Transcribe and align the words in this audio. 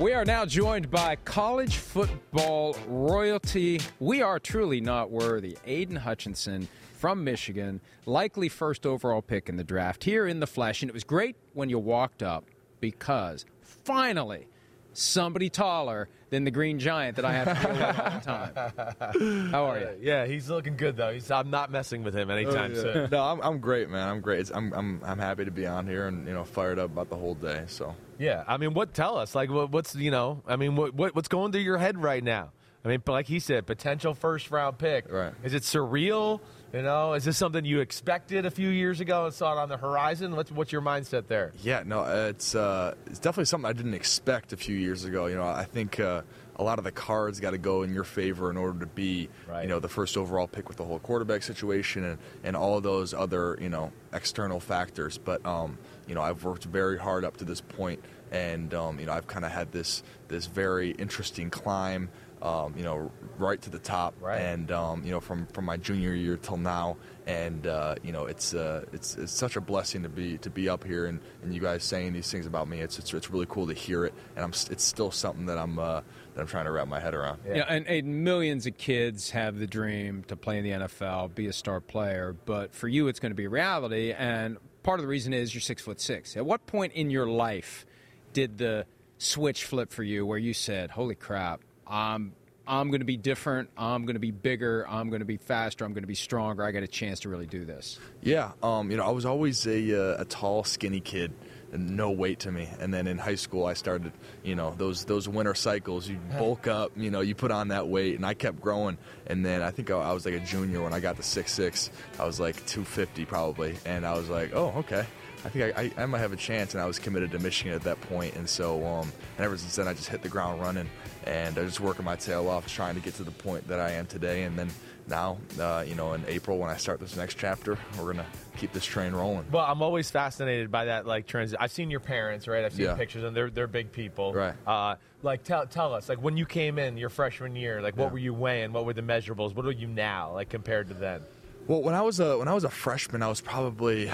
We 0.00 0.12
are 0.12 0.24
now 0.24 0.44
joined 0.44 0.90
by 0.90 1.14
college 1.24 1.76
football 1.76 2.76
royalty. 2.88 3.80
We 4.00 4.22
are 4.22 4.40
truly 4.40 4.80
not 4.80 5.12
worthy. 5.12 5.56
Aidan 5.64 5.94
Hutchinson 5.94 6.66
from 6.94 7.22
Michigan, 7.22 7.80
likely 8.04 8.48
first 8.48 8.86
overall 8.86 9.22
pick 9.22 9.48
in 9.48 9.56
the 9.56 9.62
draft, 9.62 10.02
here 10.02 10.26
in 10.26 10.40
the 10.40 10.48
flesh. 10.48 10.82
And 10.82 10.90
it 10.90 10.92
was 10.92 11.04
great 11.04 11.36
when 11.52 11.70
you 11.70 11.78
walked 11.78 12.24
up 12.24 12.44
because 12.80 13.46
finally 13.62 14.48
somebody 14.94 15.50
taller 15.50 16.08
than 16.30 16.44
the 16.44 16.50
green 16.50 16.78
giant 16.78 17.16
that 17.16 17.24
I 17.24 17.32
have 17.32 17.46
to 17.60 17.66
deal 17.66 17.76
with 17.76 17.98
all 17.98 18.10
the 18.10 19.14
time. 19.20 19.50
How 19.50 19.64
are 19.66 19.78
you? 19.78 19.88
Yeah, 20.00 20.26
he's 20.26 20.48
looking 20.48 20.76
good 20.76 20.96
though. 20.96 21.12
He's, 21.12 21.30
I'm 21.30 21.50
not 21.50 21.70
messing 21.70 22.02
with 22.02 22.14
him 22.14 22.30
anytime 22.30 22.72
Oh, 22.72 22.76
yeah. 22.76 22.92
soon. 22.94 23.10
No, 23.10 23.22
I'm, 23.22 23.40
I'm 23.42 23.58
great, 23.58 23.88
man. 23.90 24.08
I'm 24.08 24.20
great. 24.20 24.40
It's, 24.40 24.50
I'm, 24.52 24.72
I'm, 24.72 25.00
I'm 25.04 25.18
happy 25.18 25.44
to 25.44 25.50
be 25.50 25.66
on 25.66 25.86
here 25.86 26.06
and 26.08 26.26
you 26.26 26.32
know 26.32 26.44
fired 26.44 26.78
up 26.78 26.90
about 26.90 27.10
the 27.10 27.16
whole 27.16 27.34
day. 27.34 27.64
So 27.66 27.94
Yeah, 28.18 28.42
I 28.48 28.56
mean, 28.56 28.74
what? 28.74 28.94
Tell 28.94 29.16
us, 29.18 29.34
like, 29.34 29.50
what, 29.50 29.70
what's 29.70 29.94
you 29.94 30.10
know, 30.10 30.42
I 30.46 30.56
mean, 30.56 30.76
what, 30.76 30.94
what 30.94 31.14
what's 31.14 31.28
going 31.28 31.52
through 31.52 31.62
your 31.62 31.78
head 31.78 32.02
right 32.02 32.22
now? 32.24 32.50
I 32.84 32.88
mean, 32.88 33.02
like 33.06 33.26
he 33.26 33.38
said, 33.38 33.66
potential 33.66 34.14
first 34.14 34.50
round 34.50 34.78
pick. 34.78 35.10
Right. 35.10 35.32
Is 35.42 35.54
it 35.54 35.62
surreal? 35.62 36.40
You 36.74 36.82
know, 36.82 37.12
is 37.12 37.24
this 37.24 37.36
something 37.36 37.64
you 37.64 37.78
expected 37.78 38.46
a 38.46 38.50
few 38.50 38.68
years 38.68 38.98
ago 38.98 39.26
and 39.26 39.32
saw 39.32 39.52
it 39.52 39.58
on 39.58 39.68
the 39.68 39.76
horizon? 39.76 40.34
What's 40.34 40.50
what's 40.50 40.72
your 40.72 40.82
mindset 40.82 41.28
there? 41.28 41.52
yeah, 41.62 41.84
no, 41.86 42.02
it's 42.02 42.56
uh, 42.56 42.94
it's 43.06 43.20
definitely 43.20 43.44
something 43.44 43.70
I 43.70 43.72
didn't 43.72 43.94
expect 43.94 44.52
a 44.52 44.56
few 44.56 44.74
years 44.74 45.04
ago. 45.04 45.26
You 45.26 45.36
know, 45.36 45.46
I 45.46 45.66
think 45.66 46.00
uh, 46.00 46.22
a 46.56 46.64
lot 46.64 46.78
of 46.78 46.84
the 46.84 46.90
cards 46.90 47.38
got 47.38 47.52
to 47.52 47.58
go 47.58 47.84
in 47.84 47.94
your 47.94 48.02
favor 48.02 48.50
in 48.50 48.56
order 48.56 48.80
to 48.80 48.86
be 48.86 49.28
Right. 49.48 49.62
you 49.62 49.68
know 49.68 49.78
the 49.78 49.88
first 49.88 50.16
overall 50.16 50.48
pick 50.48 50.66
with 50.66 50.76
the 50.76 50.84
whole 50.84 50.98
quarterback 50.98 51.44
situation 51.44 52.02
and 52.02 52.18
and 52.42 52.56
all 52.56 52.80
those 52.80 53.14
other 53.14 53.56
you 53.60 53.68
know 53.68 53.92
external 54.12 54.58
factors. 54.58 55.16
But 55.16 55.46
um, 55.46 55.78
you 56.08 56.16
know, 56.16 56.22
I've 56.22 56.42
worked 56.42 56.64
very 56.64 56.98
hard 56.98 57.24
up 57.24 57.36
to 57.36 57.44
this 57.44 57.60
point, 57.60 58.02
and 58.32 58.74
um, 58.74 58.98
you 58.98 59.06
know, 59.06 59.12
I've 59.12 59.28
kind 59.28 59.44
of 59.44 59.52
had 59.52 59.70
this 59.70 60.02
this 60.26 60.46
very 60.46 60.90
interesting 60.90 61.50
climb. 61.50 62.08
Um, 62.44 62.74
you 62.76 62.82
know, 62.84 63.10
right 63.38 63.60
to 63.62 63.70
the 63.70 63.78
top, 63.78 64.14
Right. 64.20 64.38
and 64.38 64.70
um, 64.70 65.02
you 65.02 65.12
know, 65.12 65.20
from, 65.20 65.46
from 65.46 65.64
my 65.64 65.78
junior 65.78 66.12
year 66.12 66.36
till 66.36 66.58
now, 66.58 66.98
and 67.26 67.66
uh, 67.66 67.94
you 68.02 68.12
know, 68.12 68.26
it's 68.26 68.52
uh, 68.52 68.84
it's 68.92 69.16
it's 69.16 69.32
such 69.32 69.56
a 69.56 69.62
blessing 69.62 70.02
to 70.02 70.10
be 70.10 70.36
to 70.38 70.50
be 70.50 70.68
up 70.68 70.84
here 70.84 71.06
and, 71.06 71.20
and 71.42 71.54
you 71.54 71.60
guys 71.62 71.82
saying 71.84 72.12
these 72.12 72.30
things 72.30 72.44
about 72.44 72.68
me. 72.68 72.80
It's 72.80 72.98
it's, 72.98 73.14
it's 73.14 73.30
really 73.30 73.46
cool 73.48 73.66
to 73.68 73.72
hear 73.72 74.04
it, 74.04 74.12
and 74.36 74.44
I'm 74.44 74.50
it's 74.70 74.84
still 74.84 75.10
something 75.10 75.46
that 75.46 75.56
I'm 75.56 75.78
uh, 75.78 76.02
that 76.34 76.40
I'm 76.42 76.46
trying 76.46 76.66
to 76.66 76.70
wrap 76.70 76.86
my 76.86 77.00
head 77.00 77.14
around. 77.14 77.40
Yeah. 77.46 77.52
You 77.54 77.58
know, 77.60 77.66
and, 77.66 77.86
and 77.86 78.24
millions 78.24 78.66
of 78.66 78.76
kids 78.76 79.30
have 79.30 79.58
the 79.58 79.66
dream 79.66 80.22
to 80.24 80.36
play 80.36 80.58
in 80.58 80.64
the 80.64 80.72
NFL, 80.86 81.34
be 81.34 81.46
a 81.46 81.52
star 81.52 81.80
player. 81.80 82.36
But 82.44 82.74
for 82.74 82.88
you, 82.88 83.08
it's 83.08 83.20
going 83.20 83.30
to 83.32 83.36
be 83.36 83.46
reality. 83.46 84.12
And 84.12 84.58
part 84.82 85.00
of 85.00 85.04
the 85.04 85.08
reason 85.08 85.32
is 85.32 85.54
you're 85.54 85.62
six 85.62 85.80
foot 85.80 85.98
six. 85.98 86.36
At 86.36 86.44
what 86.44 86.66
point 86.66 86.92
in 86.92 87.08
your 87.08 87.26
life 87.26 87.86
did 88.34 88.58
the 88.58 88.84
switch 89.16 89.64
flip 89.64 89.90
for 89.92 90.02
you, 90.02 90.26
where 90.26 90.36
you 90.36 90.52
said, 90.52 90.90
"Holy 90.90 91.14
crap, 91.14 91.62
I'm 91.86 92.32
I'm 92.66 92.88
going 92.88 93.00
to 93.00 93.06
be 93.06 93.16
different. 93.16 93.68
I'm 93.76 94.06
going 94.06 94.14
to 94.14 94.20
be 94.20 94.30
bigger. 94.30 94.86
I'm 94.88 95.10
going 95.10 95.20
to 95.20 95.26
be 95.26 95.36
faster. 95.36 95.84
I'm 95.84 95.92
going 95.92 96.02
to 96.02 96.08
be 96.08 96.14
stronger. 96.14 96.64
I 96.64 96.72
got 96.72 96.82
a 96.82 96.88
chance 96.88 97.20
to 97.20 97.28
really 97.28 97.46
do 97.46 97.64
this." 97.64 97.98
Yeah, 98.22 98.52
um, 98.62 98.90
you 98.90 98.96
know, 98.96 99.04
I 99.04 99.10
was 99.10 99.26
always 99.26 99.66
a, 99.66 100.14
uh, 100.16 100.22
a 100.22 100.24
tall, 100.24 100.64
skinny 100.64 101.00
kid, 101.00 101.32
and 101.72 101.96
no 101.96 102.10
weight 102.10 102.38
to 102.40 102.52
me. 102.52 102.68
And 102.80 102.94
then 102.94 103.06
in 103.06 103.18
high 103.18 103.34
school, 103.34 103.66
I 103.66 103.74
started, 103.74 104.12
you 104.42 104.54
know, 104.54 104.74
those 104.78 105.04
those 105.04 105.28
winter 105.28 105.54
cycles. 105.54 106.08
You 106.08 106.18
bulk 106.38 106.66
up, 106.66 106.92
you 106.96 107.10
know, 107.10 107.20
you 107.20 107.34
put 107.34 107.50
on 107.50 107.68
that 107.68 107.88
weight, 107.88 108.16
and 108.16 108.24
I 108.24 108.32
kept 108.32 108.60
growing. 108.60 108.96
And 109.26 109.44
then 109.44 109.60
I 109.60 109.70
think 109.70 109.90
I, 109.90 109.98
I 109.98 110.12
was 110.12 110.24
like 110.24 110.34
a 110.34 110.40
junior 110.40 110.82
when 110.82 110.94
I 110.94 111.00
got 111.00 111.16
to 111.16 111.22
six 111.22 111.52
six. 111.52 111.90
I 112.18 112.24
was 112.24 112.40
like 112.40 112.54
250 112.66 113.26
probably, 113.26 113.76
and 113.84 114.06
I 114.06 114.14
was 114.14 114.30
like, 114.30 114.54
oh, 114.54 114.72
okay. 114.78 115.04
I 115.44 115.48
think 115.50 115.76
I, 115.76 115.82
I, 115.82 116.04
I 116.04 116.06
might 116.06 116.20
have 116.20 116.32
a 116.32 116.36
chance, 116.36 116.72
and 116.72 116.82
I 116.82 116.86
was 116.86 116.98
committed 116.98 117.30
to 117.32 117.38
Michigan 117.38 117.74
at 117.74 117.82
that 117.82 118.00
point, 118.00 118.34
and 118.34 118.48
so 118.48 118.82
um, 118.86 119.12
and 119.36 119.44
ever 119.44 119.58
since 119.58 119.76
then 119.76 119.86
I 119.86 119.92
just 119.92 120.08
hit 120.08 120.22
the 120.22 120.28
ground 120.30 120.62
running, 120.62 120.88
and 121.24 121.56
I 121.58 121.62
was 121.62 121.72
just 121.72 121.80
working 121.80 122.04
my 122.04 122.16
tail 122.16 122.48
off, 122.48 122.66
trying 122.68 122.94
to 122.94 123.00
get 123.00 123.14
to 123.16 123.24
the 123.24 123.30
point 123.30 123.68
that 123.68 123.80
I 123.80 123.92
am 123.92 124.06
today, 124.06 124.44
and 124.44 124.58
then 124.58 124.70
now, 125.06 125.38
uh, 125.60 125.84
you 125.86 125.94
know, 125.94 126.14
in 126.14 126.24
April 126.28 126.56
when 126.58 126.70
I 126.70 126.76
start 126.76 126.98
this 127.00 127.16
next 127.16 127.36
chapter, 127.36 127.76
we're 127.98 128.12
gonna 128.12 128.26
keep 128.56 128.72
this 128.72 128.84
train 128.84 129.12
rolling. 129.12 129.44
Well, 129.50 129.64
I'm 129.66 129.82
always 129.82 130.10
fascinated 130.10 130.70
by 130.70 130.86
that, 130.86 131.06
like 131.06 131.26
transit. 131.26 131.58
I've 131.60 131.72
seen 131.72 131.90
your 131.90 132.00
parents, 132.00 132.48
right? 132.48 132.64
I've 132.64 132.72
seen 132.72 132.86
Yeah. 132.86 132.94
pictures, 132.94 133.24
and 133.24 133.36
they're 133.36 133.50
they're 133.50 133.66
big 133.66 133.92
people, 133.92 134.32
Right. 134.32 134.54
Uh, 134.66 134.96
like 135.22 135.44
tell 135.44 135.66
tell 135.66 135.92
us, 135.94 136.08
like 136.08 136.22
when 136.22 136.36
you 136.36 136.46
came 136.46 136.78
in 136.78 136.96
your 136.96 137.10
freshman 137.10 137.54
year, 137.56 137.82
like 137.82 137.96
what 137.96 138.06
Yeah. 138.06 138.12
were 138.12 138.18
you 138.18 138.34
weighing? 138.34 138.72
What 138.72 138.84
were 138.86 138.92
the 138.94 139.02
measurables? 139.02 139.54
What 139.54 139.66
are 139.66 139.72
you 139.72 139.86
now, 139.88 140.32
like 140.32 140.48
compared 140.48 140.88
to 140.88 140.94
then? 140.94 141.20
Well, 141.66 141.82
when 141.82 141.94
I 141.94 142.02
was 142.02 142.20
a 142.20 142.38
when 142.38 142.48
I 142.48 142.54
was 142.54 142.64
a 142.64 142.70
freshman, 142.70 143.22
I 143.22 143.28
was 143.28 143.40
probably 143.40 144.06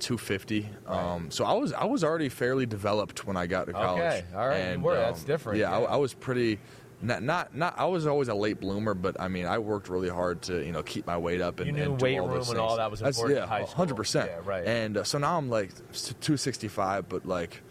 250. 0.00 0.68
Um, 0.86 1.30
so 1.30 1.44
I 1.44 1.54
was 1.54 1.72
I 1.72 1.84
was 1.84 2.04
already 2.04 2.28
fairly 2.28 2.66
developed 2.66 3.26
when 3.26 3.36
I 3.36 3.46
got 3.46 3.66
to 3.66 3.72
college. 3.72 4.02
Okay, 4.02 4.24
all 4.34 4.48
right, 4.48 4.72
you 4.72 4.80
were. 4.80 4.94
That's 4.96 5.24
different, 5.24 5.58
Yeah, 5.58 5.70
yeah. 5.70 5.86
I, 5.86 5.92
I 5.92 5.96
was 5.96 6.12
pretty. 6.14 6.58
Not, 7.02 7.22
not, 7.22 7.56
not. 7.56 7.78
I 7.78 7.86
was 7.86 8.06
always 8.06 8.28
a 8.28 8.34
late 8.34 8.60
bloomer, 8.60 8.92
but 8.92 9.18
I 9.18 9.28
mean, 9.28 9.46
I 9.46 9.56
worked 9.56 9.88
really 9.88 10.10
hard 10.10 10.42
to, 10.42 10.62
you 10.62 10.70
know, 10.70 10.82
keep 10.82 11.06
my 11.06 11.16
weight 11.16 11.40
up 11.40 11.58
and, 11.58 11.68
You 11.68 11.72
knew 11.72 11.82
and 11.92 11.98
do 11.98 12.04
weight 12.04 12.18
all 12.18 12.28
room 12.28 12.44
and 12.46 12.58
all 12.58 12.76
that 12.76 12.90
was 12.90 13.00
That's- 13.00 13.16
important 13.16 13.38
yeah, 13.40 13.46
high 13.46 13.62
school. 13.64 13.74
hundred 13.76 13.94
percent. 13.94 14.30
Yeah, 14.30 14.40
right. 14.44 14.66
And 14.66 14.98
uh, 14.98 15.04
so 15.04 15.16
now 15.16 15.38
I'm 15.38 15.48
like 15.48 15.70
265, 15.94 17.08
but 17.08 17.24
like 17.24 17.62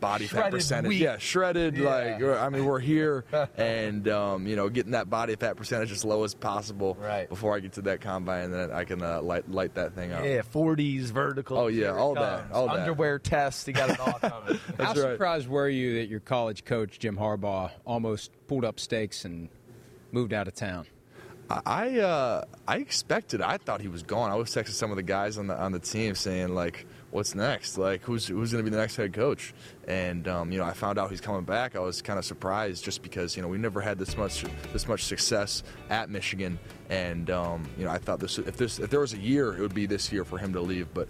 body 0.00 0.26
fat 0.26 0.50
percentage. 0.50 0.88
wheat. 0.88 1.00
Yeah, 1.00 1.18
shredded. 1.18 1.76
Yeah. 1.76 1.88
Like, 1.88 2.22
I 2.40 2.48
mean, 2.48 2.64
we're 2.64 2.78
here, 2.80 3.24
and 3.56 4.06
um, 4.08 4.46
you 4.46 4.56
know, 4.56 4.68
getting 4.68 4.92
that 4.92 5.08
body 5.10 5.36
fat 5.36 5.56
percentage 5.56 5.92
as 5.92 6.04
low 6.04 6.24
as 6.24 6.34
possible 6.34 6.96
Right. 7.00 7.28
before 7.28 7.54
I 7.56 7.60
get 7.60 7.72
to 7.74 7.82
that 7.82 8.00
combine, 8.00 8.44
and 8.44 8.54
then 8.54 8.72
I 8.72 8.84
can 8.84 9.02
uh, 9.02 9.20
light 9.22 9.50
light 9.50 9.74
that 9.74 9.94
thing 9.94 10.12
up. 10.12 10.24
Yeah, 10.24 10.42
40s 10.42 11.04
vertical. 11.10 11.56
Oh, 11.58 11.66
yeah, 11.68 11.86
here 11.86 11.88
it 11.90 11.98
all 11.98 12.14
that, 12.14 12.52
all 12.52 12.66
that. 12.68 12.80
Underwear 12.80 13.18
test. 13.18 13.66
You 13.68 13.74
got 13.74 13.90
it 13.90 14.00
all 14.00 14.12
coming. 14.18 14.58
How 14.68 14.74
That's 14.76 14.98
right. 15.00 15.12
surprised 15.12 15.48
were 15.48 15.68
you 15.68 15.94
that 16.00 16.08
your 16.08 16.20
college 16.20 16.64
coach 16.64 16.98
Jim 16.98 17.16
Harbaugh 17.16 17.70
almost 17.84 18.30
pulled 18.46 18.64
up 18.64 18.78
stakes 18.80 19.24
and 19.24 19.48
moved 20.12 20.32
out 20.32 20.48
of 20.48 20.54
town? 20.54 20.86
I 21.48 22.00
uh, 22.00 22.44
I 22.66 22.78
expected. 22.78 23.40
I 23.40 23.58
thought 23.58 23.80
he 23.80 23.88
was 23.88 24.02
gone. 24.02 24.30
I 24.30 24.34
was 24.34 24.50
texting 24.50 24.70
some 24.70 24.90
of 24.90 24.96
the 24.96 25.02
guys 25.02 25.38
on 25.38 25.46
the 25.46 25.56
on 25.56 25.72
the 25.72 25.78
team 25.78 26.14
saying 26.16 26.54
like, 26.54 26.86
"What's 27.12 27.34
next? 27.36 27.78
Like, 27.78 28.02
who's 28.02 28.26
who's 28.26 28.50
going 28.50 28.64
to 28.64 28.68
be 28.68 28.74
the 28.74 28.80
next 28.80 28.96
head 28.96 29.12
coach?" 29.12 29.54
And 29.86 30.26
um, 30.26 30.50
you 30.50 30.58
know, 30.58 30.64
I 30.64 30.72
found 30.72 30.98
out 30.98 31.10
he's 31.10 31.20
coming 31.20 31.44
back. 31.44 31.76
I 31.76 31.78
was 31.78 32.02
kind 32.02 32.18
of 32.18 32.24
surprised 32.24 32.84
just 32.84 33.00
because 33.02 33.36
you 33.36 33.42
know 33.42 33.48
we 33.48 33.58
never 33.58 33.80
had 33.80 33.98
this 33.98 34.16
much 34.16 34.44
this 34.72 34.88
much 34.88 35.04
success 35.04 35.62
at 35.88 36.10
Michigan, 36.10 36.58
and 36.90 37.30
um, 37.30 37.68
you 37.78 37.84
know 37.84 37.90
I 37.92 37.98
thought 37.98 38.18
this 38.18 38.38
if 38.38 38.56
this 38.56 38.80
if 38.80 38.90
there 38.90 39.00
was 39.00 39.12
a 39.12 39.18
year, 39.18 39.54
it 39.56 39.60
would 39.60 39.74
be 39.74 39.86
this 39.86 40.12
year 40.12 40.24
for 40.24 40.38
him 40.38 40.52
to 40.54 40.60
leave. 40.60 40.92
But 40.92 41.08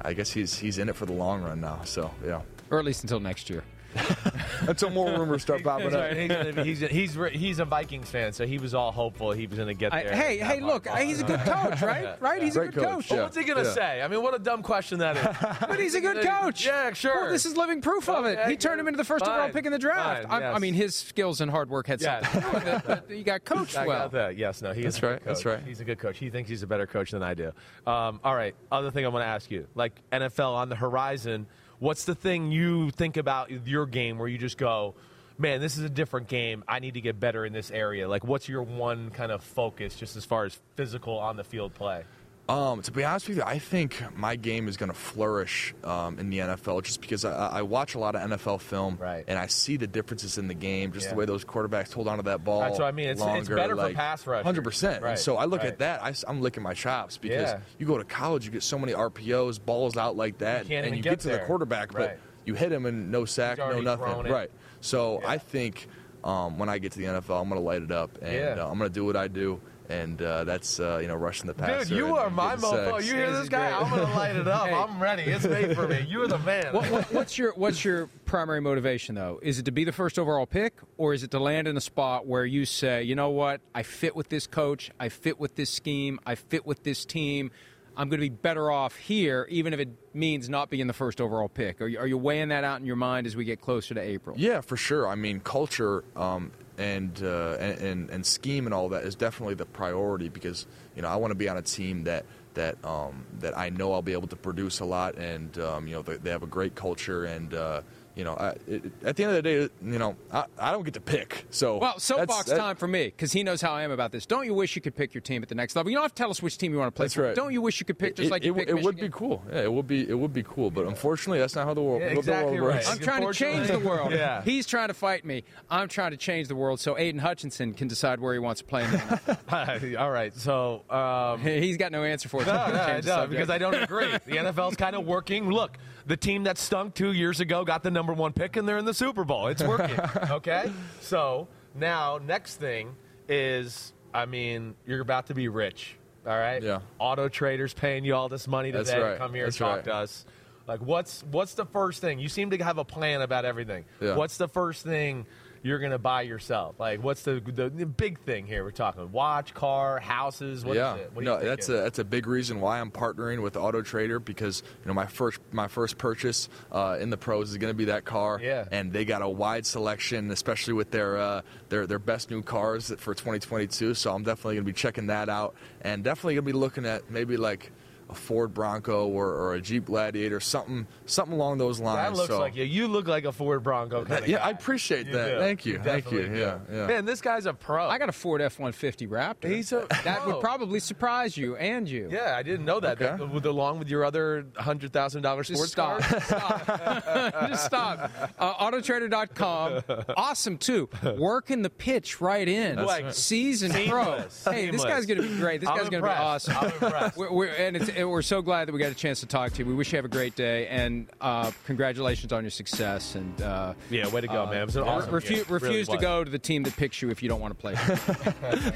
I 0.00 0.14
guess 0.14 0.30
he's 0.30 0.58
he's 0.58 0.78
in 0.78 0.88
it 0.88 0.96
for 0.96 1.04
the 1.04 1.12
long 1.12 1.42
run 1.42 1.60
now. 1.60 1.82
So 1.84 2.10
yeah, 2.24 2.40
Or 2.70 2.78
at 2.78 2.86
least 2.86 3.02
until 3.02 3.20
next 3.20 3.50
year. 3.50 3.64
until 4.68 4.90
more 4.90 5.08
rumors 5.10 5.42
start 5.42 5.62
popping 5.62 5.94
up. 5.94 6.12
He's, 6.12 6.80
he's, 6.80 6.90
he's, 7.14 7.14
he's 7.32 7.58
a 7.58 7.64
Vikings 7.64 8.10
fan, 8.10 8.32
so 8.32 8.46
he 8.46 8.58
was 8.58 8.74
all 8.74 8.92
hopeful 8.92 9.32
he 9.32 9.46
was 9.46 9.56
going 9.58 9.68
to 9.68 9.74
get 9.74 9.92
I, 9.92 10.02
there. 10.04 10.16
hey, 10.16 10.38
hey, 10.38 10.60
look, 10.60 10.88
he's 10.88 11.20
a 11.20 11.24
good 11.24 11.40
coach, 11.40 11.80
right? 11.82 12.16
Right? 12.20 12.42
He's 12.42 12.56
a 12.56 12.66
good 12.66 12.74
coach. 12.74 12.84
coach, 12.84 13.10
Well, 13.10 13.22
what's 13.24 13.36
he 13.36 13.44
going 13.44 13.58
to 13.62 13.68
Yeah. 13.68 13.74
say? 13.74 14.02
I 14.02 14.08
mean, 14.08 14.22
what 14.22 14.34
a 14.34 14.38
dumb 14.38 14.62
question 14.62 14.98
that 15.00 15.16
is. 15.16 15.24
But 15.68 15.80
he's 15.80 15.94
a 15.94 16.00
good 16.00 16.24
coach. 16.24 16.64
Yeah, 16.64 16.92
sure. 16.92 17.22
Well, 17.22 17.30
this 17.32 17.46
is 17.46 17.56
living 17.56 17.80
proof 17.80 18.08
of 18.08 18.24
it. 18.26 18.38
He 18.48 18.56
turned 18.56 18.80
him 18.80 18.86
into 18.88 18.96
the 18.96 19.04
first 19.04 19.24
fine, 19.24 19.34
overall 19.34 19.50
pick 19.52 19.66
in 19.66 19.72
the 19.72 19.78
draft. 19.78 20.28
fine, 20.28 20.42
I, 20.42 20.52
I 20.52 20.58
mean, 20.58 20.74
his 20.74 20.94
skills 20.94 21.40
and 21.40 21.50
hard 21.50 21.68
work 21.70 21.86
had 21.86 22.00
Yes. 22.00 22.30
something 22.32 22.50
to 22.60 22.82
do 22.86 22.88
with 22.88 23.10
you 23.18 23.24
got 23.24 23.44
coached 23.44 23.76
I 23.76 23.86
well. 23.86 23.98
got 24.00 24.12
that. 24.12 24.36
Yes, 24.36 24.62
no, 24.62 24.72
he 24.72 24.82
is 24.82 24.94
That's 24.94 25.02
right, 25.02 25.24
that's 25.24 25.44
right. 25.44 25.60
He's 25.66 25.80
a 25.80 25.84
good 25.84 25.98
coach. 25.98 26.18
He 26.18 26.30
thinks 26.30 26.48
he's 26.50 26.62
a 26.62 26.66
better 26.66 26.86
coach 26.86 27.10
than 27.10 27.22
I 27.22 27.34
do. 27.34 27.52
Um, 27.86 28.20
all 28.24 28.34
right, 28.34 28.54
other 28.72 28.90
thing 28.90 29.04
I 29.04 29.08
want 29.08 29.22
to 29.22 29.28
ask 29.28 29.50
you, 29.50 29.66
like 29.74 29.92
NFL 30.12 30.54
on 30.54 30.68
the 30.68 30.76
horizon, 30.76 31.46
what's 31.78 32.04
the 32.04 32.14
thing 32.14 32.52
you 32.52 32.90
think 32.90 33.16
about 33.16 33.66
your 33.66 33.86
game 33.86 34.18
where 34.18 34.28
you 34.28 34.38
just 34.38 34.58
go, 34.58 34.94
man, 35.38 35.60
this 35.60 35.76
is 35.76 35.84
a 35.84 35.88
different 35.88 36.28
game. 36.28 36.64
I 36.68 36.78
need 36.78 36.94
to 36.94 37.00
get 37.00 37.18
better 37.18 37.44
in 37.44 37.52
this 37.52 37.70
area. 37.70 38.08
Like, 38.08 38.24
what's 38.24 38.48
your 38.48 38.62
one 38.62 39.10
kind 39.10 39.32
of 39.32 39.42
focus, 39.42 39.96
just 39.96 40.16
as 40.16 40.24
far 40.24 40.44
as 40.44 40.58
physical 40.76 41.18
on 41.18 41.36
the 41.36 41.44
field 41.44 41.74
play? 41.74 42.04
Um, 42.46 42.82
to 42.82 42.92
be 42.92 43.02
honest 43.04 43.26
with 43.26 43.38
you, 43.38 43.42
I 43.42 43.58
think 43.58 44.02
my 44.18 44.36
game 44.36 44.68
is 44.68 44.76
going 44.76 44.90
to 44.90 44.96
flourish 44.96 45.74
um, 45.82 46.18
in 46.18 46.28
the 46.28 46.40
NFL 46.40 46.82
just 46.82 47.00
because 47.00 47.24
I, 47.24 47.32
I 47.48 47.62
watch 47.62 47.94
a 47.94 47.98
lot 47.98 48.14
of 48.14 48.20
NFL 48.30 48.60
film 48.60 48.98
Right. 49.00 49.24
and 49.26 49.38
I 49.38 49.46
see 49.46 49.78
the 49.78 49.86
differences 49.86 50.36
in 50.36 50.46
the 50.48 50.52
game, 50.54 50.92
just 50.92 51.06
Yeah. 51.06 51.12
the 51.12 51.16
way 51.16 51.24
those 51.24 51.42
quarterbacks 51.42 51.90
hold 51.94 52.06
on 52.06 52.18
to 52.18 52.22
that 52.24 52.44
ball. 52.44 52.60
That's 52.60 52.78
what 52.78 52.84
I 52.86 52.92
mean. 52.92 53.06
It's- 53.08 53.16
it's 53.16 53.48
longer, 53.48 53.56
better 53.56 53.74
for 53.76 53.94
pass. 53.94 54.24
Hundred 54.24 54.62
percent. 54.62 55.02
Right, 55.02 55.10
And 55.12 55.18
so 55.18 55.38
I 55.38 55.46
look 55.46 55.60
right. 55.62 55.68
at 55.68 55.78
that, 55.78 56.02
I, 56.04 56.12
am 56.30 56.42
licking 56.42 56.62
my 56.62 56.74
chops 56.74 57.16
because 57.16 57.50
Yeah. 57.52 57.60
you 57.78 57.86
go 57.86 57.96
to 57.96 58.04
college, 58.04 58.44
you 58.44 58.50
get 58.52 58.62
so 58.62 58.78
many 58.78 58.92
RPOs, 58.92 59.58
balls 59.58 59.96
out 59.96 60.14
like 60.14 60.36
that, 60.38 60.68
You 60.68 60.76
and 60.76 60.94
you 60.94 61.02
get 61.02 61.10
get, 61.12 61.20
to 61.20 61.28
the 61.30 61.38
quarterback, 61.46 61.92
but 61.94 62.18
you 62.44 62.52
hit 62.52 62.70
him 62.70 62.84
and 62.84 63.10
no 63.10 63.24
sack, 63.24 63.56
no 63.56 63.80
nothing. 63.80 64.30
Right. 64.30 64.50
So 64.82 65.20
Yeah. 65.22 65.28
I 65.30 65.38
think 65.38 65.88
um, 66.22 66.58
when 66.58 66.68
I 66.68 66.76
get 66.78 66.92
to 66.92 66.98
the 66.98 67.04
NFL, 67.06 67.40
I'm 67.40 67.48
going 67.48 67.60
to 67.60 67.64
light 67.66 67.82
it 67.82 67.90
up 67.90 68.18
and 68.22 68.60
uh, 68.60 68.68
I'm 68.70 68.76
going 68.78 68.90
to 68.90 68.94
do 68.94 69.04
what 69.06 69.16
I 69.16 69.28
do. 69.28 69.60
And 69.88 70.20
uh, 70.22 70.44
that's 70.44 70.80
uh, 70.80 70.98
you 71.02 71.08
know 71.08 71.14
rushing 71.14 71.46
the 71.46 71.52
passer. 71.54 71.90
Dude, 71.90 71.98
you 71.98 72.16
are 72.16 72.30
my 72.30 72.54
getting 72.56 72.64
mofo. 72.70 72.92
sacks. 72.92 73.06
You 73.06 73.14
hear 73.14 73.30
This 73.30 73.40
this 73.40 73.48
guy? 73.50 73.70
I'm 73.70 73.90
going 73.90 74.06
to 74.06 74.12
light 74.14 74.36
it 74.36 74.48
up. 74.48 74.64
Hey. 74.68 74.72
I'm 74.74 75.02
ready. 75.02 75.22
It's 75.24 75.44
made 75.44 75.74
for 75.76 75.86
me. 75.86 76.06
You're 76.08 76.26
the 76.26 76.38
man. 76.38 76.72
What, 76.72 76.90
what, 76.90 77.12
what's 77.12 77.36
your 77.36 77.52
what's 77.54 77.84
your 77.84 78.08
primary 78.24 78.60
motivation 78.60 79.14
though? 79.14 79.40
Is 79.42 79.58
it 79.58 79.66
to 79.66 79.72
be 79.72 79.84
the 79.84 79.92
first 79.92 80.18
overall 80.18 80.46
pick, 80.46 80.74
or 80.96 81.12
is 81.12 81.22
it 81.22 81.30
to 81.32 81.38
land 81.38 81.68
in 81.68 81.76
a 81.76 81.80
spot 81.82 82.26
where 82.26 82.46
you 82.46 82.64
say, 82.64 83.02
you 83.02 83.14
know 83.14 83.28
what, 83.30 83.60
I 83.74 83.82
fit 83.82 84.16
with 84.16 84.30
this 84.30 84.46
coach, 84.46 84.90
I 84.98 85.10
fit 85.10 85.38
with 85.38 85.54
this 85.56 85.68
scheme, 85.68 86.18
I 86.24 86.34
fit 86.36 86.64
with 86.64 86.82
this 86.82 87.04
team, 87.04 87.50
I'm 87.96 88.08
going 88.08 88.20
to 88.20 88.26
be 88.28 88.34
better 88.34 88.70
off 88.70 88.96
here, 88.96 89.46
even 89.50 89.72
if 89.74 89.80
it 89.80 89.88
means 90.14 90.48
not 90.48 90.70
being 90.70 90.86
the 90.86 90.92
first 90.94 91.20
overall 91.20 91.48
pick? 91.48 91.80
Are 91.80 91.86
you, 91.86 91.98
are 91.98 92.06
you 92.06 92.18
weighing 92.18 92.48
that 92.48 92.64
out 92.64 92.80
in 92.80 92.86
your 92.86 92.96
mind 92.96 93.26
as 93.26 93.36
we 93.36 93.44
get 93.44 93.60
closer 93.60 93.94
to 93.94 94.00
April? 94.00 94.34
Yeah, 94.38 94.62
for 94.62 94.76
sure. 94.76 95.06
I 95.06 95.14
mean, 95.14 95.40
culture 95.40 96.04
um, 96.16 96.50
and, 96.78 97.22
uh, 97.22 97.56
and 97.58 98.10
and 98.10 98.26
scheme 98.26 98.66
and 98.66 98.74
all 98.74 98.88
that 98.90 99.04
is 99.04 99.14
definitely 99.14 99.54
the 99.54 99.66
priority 99.66 100.28
because 100.28 100.66
you 100.96 101.02
know 101.02 101.08
I 101.08 101.16
want 101.16 101.30
to 101.30 101.36
be 101.36 101.48
on 101.48 101.56
a 101.56 101.62
team 101.62 102.04
that 102.04 102.24
that 102.54 102.82
um, 102.84 103.24
that 103.40 103.56
I 103.56 103.68
know 103.68 103.92
I'll 103.92 104.02
be 104.02 104.12
able 104.12 104.28
to 104.28 104.36
produce 104.36 104.80
a 104.80 104.84
lot, 104.84 105.16
and 105.16 105.56
um, 105.58 105.86
you 105.86 105.94
know 105.94 106.02
they, 106.02 106.16
they, 106.16 106.30
have 106.30 106.42
a 106.42 106.48
great 106.48 106.74
culture, 106.74 107.24
and 107.24 107.52
uh, 107.52 107.82
you 108.14 108.24
know, 108.24 108.34
I, 108.34 108.54
it, 108.68 108.84
at 109.04 109.16
the 109.16 109.24
end 109.24 109.36
of 109.36 109.36
the 109.36 109.42
day, 109.42 109.68
you 109.82 109.98
know, 109.98 110.16
I, 110.30 110.44
I 110.58 110.72
don't 110.72 110.84
get 110.84 110.94
to 110.94 111.00
pick. 111.00 111.46
So 111.50 111.78
well, 111.78 111.98
soapbox 111.98 112.48
that, 112.48 112.58
time 112.58 112.76
for 112.76 112.86
me 112.86 113.06
because 113.06 113.32
he 113.32 113.42
knows 113.42 113.60
how 113.60 113.72
I 113.72 113.82
am 113.82 113.90
about 113.90 114.12
this. 114.12 114.26
Don't 114.26 114.46
you 114.46 114.54
wish 114.54 114.76
you 114.76 114.82
could 114.82 114.94
pick 114.94 115.14
your 115.14 115.20
team 115.20 115.42
at 115.42 115.48
the 115.48 115.54
next 115.54 115.74
level? 115.74 115.90
You 115.90 115.96
don't 115.96 116.04
have 116.04 116.14
to 116.14 116.22
tell 116.22 116.30
us 116.30 116.42
which 116.42 116.58
team 116.58 116.72
you 116.72 116.78
want 116.78 116.94
to 116.94 116.96
play 116.96 117.04
that's 117.04 117.14
for. 117.14 117.22
Right. 117.22 117.34
Don't 117.34 117.52
you 117.52 117.60
wish 117.60 117.80
you 117.80 117.86
could 117.86 117.98
pick 117.98 118.16
just 118.16 118.28
it, 118.28 118.30
like 118.30 118.42
it, 118.42 118.46
you 118.46 118.56
it 118.58 118.82
would 118.82 118.96
be 118.96 119.08
cool. 119.08 119.42
Yeah, 119.50 119.62
it 119.62 119.72
would 119.72 119.86
be 119.86 120.08
it 120.08 120.18
would 120.18 120.32
be 120.32 120.42
cool. 120.42 120.70
But 120.70 120.86
unfortunately, 120.86 121.38
that's 121.40 121.56
not 121.56 121.66
how 121.66 121.74
the 121.74 121.82
world, 121.82 122.02
yeah, 122.02 122.08
exactly 122.08 122.56
the 122.56 122.62
world 122.62 122.76
right. 122.76 122.90
I'm 122.90 122.98
trying 122.98 123.26
to 123.26 123.32
change 123.32 123.68
the 123.68 123.78
world. 123.78 124.12
yeah. 124.12 124.42
He's 124.42 124.66
trying 124.66 124.88
to 124.88 124.94
fight 124.94 125.24
me. 125.24 125.44
I'm 125.68 125.88
trying 125.88 126.12
to 126.12 126.16
change 126.16 126.48
the 126.48 126.56
world 126.56 126.80
so 126.80 126.96
Aidan 126.96 127.20
Hutchinson 127.20 127.74
can 127.74 127.88
decide 127.88 128.20
where 128.20 128.32
he 128.32 128.38
wants 128.38 128.60
to 128.60 128.66
play. 128.66 128.84
All 129.98 130.10
right, 130.10 130.34
so 130.34 130.84
um, 130.90 131.40
he's 131.40 131.76
got 131.76 131.92
no 131.92 132.04
answer 132.04 132.28
for 132.28 132.42
it. 132.42 132.46
No, 132.46 132.68
no, 132.68 133.00
no 133.04 133.26
because 133.26 133.50
I 133.50 133.58
don't 133.58 133.74
agree. 133.74 134.12
The 134.24 134.36
NFL's 134.36 134.76
kind 134.76 134.94
of 134.94 135.04
working. 135.04 135.50
Look, 135.50 135.78
the 136.06 136.16
team 136.16 136.44
that 136.44 136.58
stunk 136.58 136.94
two 136.94 137.12
years 137.12 137.40
ago 137.40 137.64
got 137.64 137.82
the 137.82 137.90
number 137.90 138.12
one 138.12 138.32
pick, 138.32 138.56
and 138.56 138.68
they're 138.68 138.78
in 138.78 138.84
the 138.84 138.94
Super 138.94 139.24
Bowl. 139.24 139.48
It's 139.48 139.62
working. 139.62 139.98
okay, 140.30 140.72
so 141.00 141.48
now 141.74 142.18
next 142.24 142.56
thing 142.56 142.94
is, 143.28 143.92
I 144.12 144.26
mean, 144.26 144.74
you're 144.86 145.00
about 145.00 145.26
to 145.26 145.34
be 145.34 145.48
rich. 145.48 145.96
All 146.26 146.36
right. 146.36 146.62
Yeah. 146.62 146.80
Auto 146.98 147.28
traders 147.28 147.74
paying 147.74 148.04
you 148.04 148.14
all 148.14 148.28
this 148.28 148.48
money 148.48 148.72
today. 148.72 148.84
That's 148.84 149.02
right. 149.02 149.18
Come 149.18 149.34
here 149.34 149.44
That's 149.44 149.56
and 149.56 149.66
talk 149.66 149.76
right. 149.76 149.84
to 149.84 149.94
us. 149.94 150.24
Like, 150.66 150.80
what's 150.80 151.22
what's 151.30 151.54
the 151.54 151.66
first 151.66 152.00
thing? 152.00 152.18
You 152.18 152.28
seem 152.28 152.50
to 152.50 152.58
have 152.58 152.78
a 152.78 152.84
plan 152.84 153.20
about 153.20 153.44
everything. 153.44 153.84
Yeah. 154.00 154.16
What's 154.16 154.38
the 154.38 154.48
first 154.48 154.82
thing 154.82 155.26
you're 155.64 155.78
going 155.78 155.92
to 155.92 155.98
buy 155.98 156.20
yourself? 156.22 156.78
Like, 156.78 157.02
what's 157.02 157.22
the, 157.22 157.40
the 157.40 157.70
the 157.70 157.86
big 157.86 158.20
thing 158.20 158.46
here? 158.46 158.62
We're 158.62 158.70
talking 158.70 159.10
watch, 159.10 159.54
car, 159.54 159.98
houses. 159.98 160.62
What 160.62 160.76
yeah? 160.76 160.98
What 161.14 161.24
no, 161.24 161.40
that's 161.40 161.70
a 161.70 161.72
that's 161.72 161.98
a 161.98 162.04
big 162.04 162.26
reason 162.26 162.60
why 162.60 162.80
I'm 162.80 162.90
partnering 162.90 163.42
with 163.42 163.56
Auto 163.56 163.80
Trader 163.80 164.20
because 164.20 164.62
you 164.82 164.88
know 164.88 164.94
my 164.94 165.06
first 165.06 165.40
my 165.52 165.66
first 165.66 165.96
purchase 165.96 166.50
uh, 166.70 166.98
in 167.00 167.08
the 167.08 167.16
pros 167.16 167.50
is 167.50 167.56
going 167.56 167.72
to 167.72 167.76
be 167.76 167.86
that 167.86 168.04
car. 168.04 168.38
Yeah. 168.40 168.66
and 168.70 168.92
they 168.92 169.06
got 169.06 169.22
a 169.22 169.28
wide 169.28 169.64
selection, 169.64 170.30
especially 170.30 170.74
with 170.74 170.90
their 170.90 171.16
uh, 171.16 171.40
their 171.70 171.86
their 171.86 171.98
best 171.98 172.30
new 172.30 172.42
cars 172.42 172.92
for 172.98 173.14
2022. 173.14 173.94
So 173.94 174.14
I'm 174.14 174.22
definitely 174.22 174.56
going 174.56 174.66
to 174.66 174.70
be 174.70 174.76
checking 174.76 175.06
that 175.06 175.30
out, 175.30 175.54
and 175.80 176.04
definitely 176.04 176.34
going 176.34 176.44
to 176.44 176.52
be 176.52 176.58
looking 176.58 176.84
at 176.84 177.10
maybe 177.10 177.38
like 177.38 177.72
a 178.14 178.18
Ford 178.18 178.54
Bronco 178.54 179.06
or, 179.08 179.28
or 179.28 179.54
a 179.54 179.60
Jeep 179.60 179.86
Gladiator, 179.86 180.40
something 180.40 180.86
something 181.06 181.34
along 181.34 181.58
those 181.58 181.80
lines. 181.80 182.10
That 182.10 182.16
looks 182.16 182.28
so. 182.28 182.38
like 182.38 182.56
you. 182.56 182.64
You 182.64 182.88
look 182.88 183.06
like 183.06 183.24
a 183.24 183.32
Ford 183.32 183.62
Bronco 183.62 184.04
kind 184.04 184.24
of 184.24 184.28
yeah, 184.28 184.38
guy. 184.38 184.46
I 184.46 184.50
appreciate 184.50 185.06
You 185.06 185.12
that. 185.12 185.32
do. 185.32 185.38
Thank 185.38 185.66
you, 185.66 185.78
thank 185.82 186.10
you. 186.10 186.22
definitely 186.22 186.40
Yeah, 186.40 186.58
yeah. 186.72 186.86
Man, 186.86 187.04
this 187.04 187.20
guy's 187.20 187.46
a 187.46 187.54
pro. 187.54 187.88
I 187.88 187.98
got 187.98 188.08
a 188.08 188.12
Ford 188.12 188.40
F-150 188.40 189.08
Raptor. 189.08 189.50
He's 189.50 189.72
a 189.72 189.86
that 190.04 190.20
pro. 190.20 190.32
would 190.32 190.40
probably 190.40 190.80
surprise 190.80 191.36
you 191.36 191.56
and 191.56 191.88
you. 191.88 192.08
Yeah, 192.10 192.34
I 192.36 192.42
didn't 192.42 192.64
know 192.64 192.80
that. 192.80 193.00
Okay. 193.00 193.16
That- 193.16 193.34
with 193.34 193.46
along 193.46 193.78
with 193.78 193.88
your 193.88 194.04
other 194.04 194.46
hundred 194.56 194.92
thousand 194.92 195.22
dollars 195.22 195.48
sports 195.48 195.72
stop. 195.72 196.00
car. 196.00 196.20
stop. 196.20 196.66
Just 197.48 197.64
stop. 197.66 198.10
Uh, 198.38 198.54
Autotrader.com. 198.54 199.82
Awesome, 200.16 200.58
too. 200.58 200.88
Working 201.18 201.62
the 201.62 201.70
pitch 201.70 202.20
right 202.20 202.46
in. 202.46 202.76
That's 202.76 202.88
right. 202.88 203.14
Season 203.14 203.70
pro. 203.70 204.04
Seamless. 204.04 204.44
Hey, 204.44 204.70
this 204.70 204.84
guy's 204.84 205.06
going 205.06 205.20
to 205.20 205.28
be 205.28 205.36
great. 205.36 205.60
This 205.60 205.68
I'm 205.68 205.76
guy's 205.78 205.88
going 205.88 206.02
to 206.02 206.08
be 206.08 206.14
awesome. 206.14 206.56
I'm 206.56 206.70
impressed. 206.70 207.16
We're, 207.16 207.32
we're, 207.32 207.46
and, 207.48 207.76
it's, 207.76 207.90
and 208.04 208.12
we're 208.12 208.22
so 208.22 208.42
glad 208.42 208.68
that 208.68 208.72
we 208.72 208.78
got 208.78 208.92
a 208.92 208.94
chance 208.94 209.20
to 209.20 209.26
talk 209.26 209.52
to 209.52 209.58
you. 209.58 209.64
We 209.66 209.74
wish 209.74 209.92
you 209.92 209.96
have 209.96 210.04
a 210.04 210.08
great 210.08 210.36
day, 210.36 210.66
and 210.68 211.08
uh, 211.20 211.50
congratulations 211.66 212.32
on 212.32 212.44
your 212.44 212.50
success. 212.50 213.14
And 213.14 213.40
uh, 213.42 213.74
Yeah, 213.90 214.08
way 214.08 214.20
to 214.20 214.26
go, 214.28 214.44
uh, 214.44 214.50
man. 214.50 214.62
It 214.62 214.66
was 214.66 214.76
an 214.76 214.82
re- 214.84 214.88
awesome 214.90 215.10
refu- 215.12 215.28
game. 215.28 215.38
It 215.38 215.50
really 215.50 215.66
refuse 215.68 215.86
to 215.88 215.92
was. 215.96 216.02
go 216.02 216.22
to 216.24 216.30
the 216.30 216.38
team 216.38 216.62
that 216.64 216.76
picks 216.76 217.00
you 217.02 217.10
if 217.10 217.22
you 217.22 217.28
don't 217.28 217.40
want 217.40 217.54
to 217.56 217.60
play. 217.60 217.74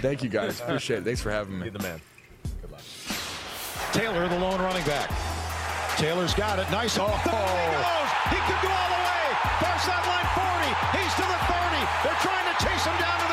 Thank 0.01 0.23
you 0.23 0.29
guys. 0.31 0.61
Appreciate 0.61 0.99
it. 1.01 1.05
Thanks 1.05 1.21
for 1.21 1.31
having 1.31 1.59
me. 1.59 1.65
Be 1.65 1.71
the 1.71 1.83
man. 1.83 2.01
Good 2.63 2.73
luck. 2.73 2.81
Taylor, 3.93 4.29
the 4.29 4.39
lone 4.39 4.61
running 4.61 4.85
back. 4.85 5.11
Taylor's 5.97 6.35
got 6.35 6.59
it. 6.59 6.71
Nice. 6.71 6.97
Oh, 6.99 7.07
he 7.07 7.31
goes. 7.31 8.11
He 8.33 8.41
could 8.49 8.61
go 8.63 8.71
all 8.73 8.91
the 8.91 9.03
way. 9.05 9.25
Far 9.61 9.79
sideline 9.81 10.29
40. 10.33 10.99
He's 10.99 11.13
to 11.21 11.25
the 11.27 11.41
30. 11.47 11.85
They're 12.05 12.21
trying 12.23 12.47
to 12.49 12.55
chase 12.65 12.85
him 12.87 12.97
down 13.03 13.28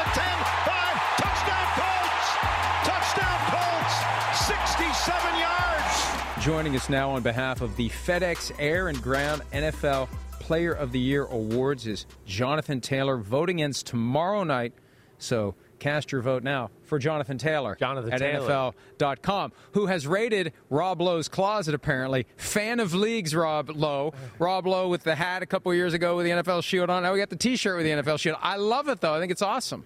Joining 6.46 6.76
us 6.76 6.90
now 6.90 7.10
on 7.10 7.24
behalf 7.24 7.62
of 7.62 7.76
the 7.76 7.90
FedEx 7.90 8.52
Air 8.60 8.90
and 8.90 9.02
Ground 9.02 9.42
NFL 9.52 10.08
Player 10.40 10.74
of 10.74 10.92
the 10.92 11.00
Year 11.00 11.26
Awards 11.26 11.88
is 11.88 12.06
Jonathan 12.28 12.82
Taylor. 12.82 13.18
Voting 13.18 13.64
ends 13.64 13.82
tomorrow 13.82 14.44
night, 14.44 14.74
so 15.18 15.56
cast 15.80 16.12
your 16.12 16.22
vote 16.22 16.44
now 16.44 16.70
for 16.84 17.00
Jonathan 17.00 17.40
Taylor 17.40 17.76
Jonathan 17.80 18.14
at 18.14 18.20
Taylor. 18.20 18.48
NFL.com, 18.48 19.54
who 19.72 19.88
has 19.88 20.06
raided 20.06 20.54
Rob 20.70 21.02
Lowe's 21.02 21.28
closet, 21.28 21.74
apparently. 21.74 22.28
Fan 22.38 22.80
of 22.80 22.94
leagues, 22.94 23.34
Rob 23.34 23.72
Lowe. 23.72 24.14
Rob 24.38 24.68
Lowe 24.68 24.88
with 24.88 25.02
the 25.02 25.16
hat 25.16 25.42
a 25.42 25.48
couple 25.48 25.74
years 25.74 25.96
ago 25.96 26.16
with 26.16 26.28
the 26.28 26.32
NFL 26.32 26.64
shield 26.64 26.92
on. 26.92 27.02
Now 27.02 27.14
we 27.14 27.18
got 27.18 27.32
the 27.32 27.38
t 27.38 27.56
shirt 27.56 27.76
with 27.76 27.88
the 27.88 28.04
NFL 28.04 28.20
shield. 28.20 28.38
I 28.40 28.58
love 28.58 28.88
it, 28.88 29.02
though. 29.02 29.16
I 29.16 29.20
think 29.20 29.32
it's 29.32 29.42
awesome. 29.42 29.84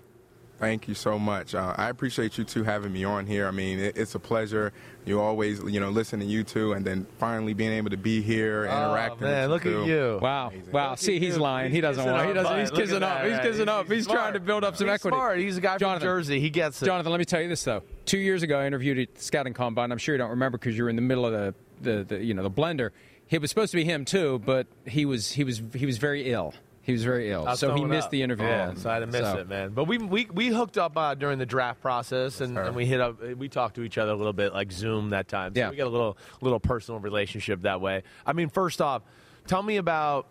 Thank 0.60 0.90
you 0.90 0.94
so 0.94 1.18
much. 1.18 1.56
Uh, 1.56 1.74
I 1.78 1.90
appreciate 1.90 2.38
you 2.38 2.44
two 2.44 2.64
having 2.64 2.92
me 2.92 3.06
on 3.06 3.26
here. 3.26 3.48
I 3.48 3.52
mean, 3.52 3.80
it, 3.80 3.98
it's 3.98 4.14
a 4.16 4.20
pleasure. 4.20 4.74
You 5.06 5.22
always, 5.22 5.62
you 5.64 5.80
know, 5.80 5.90
listen 5.90 6.20
to 6.20 6.26
you 6.26 6.44
two, 6.44 6.74
and 6.74 6.86
then 6.86 7.08
finally 7.18 7.54
being 7.54 7.72
able 7.72 7.92
to 7.92 7.98
be 7.98 8.22
here, 8.22 8.66
interacting. 8.66 9.26
Oh, 9.26 9.32
man, 9.32 9.50
with 9.50 9.64
look 9.64 9.72
you 9.72 9.82
at 9.82 9.88
you. 9.88 10.20
Wow. 10.22 10.50
Amazing. 10.50 10.72
Wow. 10.74 10.90
Look 10.92 11.00
See, 11.00 11.18
he's 11.18 11.36
you. 11.36 11.42
lying. 11.42 11.70
He's 11.70 11.78
he 11.78 11.82
doesn't 11.82 12.06
want. 12.06 12.28
He 12.28 12.34
doesn't. 12.34 12.60
He's 12.60 12.72
Look 12.72 12.80
at 12.80 12.86
kissing 12.86 13.04
up. 13.04 13.26
He's 13.26 13.40
kissing 13.40 13.70
up. 13.70 13.92
He's, 13.92 14.06
trying 14.06 14.34
to 14.34 14.40
build 14.42 14.66
up 14.66 14.76
some 14.76 14.88
He's 14.88 14.96
equity. 14.96 15.16
Smart. 15.16 15.40
He's 15.40 15.58
a 15.58 15.62
guy 15.62 15.78
from 15.78 16.00
Jersey. 16.02 16.40
He 16.42 16.50
gets 16.50 16.82
it. 16.82 16.86
Jonathan, 16.86 17.12
let 17.12 17.20
me 17.20 17.26
tell 17.26 17.42
you 17.42 17.48
this 17.48 17.64
though. 17.64 17.82
Two 18.06 18.20
years 18.20 18.44
ago, 18.44 18.60
I 18.60 18.68
interviewed 18.68 18.98
you 18.98 19.04
at 19.04 19.16
the 19.16 19.24
scouting 19.24 19.54
combine. 19.54 19.92
I'm 19.92 19.98
sure 19.98 20.14
you 20.14 20.20
don't 20.20 20.32
remember 20.32 20.58
because 20.58 20.78
you 20.78 20.84
were 20.84 20.90
in 20.90 20.96
the 20.98 21.02
middle 21.02 21.26
of 21.26 21.32
the, 21.32 21.56
the, 21.82 22.04
the 22.04 22.24
you 22.24 22.34
know 22.34 22.44
the 22.44 22.52
blender. 22.52 22.90
It 23.30 23.40
was 23.40 23.50
supposed 23.50 23.72
to 23.72 23.78
be 23.78 23.86
him 23.86 24.04
too, 24.06 24.42
but 24.46 24.68
he 24.86 25.06
was 25.06 25.32
he 25.32 25.44
was 25.44 25.62
he 25.74 25.86
was 25.86 25.98
very 25.98 26.32
ill. 26.32 26.54
He 26.90 26.94
was 26.94 27.04
very 27.04 27.30
ill, 27.32 27.46
was 27.46 27.60
so 27.60 27.76
he 27.76 27.86
missed 27.86 28.06
up. 28.06 28.12
the 28.12 28.22
interview. 28.24 28.46
Yeah, 28.48 28.74
so 28.74 28.90
I 28.90 28.94
had 28.96 29.00
to 29.02 29.08
miss 29.08 29.22
So- 29.22 29.38
it, 29.38 29.48
man. 29.48 29.70
But 29.70 29.86
we 29.86 29.98
we, 30.00 30.26
we 30.34 30.48
hooked 30.48 30.78
up 30.78 30.98
uh, 30.98 31.14
during 31.16 31.38
the 31.40 31.46
draft 31.46 31.82
process, 31.82 32.42
and, 32.42 32.58
and 32.58 32.76
we 32.76 32.86
hit 32.86 33.00
up. 33.00 33.22
We 33.38 33.48
talked 33.50 33.76
to 33.76 33.84
each 33.84 33.98
other 33.98 34.12
a 34.12 34.16
little 34.16 34.34
bit, 34.34 34.54
like 34.54 34.72
Zoom 34.72 35.12
that 35.12 35.28
time. 35.28 35.54
So 35.54 35.60
Yeah. 35.62 35.70
we 35.70 35.76
got 35.76 35.88
a 35.88 35.90
little 35.90 36.18
little 36.42 36.60
personal 36.60 37.00
relationship 37.00 37.62
that 37.62 37.80
way. 37.82 38.04
I 38.26 38.34
mean, 38.34 38.50
first 38.50 38.82
off, 38.82 39.04
tell 39.48 39.62
me 39.64 39.78
about 39.78 40.28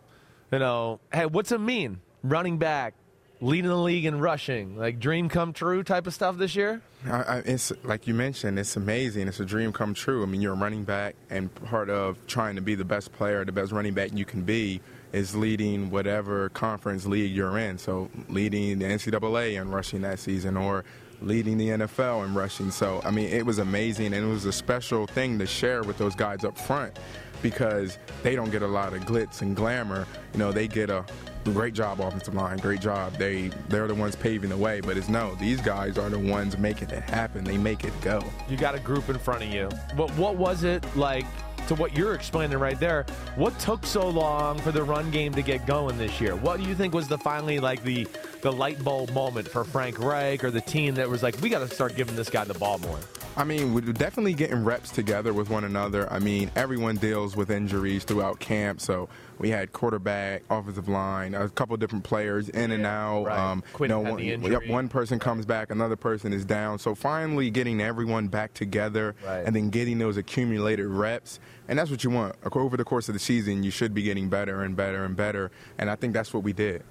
you 0.52 0.58
know, 0.58 1.00
hey, 1.12 1.26
what's 1.26 1.52
it 1.52 1.60
mean 1.60 2.00
running 2.24 2.58
back, 2.58 2.94
leading 3.40 3.68
the 3.70 3.76
league 3.76 4.04
in 4.06 4.18
rushing, 4.18 4.76
like 4.76 4.98
dream 4.98 5.28
come 5.28 5.52
true 5.52 5.82
type 5.82 6.06
of 6.06 6.14
stuff 6.14 6.36
this 6.38 6.56
year? 6.56 6.80
I, 7.06 7.22
I, 7.22 7.36
it's 7.44 7.70
like 7.84 8.06
you 8.08 8.14
mentioned, 8.14 8.58
it's 8.58 8.74
amazing. 8.76 9.28
It's 9.28 9.38
a 9.40 9.44
dream 9.44 9.72
come 9.72 9.94
true. 9.94 10.22
I 10.22 10.26
mean, 10.26 10.40
you're 10.40 10.54
a 10.54 10.56
running 10.56 10.82
back, 10.84 11.14
and 11.30 11.54
part 11.54 11.90
of 11.90 12.16
trying 12.26 12.56
to 12.56 12.62
be 12.62 12.74
the 12.74 12.84
best 12.84 13.12
player, 13.12 13.44
the 13.44 13.52
best 13.52 13.70
running 13.70 13.94
back 13.94 14.10
you 14.12 14.24
can 14.24 14.42
be, 14.42 14.80
is 15.12 15.34
leading 15.34 15.90
whatever 15.90 16.48
conference 16.50 17.06
league 17.06 17.32
you're 17.32 17.58
in. 17.58 17.78
So, 17.78 18.10
leading 18.28 18.78
the 18.78 18.86
NCAA 18.86 19.60
and 19.60 19.72
rushing 19.72 20.02
that 20.02 20.18
season, 20.18 20.56
or 20.56 20.84
leading 21.20 21.58
the 21.58 21.68
NFL 21.68 22.24
and 22.24 22.34
rushing. 22.36 22.70
So, 22.70 23.00
I 23.04 23.10
mean, 23.10 23.28
it 23.28 23.44
was 23.44 23.58
amazing, 23.58 24.14
and 24.14 24.24
it 24.24 24.28
was 24.28 24.44
a 24.44 24.52
special 24.52 25.06
thing 25.06 25.38
to 25.38 25.46
share 25.46 25.82
with 25.82 25.98
those 25.98 26.14
guys 26.14 26.44
up 26.44 26.58
front 26.58 26.98
because 27.42 27.98
they 28.22 28.34
don't 28.34 28.50
get 28.50 28.62
a 28.62 28.66
lot 28.66 28.92
of 28.92 29.02
glitz 29.02 29.42
and 29.42 29.54
glamour. 29.54 30.06
You 30.32 30.38
know, 30.38 30.52
they 30.52 30.68
get 30.68 30.90
a 30.90 31.04
great 31.44 31.74
job 31.74 32.00
offensive 32.00 32.34
line, 32.34 32.58
great 32.58 32.80
job. 32.80 33.14
They 33.16 33.50
they're 33.68 33.88
the 33.88 33.94
ones 33.94 34.16
paving 34.16 34.50
the 34.50 34.56
way, 34.56 34.80
but 34.80 34.96
it's 34.96 35.08
no, 35.08 35.34
these 35.36 35.60
guys 35.60 35.98
are 35.98 36.10
the 36.10 36.18
ones 36.18 36.58
making 36.58 36.90
it 36.90 37.02
happen. 37.04 37.44
They 37.44 37.58
make 37.58 37.84
it 37.84 37.98
go. 38.00 38.22
You 38.48 38.56
got 38.56 38.74
a 38.74 38.80
group 38.80 39.08
in 39.08 39.18
front 39.18 39.42
of 39.42 39.52
you. 39.52 39.68
What 39.96 40.10
what 40.16 40.36
was 40.36 40.64
it 40.64 40.84
like? 40.96 41.26
To 41.68 41.75
what 41.75 41.94
you're 41.94 42.14
explaining 42.14 42.56
right 42.58 42.80
there, 42.80 43.04
what 43.37 43.58
took 43.58 43.84
so 43.84 44.08
long 44.08 44.58
for 44.58 44.72
the 44.72 44.82
run 44.82 45.10
game 45.10 45.34
to 45.34 45.42
get 45.42 45.66
going 45.66 45.98
this 45.98 46.18
year? 46.18 46.34
What 46.34 46.58
do 46.58 46.66
you 46.66 46.75
think 46.75 46.94
was 46.94 47.08
the 47.08 47.18
finally 47.18 47.60
like 47.60 47.82
the 47.82 48.08
the 48.40 48.52
light 48.52 48.83
bulb 48.85 49.11
moment 49.12 49.49
for 49.49 49.64
Frank 49.64 49.99
Reich 49.99 50.45
or 50.45 50.50
the 50.50 50.61
team 50.61 50.95
that 50.95 51.09
was 51.09 51.23
like, 51.23 51.40
we 51.40 51.49
got 51.49 51.61
to 51.68 51.75
start 51.75 51.97
giving 51.97 52.16
this 52.16 52.30
guy 52.30 52.45
the 52.45 52.54
ball 52.54 52.78
more? 52.78 52.99
I 53.37 53.45
mean, 53.45 53.73
we're 53.73 53.80
definitely 53.92 54.35
getting 54.35 54.64
reps 54.64 54.90
together 54.90 55.33
with 55.33 55.49
one 55.49 55.62
another. 55.62 56.12
I 56.12 56.18
mean, 56.18 56.50
everyone 56.57 56.97
deals 56.97 57.37
with 57.37 57.50
injuries 57.52 58.02
throughout 58.02 58.40
camp, 58.40 58.80
so 58.80 59.09
we 59.38 59.49
had 59.50 59.73
quarterback, 59.73 60.42
offensive 60.50 60.88
line, 60.88 61.35
a 61.35 61.49
couple 61.49 61.76
different 61.76 62.02
players 62.02 62.49
in 62.49 62.73
and 62.73 62.85
out. 62.85 63.25
right. 63.26 63.38
Um, 63.38 63.62
Quinn 63.75 63.90
you 63.90 63.97
know, 63.97 64.00
one, 64.11 64.16
the 64.42 64.50
yep, 64.50 64.66
one 64.66 64.88
person 64.88 65.21
comes 65.21 65.47
back, 65.47 65.71
another 65.71 65.95
person 65.95 66.33
is 66.33 66.45
down. 66.45 66.80
So 66.80 66.97
finally, 66.97 67.49
getting 67.50 67.80
everyone 67.80 68.26
back 68.26 68.54
together 68.54 69.14
Right. 69.25 69.45
and 69.47 69.54
then 69.54 69.71
getting 69.71 69.99
those 69.99 70.16
accumulated 70.16 70.87
reps, 70.87 71.38
and 71.68 71.78
that's 71.78 71.92
what 71.92 72.02
you 72.02 72.11
want. 72.11 72.35
Over 72.50 72.76
the 72.76 72.85
course 72.85 73.09
of 73.09 73.14
the 73.14 73.21
season, 73.21 73.62
you 73.62 73.71
should 73.71 73.95
be 73.95 74.02
getting 74.02 74.28
better 74.28 74.62
and 74.62 74.75
better 74.75 75.04
and 75.04 75.14
better, 75.14 75.52
and 75.78 75.88
I 75.88 75.95
think 75.95 76.12
that's 76.12 76.35
what 76.35 76.42
we 76.42 76.52
did. 76.52 76.83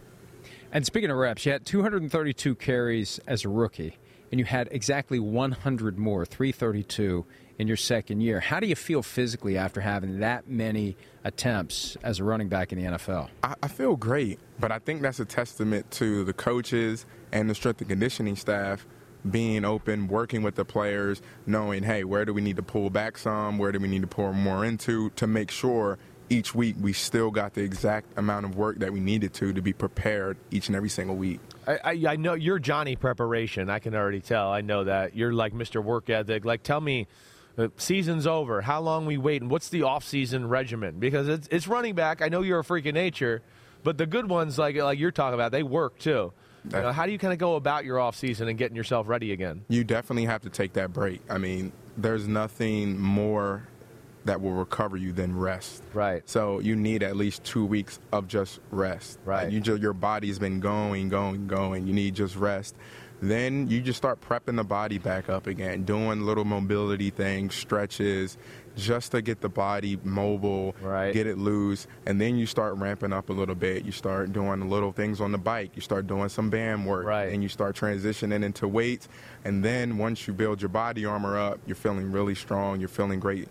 And 0.71 0.86
speaking 0.86 1.09
of 1.09 1.17
reps, 1.17 1.45
you 1.45 1.51
had 1.51 1.65
232 1.65 2.55
carries 2.55 3.19
as 3.25 3.45
a 3.45 3.50
rookie, 3.50 3.97
and 4.31 4.39
you 4.39 4.45
had 4.45 4.67
exactly 4.71 5.19
100 5.19 5.97
more, 5.97 6.25
332, 6.25 7.25
in 7.57 7.67
your 7.67 7.77
second 7.77 8.21
year. 8.21 8.39
How 8.39 8.59
do 8.59 8.67
you 8.67 8.75
feel 8.75 9.01
physically 9.01 9.57
after 9.57 9.81
having 9.81 10.19
that 10.19 10.47
many 10.47 10.97
attempts 11.24 11.97
as 12.03 12.19
a 12.19 12.24
running 12.24 12.50
back 12.50 12.71
in 12.71 12.79
the 12.79 12.97
NFL? 12.97 13.29
I, 13.43 13.55
I 13.63 13.67
feel 13.67 13.95
great, 13.95 14.39
but 14.59 14.71
I 14.71 14.79
think 14.79 15.01
that's 15.01 15.19
a 15.19 15.25
testament 15.25 15.89
to 15.91 16.24
the 16.24 16.33
coaches 16.33 17.05
and 17.31 17.50
the 17.50 17.55
strength 17.55 17.81
and 17.81 17.89
conditioning 17.89 18.36
staff 18.36 18.86
being 19.29 19.65
open, 19.65 20.07
working 20.07 20.43
with 20.43 20.55
the 20.55 20.65
players, 20.65 21.21
knowing, 21.45 21.83
hey, 21.83 22.03
where 22.03 22.25
do 22.25 22.33
we 22.33 22.41
need 22.41 22.55
to 22.57 22.63
pull 22.63 22.89
back 22.89 23.17
some? 23.17 23.57
Where 23.57 23.71
do 23.71 23.79
we 23.79 23.88
need 23.88 24.01
to 24.01 24.07
pour 24.07 24.33
more 24.33 24.63
into 24.63 25.09
to 25.12 25.27
make 25.27 25.51
sure 25.51 25.97
each 26.29 26.53
week 26.53 26.75
we 26.79 26.93
still 26.93 27.31
got 27.31 27.53
the 27.53 27.62
exact 27.62 28.17
amount 28.17 28.46
of 28.46 28.55
work 28.55 28.79
that 28.79 28.91
we 28.91 29.00
needed 29.00 29.34
to 29.36 29.53
to 29.53 29.62
be 29.62 29.74
prepared 29.74 30.38
each 30.51 30.67
and 30.67 30.75
every 30.75 30.89
single 30.89 31.15
week. 31.15 31.39
I, 31.67 31.79
I, 31.84 32.03
I 32.10 32.15
know 32.15 32.34
you're 32.34 32.60
Johnny 32.60 32.96
preparation. 32.96 33.69
I 33.69 33.79
can 33.79 33.96
already 33.96 34.22
tell. 34.22 34.51
I 34.51 34.62
know 34.62 34.84
that 34.84 35.15
you're 35.15 35.34
like 35.34 35.53
Mr. 35.53 35.84
Work 35.84 36.10
Ethic. 36.10 36.46
Like, 36.46 36.63
tell 36.63 36.81
me, 36.81 37.07
the 37.55 37.72
season's 37.77 38.27
over. 38.27 38.62
How 38.62 38.81
long 38.81 39.05
we 39.05 39.17
wait, 39.17 39.41
and 39.41 39.50
what's 39.50 39.69
the 39.69 39.84
off-season 39.84 40.48
regimen? 40.48 41.00
Because 41.00 41.27
it's 41.27 41.48
it's 41.51 41.67
running 41.67 41.96
back. 41.96 42.22
I 42.22 42.29
know 42.29 42.41
you're 42.41 42.60
a 42.60 42.63
freak 42.63 42.86
of 42.86 42.93
nature, 42.93 43.41
but 43.84 43.98
the 43.98 44.05
good 44.05 44.29
ones, 44.29 44.57
like 44.57 44.75
like 44.75 45.00
you're 45.00 45.12
talking 45.12 45.34
about, 45.34 45.51
they 45.51 45.63
work 45.63 45.98
too. 45.98 46.34
You 46.65 46.81
know, 46.81 46.91
how 46.91 47.05
do 47.05 47.13
you 47.13 47.17
kind 47.17 47.31
of 47.31 47.39
go 47.39 47.55
about 47.55 47.86
your 47.86 47.98
off 47.98 48.17
season 48.17 48.50
and 48.50 48.57
getting 48.57 48.75
yourself 48.75 49.07
ready 49.07 49.31
again? 49.31 49.63
You 49.69 49.86
definitely 49.86 50.25
have 50.25 50.41
to 50.41 50.50
take 50.50 50.74
that 50.74 50.91
break. 50.91 51.22
I 51.29 51.38
mean, 51.38 51.72
there's 51.96 52.27
nothing 52.27 53.00
more 53.00 53.65
that 54.27 54.41
will 54.41 54.53
recover 54.53 54.96
you 54.98 55.12
than 55.12 55.38
rest. 55.38 55.84
Right. 55.93 56.27
So 56.29 56.60
you 56.60 56.75
need 56.75 57.03
at 57.03 57.15
least 57.15 57.43
two 57.43 57.65
weeks 57.65 58.00
of 58.12 58.27
just 58.27 58.60
rest. 58.72 59.19
Right. 59.25 59.46
Like 59.46 59.53
you 59.53 59.60
just, 59.60 59.81
your 59.81 59.93
body's 59.93 60.39
been 60.39 60.60
going, 60.60 61.10
going, 61.10 61.48
going. 61.48 61.88
You 61.88 61.93
need 61.93 62.15
just 62.15 62.36
rest. 62.36 62.75
Then 63.19 63.67
you 63.67 63.81
just 63.81 63.98
start 63.98 64.22
prepping 64.22 64.57
the 64.57 64.63
body 64.63 65.00
back 65.00 65.27
up 65.27 65.48
again, 65.48 65.84
doing 65.84 66.22
little 66.22 66.46
mobility 66.46 67.10
things, 67.10 67.55
stretches, 67.55 68.38
just 68.75 69.12
to 69.12 69.24
get 69.24 69.41
the 69.41 69.50
body 69.50 69.98
mobile, 70.03 70.75
right. 70.81 71.12
get 71.13 71.25
it 71.25 71.38
loose, 71.39 71.88
and 72.05 72.22
then 72.22 72.38
you 72.38 72.46
start 72.46 72.75
ramping 72.77 73.12
up 73.12 73.29
a 73.29 73.34
little 73.34 73.55
bit. 73.55 73.84
You 73.86 73.91
start 73.91 74.31
doing 74.34 74.69
little 74.69 74.91
things 74.91 75.19
on 75.19 75.31
the 75.31 75.39
bike. 75.39 75.72
You 75.74 75.81
start 75.81 76.05
doing 76.05 76.29
some 76.29 76.51
band 76.51 76.86
work, 76.86 77.07
right. 77.07 77.34
and 77.34 77.41
you 77.41 77.50
start 77.50 77.75
transitioning 77.75 78.43
into 78.43 78.67
weights. 78.67 79.10
And 79.43 79.65
then 79.65 79.98
once 79.98 80.27
you 80.27 80.34
build 80.34 80.62
your 80.62 80.69
body 80.69 81.05
armor 81.05 81.38
up, 81.38 81.60
you're 81.65 81.75
feeling 81.75 82.12
really 82.12 82.36
strong. 82.36 82.79
You're 82.79 82.89
feeling 82.89 83.19
great. 83.19 83.48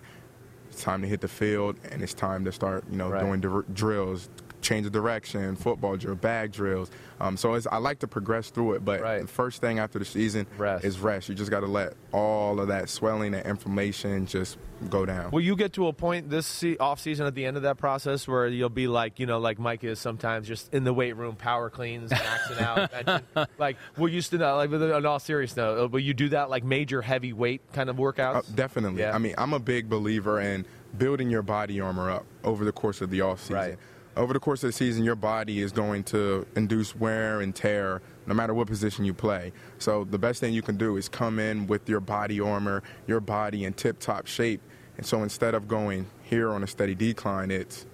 It's 0.76 0.84
time 0.84 1.00
to 1.00 1.08
hit 1.08 1.22
the 1.22 1.28
field, 1.28 1.76
and 1.90 2.02
it's 2.02 2.12
time 2.12 2.44
to 2.44 2.52
start, 2.52 2.84
you 2.90 2.98
know, 2.98 3.08
right. 3.08 3.24
doing 3.24 3.40
dr- 3.40 3.64
drills, 3.72 4.28
change 4.66 4.86
of 4.86 4.92
direction, 4.92 5.56
football 5.56 5.96
drill, 5.96 6.16
bag 6.16 6.52
drills. 6.52 6.90
Um, 7.20 7.36
so 7.36 7.58
I 7.70 7.78
like 7.78 8.00
to 8.00 8.08
progress 8.08 8.50
through 8.50 8.74
it, 8.74 8.84
but 8.84 9.00
right. 9.00 9.22
the 9.22 9.26
first 9.26 9.60
thing 9.60 9.78
after 9.78 9.98
the 9.98 10.04
season 10.04 10.46
rest. 10.58 10.84
is 10.84 10.98
rest. 10.98 11.28
You 11.28 11.34
just 11.34 11.50
got 11.50 11.60
to 11.60 11.66
let 11.66 11.94
all 12.12 12.60
of 12.60 12.68
that 12.68 12.90
swelling 12.90 13.32
and 13.32 13.46
inflammation 13.46 14.26
just 14.26 14.58
go 14.90 15.06
down. 15.06 15.30
Will 15.30 15.40
you 15.40 15.56
get 15.56 15.72
to 15.74 15.86
a 15.86 15.92
point 15.92 16.28
this 16.28 16.46
se- 16.46 16.76
off 16.78 17.00
season 17.00 17.26
at 17.26 17.34
the 17.34 17.46
end 17.46 17.56
of 17.56 17.62
that 17.62 17.78
process 17.78 18.28
where 18.28 18.48
you'll 18.48 18.68
be 18.68 18.88
like, 18.88 19.18
you 19.18 19.26
know, 19.26 19.38
like 19.38 19.58
Mike 19.58 19.84
is 19.84 19.98
sometimes 19.98 20.46
just 20.46 20.74
in 20.74 20.84
the 20.84 20.92
weight 20.92 21.16
room, 21.16 21.36
power 21.36 21.70
cleans, 21.70 22.10
maxing 22.10 22.60
out. 22.60 23.48
like, 23.58 23.76
will 23.96 24.08
you 24.08 24.20
still, 24.20 24.40
not 24.40 24.56
like, 24.56 24.70
in 24.70 25.06
all 25.06 25.18
seriousness, 25.18 25.80
uh, 25.80 25.88
will 25.88 26.00
you 26.00 26.12
do 26.12 26.28
that 26.30 26.50
like 26.50 26.64
major 26.64 27.00
heavy 27.00 27.32
weight 27.32 27.62
kind 27.72 27.88
of 27.88 27.96
workouts? 27.96 28.36
Uh, 28.36 28.42
definitely. 28.54 29.00
Yeah. 29.00 29.14
I 29.14 29.18
mean, 29.18 29.34
I'm 29.38 29.54
a 29.54 29.60
big 29.60 29.88
believer 29.88 30.40
in 30.40 30.66
building 30.98 31.30
your 31.30 31.42
body 31.42 31.80
armor 31.80 32.10
up 32.10 32.26
over 32.44 32.64
the 32.64 32.72
course 32.72 33.00
of 33.00 33.10
the 33.10 33.22
off 33.22 33.40
season. 33.40 33.56
Right. 33.56 33.78
Over 34.16 34.32
the 34.32 34.40
course 34.40 34.64
of 34.64 34.68
the 34.68 34.72
season, 34.72 35.04
your 35.04 35.14
body 35.14 35.60
is 35.60 35.72
going 35.72 36.04
to 36.04 36.46
induce 36.56 36.96
wear 36.96 37.40
and 37.42 37.54
tear 37.54 38.00
no 38.26 38.34
matter 38.34 38.54
what 38.54 38.66
position 38.66 39.04
you 39.04 39.12
play. 39.12 39.52
So 39.78 40.04
the 40.04 40.18
best 40.18 40.40
thing 40.40 40.54
you 40.54 40.62
can 40.62 40.76
do 40.76 40.96
is 40.96 41.08
come 41.08 41.38
in 41.38 41.66
with 41.66 41.88
your 41.88 42.00
body 42.00 42.40
armor, 42.40 42.82
your 43.06 43.20
body 43.20 43.64
in 43.64 43.74
tip-top 43.74 44.26
shape. 44.26 44.62
And 44.96 45.04
so 45.04 45.22
instead 45.22 45.54
of 45.54 45.68
going 45.68 46.06
here 46.22 46.50
on 46.50 46.62
a 46.62 46.66
steady 46.66 46.94
decline, 46.94 47.50
it's 47.50 47.84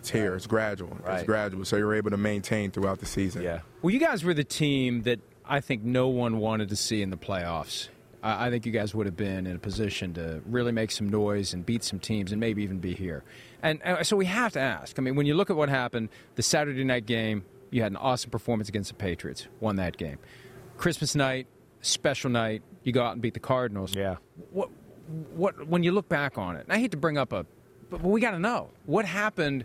it's 0.00 0.10
here, 0.10 0.34
it's 0.34 0.46
gradual. 0.46 0.96
Right. 1.04 1.18
It's 1.18 1.26
gradual. 1.26 1.64
So 1.66 1.76
you're 1.76 1.94
able 1.94 2.10
to 2.10 2.16
maintain 2.16 2.70
throughout 2.70 3.00
the 3.00 3.06
season. 3.06 3.42
Yeah. 3.42 3.60
Well, 3.82 3.92
you 3.92 4.00
guys 4.00 4.24
were 4.24 4.34
the 4.34 4.44
team 4.44 5.02
that 5.02 5.20
I 5.44 5.60
think 5.60 5.82
no 5.82 6.08
one 6.08 6.38
wanted 6.38 6.70
to 6.70 6.76
see 6.76 7.02
in 7.02 7.10
the 7.10 7.18
playoffs. 7.18 7.88
I 8.22 8.50
think 8.50 8.66
you 8.66 8.72
guys 8.72 8.94
would 8.94 9.06
have 9.06 9.16
been 9.16 9.46
in 9.46 9.56
a 9.56 9.58
position 9.58 10.12
to 10.14 10.42
really 10.44 10.72
make 10.72 10.90
some 10.90 11.08
noise 11.08 11.54
and 11.54 11.64
beat 11.64 11.82
some 11.82 11.98
teams 11.98 12.32
and 12.32 12.40
maybe 12.40 12.62
even 12.62 12.78
be 12.78 12.94
here. 12.94 13.24
And, 13.62 13.80
and, 13.82 14.06
so 14.06 14.16
we 14.16 14.26
have 14.26 14.52
to 14.52 14.60
ask. 14.60 14.98
I 14.98 15.02
mean, 15.02 15.16
when 15.16 15.26
you 15.26 15.34
look 15.34 15.50
at 15.50 15.56
what 15.56 15.68
happened, 15.68 16.08
the 16.34 16.42
Saturday 16.42 16.84
night 16.84 17.06
game, 17.06 17.44
you 17.70 17.82
had 17.82 17.92
an 17.92 17.96
awesome 17.96 18.30
performance 18.30 18.68
against 18.68 18.88
the 18.88 18.94
Patriots, 18.94 19.46
won 19.60 19.76
that 19.76 19.96
game. 19.96 20.18
Christmas 20.76 21.14
night, 21.14 21.46
special 21.82 22.30
night, 22.30 22.62
you 22.82 22.92
go 22.92 23.02
out 23.02 23.12
and 23.12 23.22
beat 23.22 23.34
the 23.34 23.40
Cardinals. 23.40 23.94
Yeah. 23.94 24.16
What, 24.50 24.70
what, 25.34 25.68
when 25.68 25.82
you 25.82 25.92
look 25.92 26.08
back 26.08 26.38
on 26.38 26.56
it, 26.56 26.66
I 26.68 26.78
hate 26.78 26.92
to 26.92 26.96
bring 26.96 27.18
up 27.18 27.32
a, 27.32 27.46
but 27.90 28.02
we 28.02 28.20
got 28.20 28.32
to 28.32 28.38
know 28.38 28.70
what 28.86 29.04
happened 29.04 29.64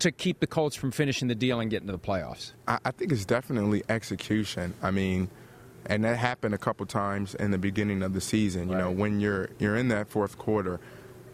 to 0.00 0.10
keep 0.10 0.40
the 0.40 0.46
Colts 0.46 0.76
from 0.76 0.90
finishing 0.90 1.28
the 1.28 1.34
deal 1.34 1.60
and 1.60 1.70
getting 1.70 1.86
to 1.86 1.92
the 1.92 1.98
playoffs. 1.98 2.52
I, 2.66 2.78
I 2.84 2.90
think 2.90 3.12
it's 3.12 3.24
definitely 3.24 3.82
execution. 3.88 4.74
I 4.82 4.90
mean, 4.90 5.30
and 5.86 6.04
that 6.04 6.16
happened 6.16 6.54
a 6.54 6.58
couple 6.58 6.86
times 6.86 7.34
in 7.34 7.50
the 7.50 7.58
beginning 7.58 8.02
of 8.02 8.12
the 8.12 8.20
season. 8.20 8.68
You 8.68 8.74
right. 8.74 8.84
know, 8.84 8.90
when 8.90 9.20
you're 9.20 9.50
you're 9.58 9.76
in 9.76 9.88
that 9.88 10.08
fourth 10.08 10.38
quarter, 10.38 10.80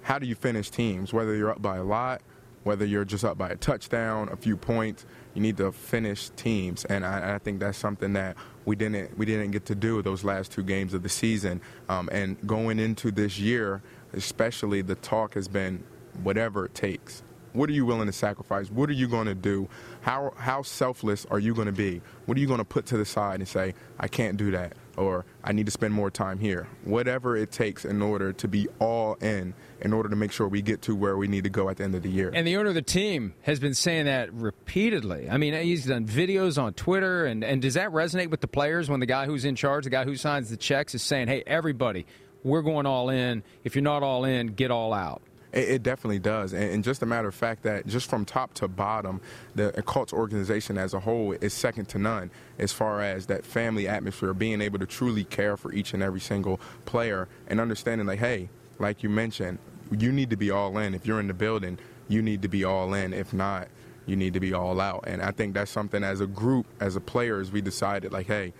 how 0.07 0.21
do 0.21 0.27
you 0.27 0.37
finish 0.37 0.71
teams? 0.71 1.13
Whether 1.13 1.35
you're 1.35 1.51
up 1.51 1.61
by 1.61 1.79
a 1.79 1.83
lot, 1.83 2.23
whether 2.63 2.85
you're 2.85 3.05
just 3.05 3.25
up 3.25 3.37
by 3.37 3.49
a 3.49 3.57
touchdown, 3.57 4.29
a 4.31 4.37
few 4.37 4.57
points, 4.57 5.05
you 5.35 5.43
need 5.43 5.57
to 5.57 5.73
finish 5.73 6.31
teams, 6.37 6.85
and 6.85 7.05
I, 7.05 7.35
I 7.35 7.39
think 7.39 7.59
that's 7.59 7.77
something 7.77 8.13
that 8.13 8.37
we 8.67 8.77
didn't 8.77 9.19
we 9.19 9.27
didn't 9.27 9.51
get 9.51 9.67
to 9.67 9.75
do 9.75 10.01
those 10.03 10.23
last 10.23 10.53
two 10.53 10.63
games 10.63 10.95
of 10.95 11.03
the 11.03 11.09
season. 11.09 11.61
Um, 11.89 12.09
and 12.13 12.37
going 12.47 12.79
into 12.79 13.11
this 13.11 13.41
year, 13.41 13.83
especially, 14.13 14.81
the 14.81 14.95
talk 14.95 15.35
has 15.35 15.49
been 15.49 15.83
whatever 16.23 16.67
it 16.67 16.75
takes. 16.77 17.25
What 17.53 17.69
are 17.69 17.73
you 17.73 17.85
willing 17.85 18.07
to 18.07 18.13
sacrifice? 18.13 18.71
What 18.71 18.89
are 18.89 18.93
you 18.93 19.09
going 19.09 19.27
to 19.27 19.35
do? 19.35 19.69
How, 20.03 20.33
how 20.37 20.63
selfless 20.63 21.27
are 21.31 21.39
you 21.39 21.55
going 21.55 21.67
to 21.67 21.73
be? 21.73 22.03
What 22.27 22.37
are 22.37 22.41
you 22.41 22.47
going 22.47 22.59
to 22.59 22.65
put 22.65 22.85
to 22.87 22.99
the 22.99 23.05
side 23.07 23.41
and 23.41 23.49
say, 23.49 23.75
I 23.99 24.09
can't 24.09 24.37
do 24.37 24.51
that, 24.51 24.75
or 24.97 25.25
I 25.45 25.53
need 25.53 25.67
to 25.67 25.73
spend 25.73 25.95
more 25.95 26.11
time 26.11 26.39
here? 26.39 26.69
Whatever 26.85 27.37
it 27.37 27.53
takes 27.53 27.85
in 27.85 28.03
order 28.03 28.33
to 28.33 28.49
be 28.49 28.69
all 28.79 29.15
in, 29.15 29.55
in 29.81 29.93
order 29.93 30.09
to 30.09 30.17
make 30.17 30.33
sure 30.33 30.49
we 30.49 30.63
get 30.63 30.83
to 30.83 30.95
where 30.95 31.17
we 31.17 31.29
need 31.29 31.45
to 31.45 31.51
go 31.51 31.69
at 31.69 31.77
the 31.77 31.85
end 31.85 31.95
of 31.95 32.03
the 32.03 32.11
year. 32.11 32.31
And 32.35 32.47
the 32.47 32.57
owner 32.57 32.71
of 32.71 32.75
the 32.75 32.83
team 32.83 33.35
has 33.43 33.61
been 33.61 33.75
saying 33.75 34.07
that 34.07 34.33
repeatedly. 34.33 35.29
I 35.31 35.37
mean, 35.37 35.55
he's 35.55 35.87
done 35.87 36.07
videos 36.07 36.61
on 36.61 36.75
Twitter, 36.75 37.27
and, 37.27 37.45
and 37.45 37.63
does 37.63 37.75
that 37.75 37.91
resonate 37.91 38.31
with 38.31 38.41
the 38.41 38.49
players 38.49 38.89
when 38.89 39.01
the 39.01 39.07
guy 39.07 39.27
who's 39.27 39.45
in 39.45 39.57
charge, 39.57 39.85
the 39.85 39.91
guy 39.91 40.05
who 40.05 40.17
signs 40.17 40.51
the 40.51 40.57
checks, 40.57 40.95
is 40.95 41.03
saying, 41.03 41.29
hey, 41.29 41.43
everybody, 41.47 42.07
we're 42.43 42.63
going 42.63 42.87
all 42.87 43.11
in. 43.11 43.43
If 43.65 43.75
you're 43.75 43.83
not 43.83 44.03
all 44.03 44.25
in, 44.25 44.49
get 44.49 44.71
all 44.71 44.93
out? 44.93 45.23
It, 45.57 45.71
it 45.71 45.83
definitely 45.83 46.19
does, 46.19 46.53
and, 46.53 46.65
and, 46.65 46.85
just 46.85 47.03
a 47.03 47.07
matter 47.07 47.29
of 47.29 47.35
fact 47.35 47.63
that 47.63 47.87
just 47.87 48.11
from 48.11 48.27
top 48.27 48.53
to 48.55 48.69
bottom, 48.69 49.23
the 49.55 49.73
Colts 49.87 50.13
organization 50.13 50.77
as 50.77 50.93
a 50.93 51.01
whole 51.01 51.33
is 51.33 51.55
second 51.55 51.87
to 51.89 51.99
none 51.99 52.31
as 52.59 52.73
far 52.73 53.01
as 53.01 53.27
that 53.27 53.45
family 53.45 53.89
atmosphere, 53.89 54.35
being 54.35 54.61
able 54.61 54.79
to 54.79 54.87
truly 54.87 55.25
care 55.25 55.57
for 55.57 55.73
each 55.73 55.95
and 55.95 56.03
every 56.03 56.21
single 56.21 56.61
player, 56.85 57.27
and 57.49 57.59
understanding 57.59 58.07
like, 58.07 58.19
hey, 58.19 58.51
like 58.79 59.03
you 59.03 59.09
mentioned, 59.09 59.59
you 59.91 60.13
need 60.13 60.29
to 60.31 60.37
be 60.37 60.51
all 60.51 60.77
in. 60.77 60.95
If 60.95 61.07
you're 61.07 61.21
in 61.21 61.29
the 61.29 61.35
building, 61.35 61.79
you 62.09 62.21
need 62.21 62.43
to 62.43 62.49
be 62.49 62.65
all 62.65 62.93
in. 62.93 63.15
If 63.15 63.33
not, 63.33 63.69
you 64.05 64.15
need 64.15 64.35
to 64.35 64.41
be 64.41 64.53
all 64.53 64.79
out. 64.79 65.05
And 65.07 65.23
I 65.23 65.31
think 65.31 65.55
that's 65.55 65.71
something 65.71 66.05
as 66.05 66.21
a 66.21 66.27
group, 66.27 66.67
as 66.81 66.97
a 66.97 67.01
players, 67.01 67.51
we 67.51 67.63
decided 67.63 68.13
like, 68.13 68.27
hey, 68.27 68.53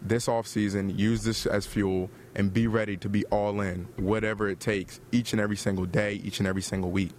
this 0.00 0.26
offseason, 0.26 0.96
use 0.96 1.24
this 1.24 1.46
as 1.46 1.66
fuel 1.66 2.10
and 2.36 2.52
be 2.52 2.66
ready 2.66 2.96
to 2.98 3.08
be 3.08 3.24
all 3.26 3.60
in, 3.62 3.88
whatever 3.96 4.48
it 4.48 4.60
takes, 4.60 5.00
each 5.10 5.32
and 5.32 5.40
every 5.40 5.56
single 5.56 5.86
day, 5.86 6.20
each 6.22 6.38
and 6.38 6.46
every 6.46 6.62
single 6.62 6.90
week. 6.90 7.10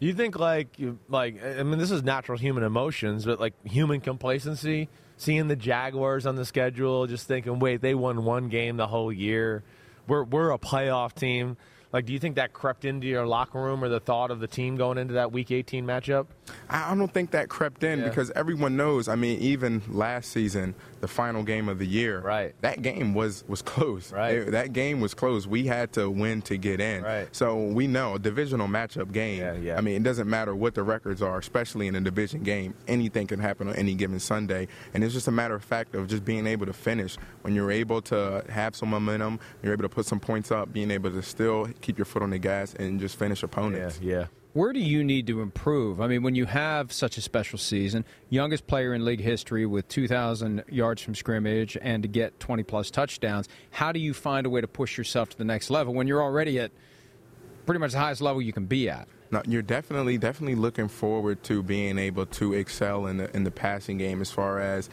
You 0.00 0.12
think 0.12 0.38
like 0.38 0.76
like 1.08 1.42
I 1.42 1.62
mean 1.62 1.78
this 1.78 1.92
is 1.92 2.02
natural 2.02 2.36
human 2.36 2.64
emotions, 2.64 3.24
but 3.24 3.40
like 3.40 3.54
human 3.64 4.00
complacency, 4.00 4.88
seeing 5.16 5.48
the 5.48 5.56
Jaguars 5.56 6.26
on 6.26 6.34
the 6.34 6.44
schedule, 6.44 7.06
just 7.06 7.26
thinking, 7.28 7.60
wait, 7.60 7.80
they 7.80 7.94
won 7.94 8.24
one 8.24 8.48
game 8.48 8.76
the 8.76 8.88
whole 8.88 9.12
year. 9.12 9.62
We're 10.08 10.24
we're 10.24 10.50
a 10.50 10.58
playoff 10.58 11.14
team. 11.14 11.56
Like, 11.94 12.06
do 12.06 12.12
you 12.12 12.18
think 12.18 12.34
that 12.34 12.52
crept 12.52 12.84
into 12.84 13.06
your 13.06 13.24
locker 13.24 13.60
room 13.62 13.84
or 13.84 13.88
the 13.88 14.00
thought 14.00 14.32
of 14.32 14.40
the 14.40 14.48
team 14.48 14.74
going 14.76 14.98
into 14.98 15.14
that 15.14 15.30
Week 15.30 15.52
18 15.52 15.86
matchup? 15.86 16.26
I 16.68 16.92
don't 16.92 17.12
think 17.14 17.30
that 17.30 17.48
crept 17.48 17.84
in 17.84 18.00
Yeah. 18.00 18.08
because 18.08 18.32
everyone 18.32 18.76
knows. 18.76 19.06
I 19.06 19.14
mean, 19.14 19.38
even 19.38 19.80
last 19.88 20.32
season, 20.32 20.74
the 21.00 21.06
final 21.06 21.44
game 21.44 21.68
of 21.68 21.78
the 21.78 21.86
year, 21.86 22.20
Right. 22.20 22.52
That 22.62 22.82
game 22.82 23.14
was 23.14 23.44
was 23.46 23.62
close. 23.62 24.12
Right. 24.12 24.34
It- 24.38 24.50
that 24.50 24.72
game 24.72 25.00
was 25.00 25.14
close. 25.14 25.46
We 25.46 25.66
had 25.68 25.92
to 25.92 26.10
win 26.10 26.42
to 26.42 26.56
get 26.56 26.80
in. 26.80 27.04
Right. 27.04 27.28
So 27.30 27.62
we 27.62 27.86
know 27.86 28.16
a 28.16 28.18
divisional 28.18 28.66
matchup 28.66 29.12
game. 29.12 29.38
Yeah, 29.38 29.54
yeah. 29.54 29.78
I 29.78 29.80
mean, 29.80 29.94
it 29.94 30.02
doesn't 30.02 30.28
matter 30.28 30.52
what 30.56 30.74
the 30.74 30.82
records 30.82 31.22
are, 31.22 31.38
especially 31.38 31.86
in 31.86 31.94
a 31.94 32.00
division 32.00 32.42
game. 32.42 32.74
Anything 32.88 33.28
can 33.28 33.38
happen 33.38 33.68
on 33.68 33.76
any 33.76 33.94
given 33.94 34.18
Sunday, 34.18 34.66
and 34.94 35.04
it's 35.04 35.14
just 35.14 35.28
a 35.28 35.32
matter 35.32 35.54
of 35.54 35.62
fact 35.62 35.94
of 35.94 36.08
just 36.08 36.24
being 36.24 36.48
able 36.48 36.66
to 36.66 36.72
finish. 36.72 37.16
When 37.42 37.54
you're 37.54 37.70
able 37.70 38.02
to 38.02 38.42
have 38.48 38.74
some 38.74 38.88
momentum, 38.90 39.38
you're 39.62 39.72
able 39.74 39.84
to 39.84 39.88
put 39.88 40.06
some 40.06 40.18
points 40.18 40.50
up, 40.50 40.72
being 40.72 40.90
able 40.90 41.12
to 41.12 41.22
still 41.22 41.68
keep 41.84 41.98
your 41.98 42.04
foot 42.04 42.22
on 42.22 42.30
the 42.30 42.38
gas 42.38 42.74
and 42.74 42.98
just 42.98 43.18
finish 43.18 43.42
opponents. 43.42 44.00
yeah. 44.02 44.26
Where 44.54 44.72
do 44.72 44.78
you 44.78 45.02
need 45.02 45.26
to 45.26 45.40
improve? 45.40 46.00
I 46.00 46.06
mean, 46.06 46.22
when 46.22 46.36
you 46.36 46.46
have 46.46 46.92
such 46.92 47.18
a 47.18 47.20
special 47.20 47.58
season, 47.58 48.04
youngest 48.30 48.68
player 48.68 48.94
in 48.94 49.04
league 49.04 49.20
history 49.20 49.66
with 49.66 49.88
2,000 49.88 50.62
yards 50.68 51.02
from 51.02 51.16
scrimmage 51.16 51.76
and 51.82 52.04
to 52.04 52.08
get 52.08 52.38
20 52.38 52.62
plus 52.62 52.88
touchdowns, 52.88 53.48
how 53.72 53.90
do 53.90 53.98
you 53.98 54.14
find 54.14 54.46
a 54.46 54.50
way 54.50 54.60
to 54.60 54.68
push 54.68 54.96
yourself 54.96 55.30
to 55.30 55.38
the 55.38 55.44
next 55.44 55.70
level 55.70 55.92
when 55.92 56.06
you're 56.06 56.22
already 56.22 56.60
at 56.60 56.70
pretty 57.64 57.78
much 57.78 57.92
the 57.92 57.98
highest 57.98 58.20
level 58.20 58.40
you 58.40 58.52
can 58.52 58.66
be 58.66 58.88
at. 58.88 59.08
No, 59.30 59.42
you're 59.46 59.62
definitely 59.62 60.18
definitely 60.18 60.54
looking 60.54 60.88
forward 60.88 61.42
to 61.44 61.62
being 61.62 61.98
able 61.98 62.26
to 62.26 62.52
excel 62.54 63.06
in 63.06 63.16
the 63.16 63.34
in 63.34 63.44
the 63.44 63.50
passing 63.50 63.98
game 63.98 64.20
as 64.20 64.30
far 64.30 64.60
as 64.60 64.88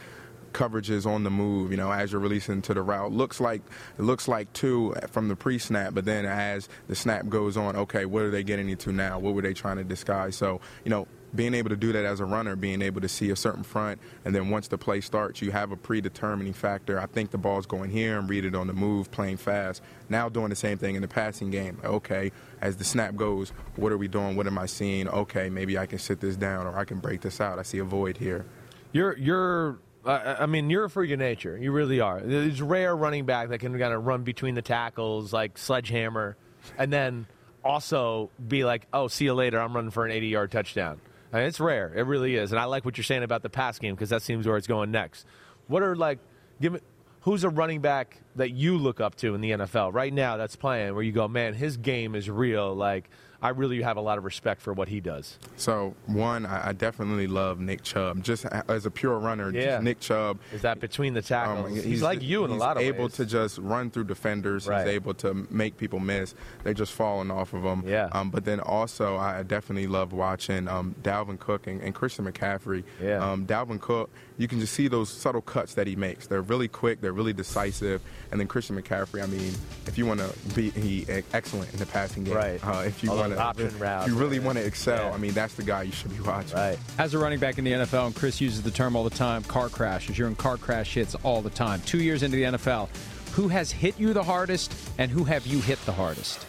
coverages 0.52 1.06
on 1.06 1.24
the 1.24 1.30
move. 1.30 1.70
You 1.70 1.76
know, 1.76 1.90
as 1.90 2.12
you're 2.12 2.20
releasing 2.20 2.62
to 2.62 2.74
the 2.74 2.82
route, 2.82 3.12
looks 3.12 3.40
like 3.40 3.62
it 3.98 4.02
looks 4.02 4.28
like 4.28 4.52
two 4.52 4.94
from 5.10 5.28
the 5.28 5.36
pre-snap, 5.36 5.94
but 5.94 6.04
then 6.04 6.24
as 6.24 6.68
the 6.88 6.94
snap 6.94 7.28
goes 7.28 7.56
on, 7.56 7.76
okay, 7.76 8.04
what 8.04 8.22
are 8.22 8.30
they 8.30 8.42
getting 8.42 8.68
into 8.68 8.92
now? 8.92 9.18
What 9.18 9.34
were 9.34 9.42
they 9.42 9.54
trying 9.54 9.78
to 9.78 9.84
disguise? 9.84 10.36
So, 10.36 10.60
you 10.84 10.90
know, 10.90 11.06
being 11.34 11.54
able 11.54 11.70
to 11.70 11.76
do 11.76 11.92
that 11.92 12.04
as 12.04 12.20
a 12.20 12.24
runner, 12.24 12.56
being 12.56 12.82
able 12.82 13.00
to 13.00 13.08
see 13.08 13.30
a 13.30 13.36
certain 13.36 13.62
front, 13.62 14.00
and 14.24 14.34
then 14.34 14.50
once 14.50 14.68
the 14.68 14.76
play 14.76 15.00
starts, 15.00 15.40
you 15.40 15.50
have 15.50 15.72
a 15.72 15.76
predetermining 15.76 16.52
factor. 16.52 17.00
I 17.00 17.06
think 17.06 17.30
the 17.30 17.38
ball's 17.38 17.64
going 17.64 17.90
here 17.90 18.18
and 18.18 18.28
read 18.28 18.44
it 18.44 18.54
on 18.54 18.66
the 18.66 18.72
move, 18.74 19.10
playing 19.10 19.38
fast. 19.38 19.82
Now 20.08 20.28
doing 20.28 20.50
the 20.50 20.56
same 20.56 20.76
thing 20.76 20.94
in 20.94 21.02
the 21.02 21.08
passing 21.08 21.50
game. 21.50 21.78
Okay, 21.84 22.32
as 22.60 22.76
the 22.76 22.84
snap 22.84 23.16
goes, 23.16 23.50
what 23.76 23.92
are 23.92 23.98
we 23.98 24.08
doing? 24.08 24.36
What 24.36 24.46
am 24.46 24.58
I 24.58 24.66
seeing? 24.66 25.08
Okay, 25.08 25.48
maybe 25.48 25.78
I 25.78 25.86
can 25.86 25.98
sit 25.98 26.20
this 26.20 26.36
down 26.36 26.66
or 26.66 26.76
I 26.76 26.84
can 26.84 26.98
break 27.00 27.22
this 27.22 27.40
out. 27.40 27.58
I 27.58 27.62
see 27.62 27.78
a 27.78 27.84
void 27.84 28.18
here. 28.18 28.44
You're 28.92 29.16
you're. 29.16 29.78
I 30.04 30.46
mean, 30.46 30.68
you're 30.68 30.84
a 30.84 30.90
freak 30.90 31.12
of 31.12 31.18
nature. 31.18 31.56
You 31.56 31.70
really 31.72 32.00
are. 32.00 32.20
There's 32.20 32.60
rare 32.60 32.94
running 32.96 33.24
back 33.24 33.50
that 33.50 33.58
can 33.58 33.78
kind 33.78 33.94
of 33.94 34.04
run 34.04 34.24
between 34.24 34.54
the 34.54 34.62
tackles 34.62 35.32
like 35.32 35.58
sledgehammer, 35.58 36.36
and 36.76 36.92
then 36.92 37.26
also 37.64 38.30
be 38.46 38.64
like, 38.64 38.86
"Oh, 38.92 39.08
see 39.08 39.26
you 39.26 39.34
later. 39.34 39.60
I'm 39.60 39.74
running 39.74 39.90
for 39.92 40.04
an 40.04 40.10
80 40.10 40.26
yard 40.26 40.50
touchdown." 40.50 41.00
I 41.32 41.38
mean, 41.38 41.46
it's 41.46 41.60
rare. 41.60 41.92
It 41.94 42.02
really 42.02 42.36
is. 42.36 42.52
And 42.52 42.60
I 42.60 42.64
like 42.64 42.84
what 42.84 42.98
you're 42.98 43.04
saying 43.04 43.22
about 43.22 43.42
the 43.42 43.48
pass 43.48 43.78
game 43.78 43.94
because 43.94 44.10
that 44.10 44.22
seems 44.22 44.46
where 44.46 44.56
it's 44.56 44.66
going 44.66 44.90
next. 44.90 45.24
What 45.66 45.82
are 45.82 45.96
like, 45.96 46.18
give 46.60 46.74
me, 46.74 46.80
who's 47.20 47.44
a 47.44 47.48
running 47.48 47.80
back 47.80 48.18
that 48.36 48.50
you 48.50 48.76
look 48.76 49.00
up 49.00 49.14
to 49.16 49.34
in 49.34 49.40
the 49.40 49.52
NFL 49.52 49.94
right 49.94 50.12
now 50.12 50.36
that's 50.36 50.56
playing 50.56 50.94
where 50.94 51.02
you 51.02 51.12
go, 51.12 51.28
man, 51.28 51.54
his 51.54 51.78
game 51.78 52.14
is 52.14 52.28
real. 52.28 52.74
Like, 52.74 53.08
I 53.42 53.48
really 53.48 53.82
have 53.82 53.96
a 53.96 54.00
lot 54.00 54.18
of 54.18 54.24
respect 54.24 54.60
for 54.62 54.72
what 54.72 54.88
he 54.88 55.00
does. 55.00 55.38
So 55.56 55.94
one, 56.06 56.46
I, 56.46 56.68
I 56.68 56.72
definitely 56.72 57.26
love 57.26 57.58
Nick 57.58 57.82
Chubb. 57.82 58.22
Just 58.22 58.46
as 58.46 58.86
a 58.86 58.90
pure 58.90 59.18
runner, 59.18 59.50
Yeah. 59.50 59.62
just 59.62 59.82
Nick 59.82 60.00
Chubb. 60.00 60.38
Is 60.52 60.62
that 60.62 60.78
between 60.78 61.12
the 61.14 61.22
tackles? 61.22 61.66
Um, 61.66 61.74
he's, 61.76 62.02
like 62.02 62.22
you 62.22 62.44
in 62.44 62.52
a 62.52 62.54
lot 62.54 62.76
of 62.76 62.78
ways. 62.78 62.86
He's 62.86 62.94
able 62.94 63.04
ways. 63.06 63.14
to 63.16 63.26
just 63.26 63.58
run 63.58 63.90
through 63.90 64.04
defenders. 64.04 64.68
Right. 64.68 64.86
He's 64.86 64.94
able 64.94 65.14
to 65.14 65.34
make 65.50 65.76
people 65.76 65.98
miss. 65.98 66.34
They're 66.62 66.72
just 66.72 66.92
falling 66.92 67.30
off 67.30 67.52
of 67.52 67.64
him. 67.64 67.82
Yeah. 67.86 68.08
Um, 68.12 68.30
but 68.30 68.44
then 68.44 68.60
also, 68.60 69.16
I 69.16 69.42
definitely 69.42 69.88
love 69.88 70.12
watching 70.12 70.68
um, 70.68 70.94
Dalvin 71.02 71.38
Cook 71.38 71.66
and, 71.66 71.80
and 71.82 71.94
Christian 71.94 72.24
McCaffrey. 72.30 72.84
Yeah. 73.02 73.28
Um, 73.32 73.44
Dalvin 73.46 73.80
Cook, 73.80 74.10
you 74.38 74.46
can 74.46 74.60
just 74.60 74.72
see 74.72 74.86
those 74.86 75.08
subtle 75.10 75.42
cuts 75.42 75.74
that 75.74 75.86
he 75.86 75.96
makes. 75.96 76.26
They're 76.28 76.42
really 76.42 76.68
quick. 76.68 77.00
They're 77.00 77.12
really 77.12 77.32
decisive. 77.32 78.00
And 78.30 78.38
then 78.40 78.46
Christian 78.46 78.80
McCaffrey, 78.80 79.22
I 79.22 79.26
mean, 79.26 79.52
if 79.86 79.98
you 79.98 80.06
want 80.06 80.20
to 80.20 80.32
be 80.54 80.70
he 80.70 81.06
excellent 81.32 81.72
in 81.72 81.78
the 81.78 81.86
passing 81.86 82.24
game. 82.24 82.34
Right. 82.34 82.64
Uh, 82.66 82.82
if 82.86 83.02
you 83.02 83.10
want 83.10 83.31
want 83.36 83.48
option 83.48 83.70
to, 83.70 83.76
routes. 83.76 84.08
you 84.08 84.14
really 84.16 84.38
want 84.38 84.58
to 84.58 84.64
excel. 84.64 85.06
Yeah. 85.06 85.12
I 85.12 85.16
mean, 85.18 85.32
that's 85.32 85.54
the 85.54 85.62
guy 85.62 85.82
you 85.82 85.92
should 85.92 86.10
be 86.16 86.20
watching. 86.22 86.56
right. 86.56 86.78
As 86.98 87.14
a 87.14 87.18
running 87.18 87.38
back 87.38 87.58
in 87.58 87.64
the 87.64 87.72
NFL, 87.72 88.06
and 88.06 88.14
Chris 88.14 88.40
uses 88.40 88.62
the 88.62 88.70
term 88.70 88.96
all 88.96 89.04
the 89.04 89.10
time, 89.10 89.42
car 89.44 89.68
crashes. 89.68 90.18
You're 90.18 90.28
in 90.28 90.36
car 90.36 90.56
crash 90.56 90.94
hits 90.94 91.14
all 91.22 91.42
the 91.42 91.50
time. 91.50 91.80
Two 91.82 92.02
years 92.02 92.22
into 92.22 92.36
the 92.36 92.44
NFL, 92.44 92.88
who 93.32 93.48
has 93.48 93.70
hit 93.72 93.98
you 93.98 94.12
the 94.12 94.22
hardest, 94.22 94.74
and 94.98 95.10
who 95.10 95.24
have 95.24 95.46
you 95.46 95.60
hit 95.60 95.84
the 95.86 95.92
hardest? 95.92 96.46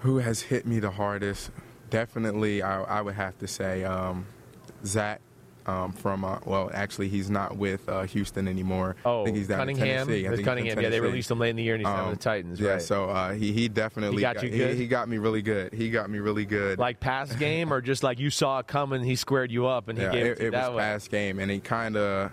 Who 0.00 0.18
has 0.18 0.42
hit 0.42 0.66
me 0.66 0.78
the 0.78 0.90
hardest? 0.90 1.50
Definitely, 1.90 2.62
I, 2.62 2.82
I 2.82 3.00
would 3.00 3.14
have 3.14 3.38
to 3.38 3.48
say 3.48 3.84
um, 3.84 4.26
Zach. 4.84 5.20
Um, 5.66 5.90
from 5.92 6.24
uh, 6.24 6.38
well, 6.44 6.70
actually, 6.72 7.08
he's 7.08 7.28
not 7.28 7.56
with 7.56 7.88
uh, 7.88 8.02
Houston 8.04 8.46
anymore. 8.46 8.94
Oh, 9.04 9.22
I 9.22 9.24
think 9.24 9.36
he's 9.36 9.48
down 9.48 9.58
Cunningham. 9.58 9.86
in 9.86 10.06
Tennessee. 10.06 10.12
I 10.12 10.22
think 10.22 10.30
he's 10.30 10.38
in 10.38 10.44
Cunningham. 10.44 10.80
Yeah, 10.80 10.88
they 10.90 11.00
released 11.00 11.30
him 11.30 11.40
late 11.40 11.50
in 11.50 11.56
the 11.56 11.62
year, 11.64 11.74
and 11.74 11.80
he's 11.80 11.92
down 11.92 12.00
Um, 12.04 12.10
with 12.10 12.18
the 12.20 12.22
Titans. 12.24 12.60
Yeah, 12.60 12.70
right. 12.72 12.82
so 12.82 13.10
uh, 13.10 13.32
he 13.32 13.52
he 13.52 13.68
definitely 13.68 14.16
He 14.18 14.22
got 14.22 14.42
you 14.42 14.50
good? 14.50 14.76
He, 14.76 14.86
got 14.86 15.08
me 15.08 15.18
really 15.18 15.42
good. 15.42 15.72
He 15.72 15.90
got 15.90 16.08
me 16.08 16.18
really 16.20 16.44
good. 16.44 16.78
like 16.78 17.00
pass 17.00 17.34
game, 17.34 17.72
or 17.72 17.80
just 17.80 18.02
like 18.04 18.20
you 18.20 18.30
saw 18.30 18.60
it 18.60 18.68
coming, 18.68 19.02
he 19.02 19.16
squared 19.16 19.50
you 19.50 19.66
up, 19.66 19.88
and 19.88 19.98
he 19.98 20.04
yeah, 20.04 20.12
gave 20.12 20.26
it, 20.26 20.30
it, 20.30 20.36
to 20.36 20.42
you 20.42 20.48
it 20.48 20.54
was 20.54 20.70
way. 20.70 20.78
fast 20.78 21.10
game, 21.10 21.38
and 21.40 21.50
he 21.50 21.58
kind 21.58 21.96
of 21.96 22.30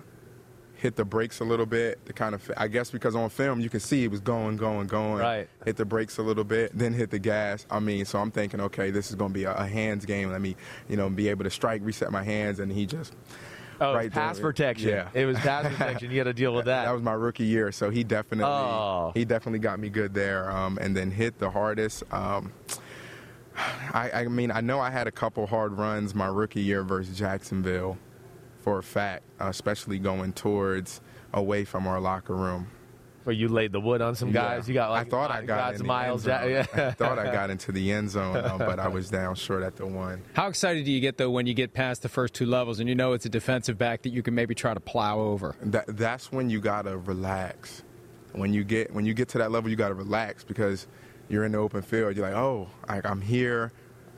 hit 0.84 0.98
the 0.98 1.06
brakes 1.06 1.40
a 1.40 1.46
little 1.46 1.66
bit. 1.66 2.06
To 2.06 2.14
kind 2.14 2.36
of, 2.36 2.52
I 2.58 2.68
guess 2.68 2.92
because 2.92 3.16
on 3.16 3.30
film 3.30 3.62
you 3.62 3.70
can 3.70 3.80
see 3.80 4.04
it 4.04 4.12
was 4.12 4.20
going, 4.20 4.58
going, 4.58 4.86
going. 4.88 5.20
Right. 5.22 5.50
Hit 5.66 5.78
the 5.78 5.86
brakes 5.86 6.18
a 6.18 6.22
little 6.22 6.44
bit, 6.44 6.78
then 6.78 6.94
hit 6.94 7.10
the 7.10 7.20
gas. 7.20 7.66
I 7.72 7.80
mean, 7.80 8.04
so 8.04 8.20
I'm 8.20 8.30
thinking, 8.32 8.60
okay, 8.60 8.92
this 8.92 9.10
is 9.10 9.16
going 9.16 9.32
to 9.32 9.34
be 9.34 9.46
a, 9.46 9.54
a 9.54 9.66
hands 9.66 10.06
game. 10.06 10.30
Let 10.30 10.42
me, 10.42 10.58
you 10.90 10.98
know, 10.98 11.10
be 11.10 11.30
able 11.30 11.46
to 11.46 11.50
strike, 11.50 11.82
reset 11.84 12.12
my 12.12 12.22
hands, 12.24 12.60
and 12.60 12.72
he 12.72 12.86
just. 12.86 13.16
Oh, 13.82 13.96
right 13.96 14.12
pass 14.12 14.36
there. 14.36 14.44
protection. 14.44 14.90
Yeah. 14.90 15.10
It 15.14 15.26
was 15.26 15.38
pass 15.40 15.66
protection. 15.68 16.12
You 16.12 16.20
had 16.20 16.26
to 16.26 16.34
deal 16.34 16.54
with 16.54 16.66
that. 16.66 16.86
That 16.86 16.92
was 16.92 17.02
my 17.02 17.14
rookie 17.14 17.46
year, 17.46 17.72
so 17.72 17.90
he 17.90 18.04
definitely 18.04 18.46
Oh. 18.46 19.12
he 19.16 19.26
definitely 19.26 19.60
got 19.60 19.80
me 19.80 19.90
good 19.90 20.14
there. 20.14 20.52
Um, 20.52 20.78
and 20.80 20.96
then 20.96 21.10
hit 21.12 21.40
the 21.40 21.50
hardest. 21.50 22.04
Um, 22.14 22.52
I, 23.94 24.12
I 24.14 24.28
mean, 24.28 24.52
I 24.52 24.62
know 24.62 24.80
I 24.80 24.90
had 24.90 25.08
a 25.08 25.12
couple 25.12 25.48
hard 25.48 25.74
runs 25.74 26.14
my 26.14 26.28
rookie 26.28 26.62
year 26.62 26.84
versus 26.84 27.18
Jacksonville, 27.18 27.98
for 28.64 28.80
a 28.80 28.84
fact, 28.84 29.24
uh, 29.42 29.48
especially 29.48 30.00
going 30.00 30.32
towards 30.32 31.02
away 31.34 31.66
from 31.66 31.86
our 31.86 32.00
locker 32.00 32.36
room. 32.36 32.68
Where 33.26 33.36
you 33.36 33.48
laid 33.48 33.72
the 33.72 33.80
wood 33.80 34.02
on 34.02 34.16
some 34.16 34.32
guys. 34.32 34.68
Yeah. 34.68 34.68
You 34.68 34.74
got 34.74 34.92
like 34.92 35.08
I 35.08 35.10
thought 35.10 35.32
I 35.32 35.42
got 35.42 35.48
God's 35.48 35.80
in 35.80 35.84
the 35.86 35.88
miles. 35.88 36.28
end 36.28 36.42
zone. 36.42 36.50
Ja- 36.52 36.66
yeah. 36.76 36.88
I 36.88 36.92
thought 36.98 37.20
I 37.20 37.32
got 37.32 37.50
into 37.50 37.72
the 37.72 37.92
end 37.92 38.10
zone, 38.10 38.36
um, 38.38 38.58
but 38.58 38.80
I 38.80 38.88
was 38.88 39.10
down 39.10 39.36
short 39.36 39.64
at 39.64 39.76
the 39.76 39.86
one. 39.86 40.22
How 40.34 40.48
excited 40.48 40.84
do 40.86 40.92
you 40.92 41.00
get 41.00 41.18
though 41.18 41.30
when 41.30 41.46
you 41.46 41.54
get 41.54 41.74
past 41.74 42.02
the 42.02 42.10
first 42.10 42.34
two 42.34 42.46
levels 42.46 42.80
and 42.80 42.90
you 42.90 42.96
know 42.96 43.14
it's 43.14 43.26
a 43.26 43.30
defensive 43.30 43.78
back 43.78 44.02
that 44.04 44.10
you 44.10 44.22
can 44.24 44.36
maybe 44.36 44.56
try 44.56 44.74
to 44.74 44.80
plow 44.80 45.20
over? 45.20 45.56
that 45.62 45.86
that's 45.96 46.32
when 46.32 46.50
you 46.50 46.60
gotta 46.60 46.98
relax. 46.98 47.84
When 48.34 48.54
you 48.54 48.64
get 48.64 48.94
when 48.94 49.06
you 49.06 49.14
get 49.14 49.30
to 49.30 49.38
that 49.40 49.52
level, 49.52 49.70
you 49.70 49.76
gotta 49.78 49.94
relax 49.94 50.44
because 50.44 50.88
you're 51.30 51.46
in 51.46 51.54
the 51.54 51.60
open 51.60 51.82
field. 51.82 52.16
You're 52.18 52.26
like, 52.28 52.36
oh, 52.36 52.68
I, 52.90 53.02
I'm 53.06 53.22
here. 53.22 53.72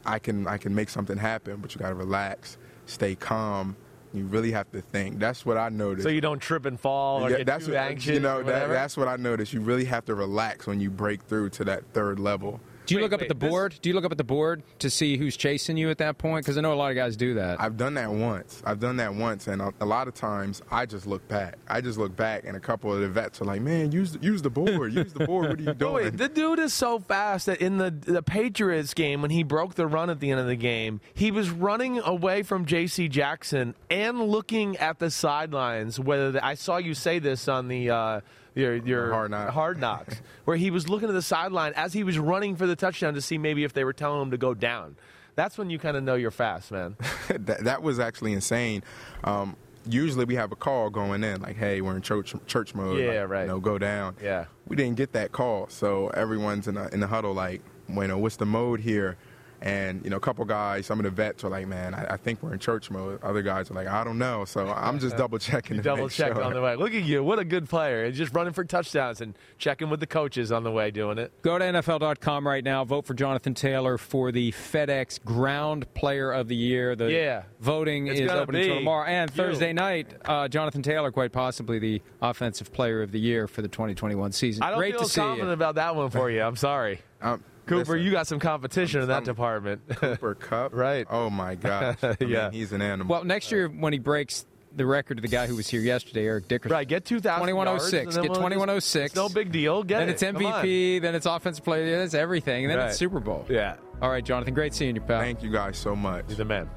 I 0.06 0.18
can 0.20 0.48
I 0.48 0.58
can 0.58 0.74
make 0.74 0.90
something 0.90 1.18
happen, 1.18 1.58
but 1.58 1.76
you 1.76 1.80
gotta 1.80 1.96
relax, 1.96 2.58
stay 2.88 3.14
calm. 3.16 3.76
You 4.16 4.26
really 4.26 4.52
have 4.52 4.72
to 4.72 4.82
think. 4.82 5.20
That's 5.20 5.46
what 5.46 5.58
I 5.58 5.70
noticed. 5.70 6.04
So 6.04 6.10
you 6.10 6.22
don't 6.22 6.40
trip 6.40 6.66
and 6.66 6.80
fall 6.80 7.24
or 7.24 7.30
Yeah, 7.30 7.38
get 7.38 7.48
that's 7.48 7.66
too 7.66 7.74
what, 7.74 7.82
anxious. 7.82 8.14
You 8.14 8.20
know, 8.20 8.44
that, 8.44 8.70
that's 8.70 8.96
what 8.98 9.08
I 9.08 9.16
noticed. 9.18 9.54
You 9.54 9.62
really 9.62 9.86
have 9.86 10.06
to 10.06 10.16
relax 10.16 10.68
when 10.68 10.80
you 10.80 10.90
break 10.90 11.24
through 11.24 11.50
to 11.52 11.66
that 11.66 11.84
third 11.94 12.20
level. 12.20 12.60
Do 12.86 12.94
you 12.96 13.00
Wait, 13.00 13.04
look 13.04 13.14
up 13.14 13.20
wait, 13.22 13.32
at 13.32 13.38
the 13.40 13.46
this- 13.46 13.50
board? 13.50 13.76
Do 13.82 13.90
you 13.90 13.96
look 13.96 14.06
up 14.06 14.12
at 14.12 14.18
the 14.18 14.24
board 14.24 14.64
to 14.80 14.90
see 14.90 15.18
who's 15.18 15.36
chasing 15.38 15.78
you 15.78 15.90
at 15.90 15.98
that 16.00 16.18
point? 16.18 16.46
Because 16.46 16.58
I 16.58 16.62
know 16.62 16.74
a 16.74 16.76
lot 16.76 16.92
of 16.92 16.96
guys 16.96 17.16
do 17.18 17.34
that. 17.36 17.60
I've 17.62 17.78
done 17.78 17.96
that 17.96 18.12
once. 18.12 18.62
I've 18.66 18.80
done 18.80 18.98
that 18.98 19.14
once, 19.14 19.48
and 19.48 19.62
a, 19.62 19.74
a 19.82 19.86
lot 19.86 20.08
of 20.08 20.14
times 20.14 20.62
I 20.72 20.86
just 20.86 21.06
look 21.08 21.28
back. 21.28 21.56
I 21.68 21.82
just 21.82 21.98
look 21.98 22.16
back, 22.16 22.44
and 22.46 22.56
a 22.56 22.60
couple 22.60 22.94
of 22.94 23.00
the 23.02 23.08
vets 23.10 23.42
are 23.42 23.46
like, 23.46 23.62
"Man, 23.62 23.92
use 23.92 24.14
the, 24.14 24.20
use 24.20 24.42
the 24.42 24.50
board. 24.50 24.94
Use 24.94 25.14
the 25.14 25.26
board. 25.26 25.50
What 25.50 25.60
are 25.60 25.64
you 25.64 25.74
doing?" 25.74 25.94
wait, 25.94 26.18
the 26.18 26.30
dude 26.30 26.60
is 26.60 26.74
so 26.74 27.00
fast 27.00 27.48
that 27.48 27.62
in 27.62 27.78
the 27.78 27.90
the 27.92 28.22
Patriots 28.24 28.94
game 28.94 29.22
when 29.22 29.32
he 29.32 29.44
broke 29.44 29.76
the 29.76 29.88
run 29.88 30.10
at 30.10 30.20
the 30.20 30.32
end 30.32 30.40
of 30.40 30.48
the 30.48 30.56
game, 30.56 31.02
he 31.14 31.32
was 31.32 31.50
running 31.50 32.00
away 32.00 32.44
from 32.44 32.66
J.C. 32.66 33.08
Jackson 33.10 33.76
and 33.90 34.22
looking 34.22 34.78
at 34.78 35.00
the 35.00 35.10
sidelines. 35.10 36.00
Whether 36.00 36.32
the, 36.34 36.46
I 36.46 36.54
saw 36.56 36.78
you 36.78 36.94
say 36.94 37.20
this 37.20 37.48
on 37.48 37.68
the. 37.68 37.90
Uh, 37.90 38.22
your, 38.56 38.76
your 38.78 39.12
Hard 39.12 39.32
Knocks. 39.32 39.54
hard 39.54 39.80
knocks, 39.80 40.22
where 40.46 40.58
he 40.58 40.72
was 40.72 40.90
looking 40.90 41.10
at 41.10 41.14
the 41.14 41.22
sideline 41.22 41.74
as 41.76 41.94
he 41.94 42.04
was 42.04 42.18
running 42.18 42.56
for 42.56 42.66
the 42.66 42.76
touchdown 42.76 43.14
to 43.14 43.22
see 43.22 43.38
maybe 43.38 43.64
if 43.64 43.74
they 43.74 43.84
were 43.84 43.94
telling 43.94 44.22
him 44.22 44.32
to 44.32 44.38
go 44.38 44.54
down. 44.54 44.96
That's 45.36 45.58
when 45.58 45.70
you 45.70 45.78
kind 45.78 45.98
of 45.98 46.04
know 46.04 46.16
you're 46.16 46.32
fast, 46.32 46.72
man. 46.72 46.96
that, 47.28 47.66
that 47.66 47.84
was 47.84 48.00
actually 48.00 48.32
insane. 48.34 48.84
Um, 49.26 49.58
usually 49.88 50.24
we 50.26 50.36
have 50.36 50.52
a 50.52 50.56
call 50.56 50.90
going 50.90 51.24
in, 51.24 51.42
like, 51.42 51.58
"Hey, 51.58 51.82
we're 51.82 51.96
in 51.96 52.02
church 52.02 52.34
church 52.48 52.74
mode. 52.74 53.00
Yeah, 53.00 53.22
like, 53.22 53.30
right. 53.30 53.42
You 53.42 53.48
know, 53.48 53.60
go 53.60 53.78
down." 53.78 54.16
Yeah. 54.24 54.46
We 54.68 54.76
didn't 54.78 54.96
get 54.96 55.12
that 55.12 55.32
call, 55.34 55.68
so 55.68 56.08
everyone's 56.10 56.68
in, 56.68 56.78
a, 56.78 56.88
in 56.88 57.02
the 57.02 57.08
huddle, 57.08 57.34
like, 57.34 57.62
"Bueno, 57.90 58.18
what's 58.18 58.38
the 58.38 58.46
mode 58.46 58.80
here?" 58.80 59.18
And 59.66 60.04
you 60.04 60.12
know, 60.12 60.18
a 60.18 60.20
couple 60.20 60.46
guys, 60.46 60.86
some 60.86 61.00
of 61.00 61.06
the 61.06 61.10
vets 61.10 61.44
are 61.44 61.50
like, 61.50 61.66
"Man, 61.68 61.96
I, 61.96 62.14
I 62.14 62.18
think 62.18 62.44
we're 62.44 62.54
in 62.54 62.60
church 62.60 62.92
mode." 62.92 63.20
Other 63.24 63.42
guys 63.42 63.72
are 63.72 63.74
like, 63.74 63.88
"I 63.88 64.04
don't 64.04 64.20
know." 64.20 64.46
So 64.46 64.68
I'm 64.68 65.00
just 65.00 65.18
double 65.18 65.40
checking. 65.40 65.82
Double 65.82 66.04
make 66.04 66.12
check 66.12 66.34
sure. 66.36 66.44
on 66.44 66.54
the 66.54 66.62
way. 66.62 66.76
Look 66.76 66.94
at 66.94 67.02
you. 67.04 67.24
What 67.24 67.40
a 67.40 67.44
good 67.44 67.68
player. 67.68 68.06
He's 68.06 68.16
just 68.16 68.32
running 68.36 68.54
for 68.54 68.64
touchdowns 68.64 69.22
and 69.22 69.36
checking 69.58 69.90
with 69.90 70.00
the 70.02 70.06
coaches 70.06 70.52
on 70.52 70.64
the 70.64 70.72
way 70.72 70.92
doing 70.92 71.18
it. 71.18 71.32
Go 71.42 71.58
to 71.58 71.66
NFL.com 71.66 72.48
right 72.48 72.64
now. 72.64 72.86
Vote 72.86 73.08
for 73.08 73.16
Jonathan 73.16 73.56
Taylor 73.56 73.98
for 73.98 74.32
the 74.32 74.52
FedEx 74.52 75.24
Ground 75.26 75.92
Player 75.96 76.32
of 76.32 76.48
the 76.48 76.56
Year. 76.56 76.96
The 76.96 77.12
Yeah. 77.12 77.44
voting 77.60 78.06
It's 78.06 78.20
is 78.20 78.28
gonna 78.28 78.42
open 78.42 78.54
until 78.56 78.76
tomorrow. 78.76 79.08
And 79.08 79.32
you. 79.32 79.36
Thursday 79.36 79.74
night, 79.74 80.14
uh, 80.26 80.48
Jonathan 80.48 80.84
Taylor, 80.84 81.12
quite 81.12 81.32
possibly 81.32 81.80
the 81.80 82.04
Offensive 82.22 82.72
Player 82.72 83.02
of 83.02 83.12
the 83.12 83.20
Year 83.20 83.48
for 83.48 83.64
the 83.64 83.68
2021 83.68 84.32
season. 84.32 84.62
I 84.62 84.70
don't 84.70 84.78
Great 84.78 84.94
feel 84.94 85.02
to 85.06 85.10
see 85.10 85.22
confident 85.22 85.48
you. 85.50 85.54
about 85.54 85.74
that 85.74 85.96
one 85.96 86.12
for 86.12 86.30
you. 86.30 86.44
I'm 86.44 86.56
sorry. 86.56 87.00
Um, 87.22 87.44
Cooper, 87.66 87.94
listen, 87.94 88.00
you 88.02 88.12
got 88.12 88.28
some 88.28 88.40
competition 88.40 89.02
in 89.02 89.08
that 89.08 89.14
I'm- 89.16 89.24
department. 89.24 89.82
Cooper 89.90 90.36
Kupp, 90.36 90.74
Right. 90.74 91.06
Oh 91.10 91.30
my 91.30 91.56
gosh, 91.56 91.98
I 92.04 92.16
mean, 92.20 92.30
Yeah. 92.30 92.52
he's 92.52 92.72
an 92.72 92.82
animal. 92.82 93.12
Well, 93.14 93.24
next 93.24 93.52
year 93.52 93.68
when 93.68 93.94
he 93.94 94.00
breaks 94.00 94.46
the 94.76 94.86
record 94.86 95.18
of 95.18 95.22
the 95.22 95.30
guy 95.30 95.48
who 95.48 95.56
was 95.56 95.70
here 95.70 95.80
yesterday, 95.80 96.26
Eric 96.28 96.50
Dickerson. 96.50 96.74
right, 96.74 96.86
get 96.88 97.06
2,000 97.06 97.48
2106. 97.48 97.94
and 97.94 98.12
then 98.12 98.20
oh 98.20 98.24
Get 98.24 98.30
we'll 98.32 98.50
just- 98.50 98.92
2106. 98.92 99.06
It's 99.06 99.16
no 99.16 99.30
big 99.30 99.52
deal. 99.52 99.84
Get 99.84 100.00
Then 100.00 100.10
it. 100.10 100.12
it's 100.12 100.24
MVP, 100.24 101.02
then 101.02 101.16
it's 101.16 101.26
Offensive 101.26 101.64
Player, 101.64 101.82
of 101.82 101.86
the 101.86 101.90
Year, 101.92 102.00
that's 102.00 102.14
everything, 102.14 102.66
and 102.66 102.72
then 102.72 102.80
Right. 102.80 102.90
it's 102.90 102.98
Super 102.98 103.20
Bowl. 103.22 103.46
Yeah, 103.50 103.76
All 104.02 104.10
right, 104.10 104.24
Jonathan, 104.24 104.54
great 104.54 104.74
seeing 104.74 104.96
you, 104.96 105.02
pal. 105.02 105.22
Thank 105.22 105.42
you 105.44 105.50
guys 105.52 105.78
so 105.78 105.96
much. 105.96 106.26
he's 106.28 106.38
the 106.38 106.44
man. 106.46 106.70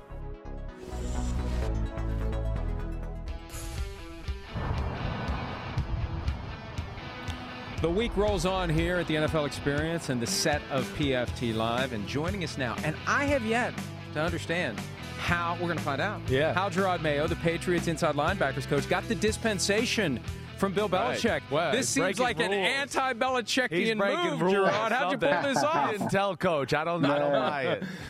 The 7.80 7.88
week 7.88 8.16
rolls 8.16 8.44
on 8.44 8.68
here 8.68 8.96
at 8.96 9.06
the 9.06 9.14
NFL 9.14 9.46
Experience 9.46 10.08
and 10.08 10.20
the 10.20 10.26
set 10.26 10.60
of 10.70 10.84
PFT 10.96 11.54
Live. 11.54 11.92
And 11.92 12.06
joining 12.08 12.42
us 12.42 12.58
now, 12.58 12.74
and 12.82 12.96
I 13.06 13.24
have 13.26 13.44
yet 13.46 13.72
to 14.14 14.20
understand 14.20 14.76
how 15.18 15.54
we're 15.60 15.66
going 15.68 15.78
to 15.78 15.84
find 15.84 16.00
out. 16.00 16.20
Yeah. 16.28 16.52
How 16.54 16.68
Jerod 16.68 17.02
Mayo, 17.02 17.28
the 17.28 17.36
Patriots 17.36 17.86
inside 17.86 18.16
linebackers 18.16 18.66
coach, 18.66 18.88
got 18.88 19.06
the 19.06 19.14
dispensation 19.14 20.18
from 20.56 20.72
Bill 20.72 20.88
Right. 20.88 21.16
Belichick. 21.16 21.42
Well, 21.52 21.70
this 21.70 21.88
seems 21.88 22.18
breaking 22.18 22.24
like 22.24 22.40
an 22.40 22.50
rules. 22.50 22.66
anti-Belichickian 22.68 23.70
He's 23.70 23.94
breaking 23.94 24.30
move, 24.30 24.40
rules. 24.40 24.54
Jerod. 24.70 24.90
How'd 24.90 25.12
you 25.12 25.18
pull 25.18 25.30
this 25.42 25.54
this 25.54 25.64
I 25.64 25.92
didn't 25.92 26.08
tell 26.08 26.36
coach. 26.36 26.74
I 26.74 26.82
don't. 26.82 27.00
Know. 27.02 27.14
I 27.14 27.18
don't 27.20 27.32
buy 27.32 27.62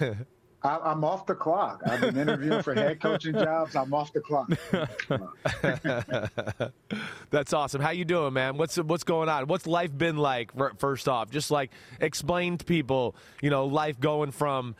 it. 0.07 0.17
I, 0.63 0.79
I'm 0.79 1.05
off 1.05 1.27
the 1.27 1.37
clock. 1.37 1.83
I've 1.87 2.01
been 2.01 2.17
interviewing 2.17 2.63
for 2.63 2.75
head 2.75 3.01
coaching 3.01 3.35
jobs. 3.35 3.77
I'm 3.77 3.95
off 3.95 4.13
the 4.13 4.21
clock. 4.21 4.51
That's 7.31 7.53
awesome. 7.53 7.81
How 7.81 7.91
you 7.91 8.05
doing, 8.05 8.33
man? 8.33 8.57
What's 8.57 8.77
what's 8.77 9.05
going 9.05 9.29
on? 9.29 9.47
What's 9.47 9.69
life 9.69 9.97
been 9.97 10.17
like? 10.17 10.51
First 10.79 11.09
off, 11.09 11.31
just 11.31 11.53
like 11.53 11.71
explain 12.01 12.59
to 12.59 12.65
people, 12.65 13.15
you 13.41 13.51
know, 13.51 13.67
life 13.67 14.01
going 14.01 14.33
from, 14.33 14.75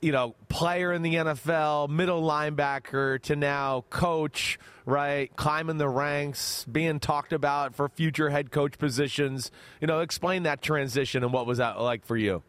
you 0.00 0.12
know, 0.12 0.36
player 0.48 0.92
in 0.92 1.02
the 1.02 1.14
NFL, 1.14 1.88
middle 1.88 2.22
linebacker 2.22 3.20
to 3.22 3.34
now 3.34 3.84
coach, 3.90 4.60
right? 4.84 5.34
Climbing 5.34 5.78
the 5.78 5.88
ranks, 5.88 6.64
being 6.70 7.00
talked 7.00 7.32
about 7.32 7.74
for 7.74 7.88
future 7.88 8.30
head 8.30 8.52
coach 8.52 8.78
positions. 8.78 9.50
You 9.80 9.88
know, 9.88 10.00
explain 10.00 10.44
that 10.44 10.62
transition 10.62 11.24
and 11.24 11.32
what 11.32 11.46
was 11.46 11.58
that 11.58 11.80
like 11.80 12.06
for 12.06 12.16
you? 12.16 12.44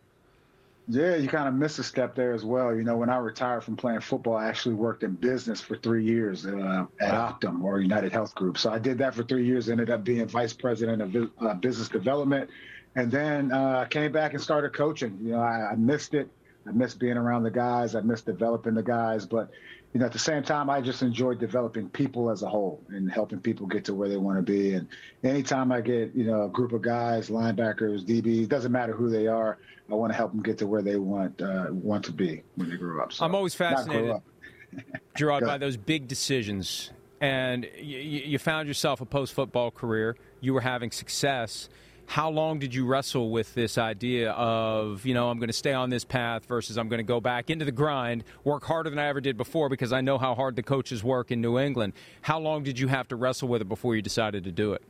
Yeah, 0.90 1.16
you 1.16 1.28
kind 1.28 1.50
of 1.50 1.54
missed 1.54 1.80
a 1.80 1.84
step 1.84 2.16
there 2.16 2.34
as 2.34 2.46
well. 2.46 2.74
You 2.74 2.84
know, 2.84 2.96
when 2.96 3.10
I 3.10 3.18
retired 3.18 3.64
from 3.66 3.76
playing 3.76 4.00
football, 4.00 4.38
I 4.38 4.48
actually 4.48 4.76
worked 4.76 5.04
in 5.04 5.16
business 5.16 5.60
for 5.60 5.76
three 5.76 6.06
years 6.06 6.46
uh, 6.46 6.86
at 7.02 7.14
Optum 7.14 7.62
or 7.62 7.82
United 7.82 8.14
Health 8.14 8.34
Group. 8.34 8.58
So 8.58 8.72
I 8.72 8.80
did 8.80 8.98
that 9.00 9.14
for 9.14 9.24
three 9.24 9.46
years, 9.46 9.70
ended 9.70 9.90
up 9.90 10.06
being 10.06 10.26
vice 10.28 10.54
president 10.54 11.02
of 11.02 11.32
uh, 11.42 11.54
business 11.56 11.90
development, 11.90 12.50
and 12.96 13.12
then 13.12 13.52
uh, 13.52 13.84
came 13.90 14.14
back 14.14 14.34
and 14.34 14.42
started 14.42 14.74
coaching. 14.74 15.20
You 15.22 15.34
know, 15.34 15.40
I, 15.40 15.72
I 15.74 15.76
missed 15.76 16.14
it. 16.14 16.30
I 16.66 16.72
missed 16.72 17.00
being 17.00 17.18
around 17.18 17.44
the 17.44 17.52
guys. 17.52 17.94
I 17.94 18.02
missed 18.02 18.26
developing 18.26 18.74
the 18.74 18.84
guys. 18.84 19.26
But, 19.26 19.50
you 19.94 20.00
know, 20.00 20.06
at 20.06 20.14
the 20.14 20.20
same 20.20 20.44
time, 20.44 20.70
I 20.70 20.82
just 20.82 21.02
enjoy 21.02 21.36
developing 21.36 21.90
people 21.90 22.30
as 22.30 22.44
a 22.44 22.48
whole 22.48 22.84
and 22.90 23.12
helping 23.12 23.40
people 23.40 23.68
get 23.68 23.86
to 23.86 23.94
where 23.94 24.10
they 24.10 24.18
want 24.18 24.38
to 24.38 24.44
be. 24.44 24.74
And 24.74 24.88
anytime 25.24 25.72
I 25.72 25.82
get, 25.82 26.14
you 26.14 26.26
know, 26.26 26.44
a 26.44 26.50
group 26.50 26.74
of 26.74 26.82
guys, 26.82 27.30
linebackers, 27.30 28.06
DBs, 28.06 28.50
doesn't 28.50 28.72
matter 28.72 28.94
who 28.94 29.10
they 29.10 29.28
are, 29.28 29.58
I 29.90 29.96
want 29.96 30.12
to 30.12 30.18
help 30.18 30.32
them 30.32 30.44
get 30.44 30.58
to 30.60 30.68
where 30.68 30.82
they 30.82 30.98
want 30.98 31.42
uh, 31.42 31.68
want 31.72 32.04
to 32.06 32.12
be 32.12 32.44
when 32.56 32.70
they 32.70 32.76
grow 32.76 33.02
up. 33.02 33.14
So, 33.14 33.26
I'm 33.26 33.34
always 33.34 33.56
fascinated. 33.56 34.22
Jerod, 35.18 35.46
by 35.46 35.58
those 35.58 35.78
big 35.78 36.08
decisions. 36.08 36.92
And 37.20 37.68
you, 37.78 37.98
you 37.98 38.38
found 38.38 38.68
yourself 38.68 39.02
a 39.02 39.06
post 39.06 39.34
football 39.34 39.72
career. 39.72 40.18
You 40.42 40.54
were 40.54 40.62
having 40.62 40.92
success. 40.92 41.70
How 42.08 42.30
long 42.30 42.58
did 42.58 42.74
you 42.74 42.86
wrestle 42.86 43.32
with 43.32 43.54
this 43.54 43.78
idea 43.78 44.32
of, 44.32 45.06
you 45.06 45.14
know, 45.14 45.30
I'm 45.30 45.40
going 45.40 45.50
to 45.50 45.54
stay 45.54 45.74
on 45.74 45.90
this 45.90 46.06
path 46.06 46.46
versus 46.46 46.78
I'm 46.78 46.88
going 46.88 47.00
to 47.00 47.04
go 47.04 47.20
back 47.20 47.50
into 47.50 47.66
the 47.66 47.72
grind, 47.72 48.24
work 48.46 48.64
harder 48.64 48.90
than 48.90 48.98
I 48.98 49.08
ever 49.08 49.20
did 49.20 49.36
before 49.36 49.68
because 49.68 49.92
I 49.92 50.00
know 50.00 50.18
how 50.18 50.34
hard 50.34 50.56
the 50.56 50.64
coaches 50.64 51.04
work 51.04 51.32
in 51.32 51.42
New 51.42 51.60
England? 51.60 51.94
How 52.22 52.40
long 52.40 52.64
did 52.64 52.80
you 52.80 52.88
have 52.88 53.10
to 53.10 53.18
wrestle 53.18 53.50
with 53.50 53.62
it 53.62 53.68
before 53.68 53.94
you 53.94 54.02
decided 54.02 54.46
to 54.46 54.54
do 54.54 54.72
it? 54.72 54.82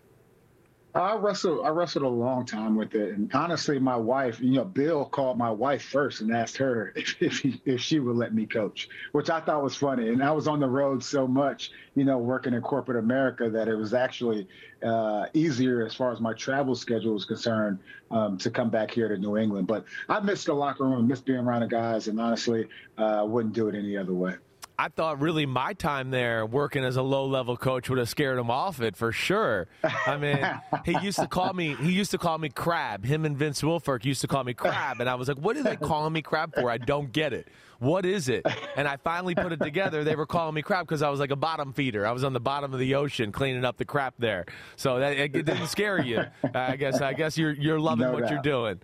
I 0.98 1.16
wrestled. 1.16 1.64
I 1.64 1.70
wrestled 1.70 2.06
a 2.06 2.10
long 2.10 2.46
time 2.46 2.76
with 2.76 2.96
it, 2.96 3.16
and 3.16 3.32
honestly, 3.34 3.78
my 3.78 3.96
wife, 3.96 4.40
you 4.40 4.54
know, 4.54 4.66
Bill 4.66 5.06
called 5.06 5.38
my 5.38 5.52
wife 5.52 5.84
first 5.84 6.22
and 6.22 6.36
asked 6.36 6.58
her 6.58 6.92
if 6.96 7.22
if, 7.22 7.40
he, 7.40 7.62
if 7.66 7.82
she 7.82 8.00
would 8.00 8.16
let 8.16 8.34
me 8.34 8.48
coach, 8.48 8.90
which 9.12 9.30
I 9.30 9.40
thought 9.40 9.64
was 9.64 9.76
funny. 9.76 10.10
And 10.10 10.24
I 10.24 10.32
was 10.32 10.48
on 10.48 10.60
the 10.60 10.68
road 10.68 11.04
so 11.04 11.28
much, 11.28 11.72
you 11.96 12.04
know, 12.04 12.18
working 12.18 12.54
in 12.54 12.62
corporate 12.62 12.98
America 12.98 13.50
that 13.50 13.68
it 13.68 13.76
was 13.76 13.94
actually 13.94 14.48
uh, 14.84 15.28
easier 15.34 15.86
as 15.86 15.94
far 15.94 16.12
as 16.12 16.20
my 16.20 16.34
travel 16.34 16.74
schedule 16.74 17.14
was 17.14 17.26
concerned 17.26 17.78
um, 18.10 18.38
to 18.40 18.50
come 18.50 18.70
back 18.70 18.90
here 18.90 19.08
to 19.08 19.18
New 19.18 19.38
England. 19.38 19.68
But 19.68 19.86
I 20.10 20.20
missed 20.20 20.48
the 20.48 20.54
locker 20.54 20.86
room, 20.86 21.08
missed 21.08 21.26
being 21.26 21.40
around 21.40 21.62
the 21.62 21.68
guys, 21.68 22.08
and 22.08 22.20
honestly, 22.20 22.68
uh, 22.98 23.24
wouldn't 23.28 23.54
do 23.54 23.68
it 23.68 23.76
any 23.76 23.96
other 23.98 24.14
way. 24.14 24.36
I 24.80 24.90
thought 24.90 25.20
really 25.20 25.48
my 25.48 25.74
time 25.74 26.12
there 26.12 26.46
working 26.46 26.84
as 26.84 26.98
a 26.98 27.02
low 27.02 27.26
level 27.26 27.58
coach 27.58 27.90
would 27.90 27.98
have 27.98 28.10
scared 28.10 28.38
him 28.38 28.52
off 28.52 28.80
it 28.80 28.96
for 28.96 29.12
sure. 29.12 29.68
I 29.84 30.18
mean, 30.18 30.40
he 30.86 30.96
used 31.04 31.18
to 31.18 31.28
call 31.28 31.52
me 31.54 31.74
he 31.76 31.92
used 31.92 32.12
to 32.12 32.20
call 32.20 32.38
me 32.38 32.50
crab. 32.50 33.04
Him 33.04 33.26
and 33.26 33.36
Vince 33.36 33.62
Wilfork 33.64 34.06
used 34.06 34.22
to 34.22 34.28
call 34.28 34.44
me 34.44 34.54
crab 34.54 35.00
and 35.00 35.10
I 35.10 35.16
was 35.16 35.28
like, 35.28 35.38
"What 35.40 35.58
are 35.58 35.64
they 35.64 35.78
calling 35.78 36.14
me 36.14 36.22
crab 36.22 36.54
for? 36.54 36.70
I 36.70 36.78
don't 36.78 37.12
get 37.12 37.34
it. 37.34 37.48
What 37.80 38.06
is 38.06 38.30
it?" 38.30 38.46
And 38.76 38.88
I 38.88 38.98
finally 38.98 39.34
put 39.34 39.52
it 39.52 39.60
together. 39.60 40.04
They 40.04 40.16
were 40.16 40.28
calling 40.28 40.54
me 40.54 40.62
crab 40.62 40.86
because 40.86 41.02
I 41.02 41.10
was 41.10 41.20
like 41.20 41.32
a 41.32 41.36
bottom 41.36 41.74
feeder. 41.74 42.06
I 42.06 42.12
was 42.12 42.24
on 42.24 42.34
the 42.34 42.40
bottom 42.40 42.72
of 42.72 42.80
the 42.80 42.94
ocean 42.96 43.32
cleaning 43.32 43.66
up 43.66 43.78
the 43.78 43.86
crap 43.86 44.14
there. 44.20 44.46
So 44.76 45.00
that 45.00 45.18
it 45.18 45.32
didn't 45.32 45.68
scare 45.68 46.00
you. 46.04 46.24
I 46.54 46.76
guess 46.76 47.02
I 47.02 47.14
guess 47.14 47.36
you're 47.36 47.54
you're 47.54 47.80
loving 47.80 48.06
No 48.06 48.14
what 48.14 48.22
doubt. 48.22 48.32
you're 48.32 48.42
doing. 48.44 48.80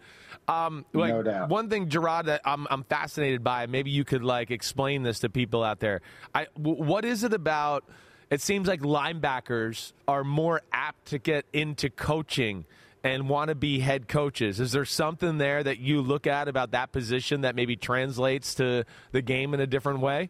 Um, 0.48 0.86
like, 0.94 1.14
No 1.14 1.24
doubt. 1.24 1.50
One 1.50 1.70
thing, 1.70 1.90
Jerod, 1.90 2.26
that 2.26 2.42
I'm, 2.46 2.68
I'm 2.70 2.84
fascinated 2.84 3.44
by. 3.44 3.66
Maybe 3.68 3.92
you 3.92 4.04
could 4.04 4.24
like 4.24 4.52
explain 4.52 5.04
this 5.04 5.20
to 5.20 5.30
people 5.30 5.64
out 5.64 5.80
there. 5.80 6.02
I, 6.36 6.48
w- 6.58 6.84
what 6.84 7.06
is 7.06 7.24
it 7.24 7.34
about? 7.34 7.86
It 8.30 8.42
seems 8.42 8.68
like 8.68 8.82
linebackers 8.82 9.94
are 10.08 10.24
more 10.24 10.62
apt 10.72 11.08
to 11.08 11.20
get 11.20 11.46
into 11.54 11.90
coaching 11.90 12.66
and 13.04 13.30
want 13.30 13.50
to 13.50 13.56
be 13.56 13.80
head 13.80 14.08
coaches. 14.08 14.60
Is 14.60 14.72
there 14.72 14.86
something 14.86 15.38
there 15.38 15.62
that 15.64 15.80
you 15.80 16.02
look 16.02 16.26
at 16.26 16.48
about 16.48 16.72
that 16.72 16.92
position 16.92 17.42
that 17.42 17.56
maybe 17.56 17.76
translates 17.76 18.56
to 18.56 18.86
the 19.12 19.22
game 19.22 19.54
in 19.54 19.60
a 19.60 19.68
different 19.68 20.00
way? 20.00 20.30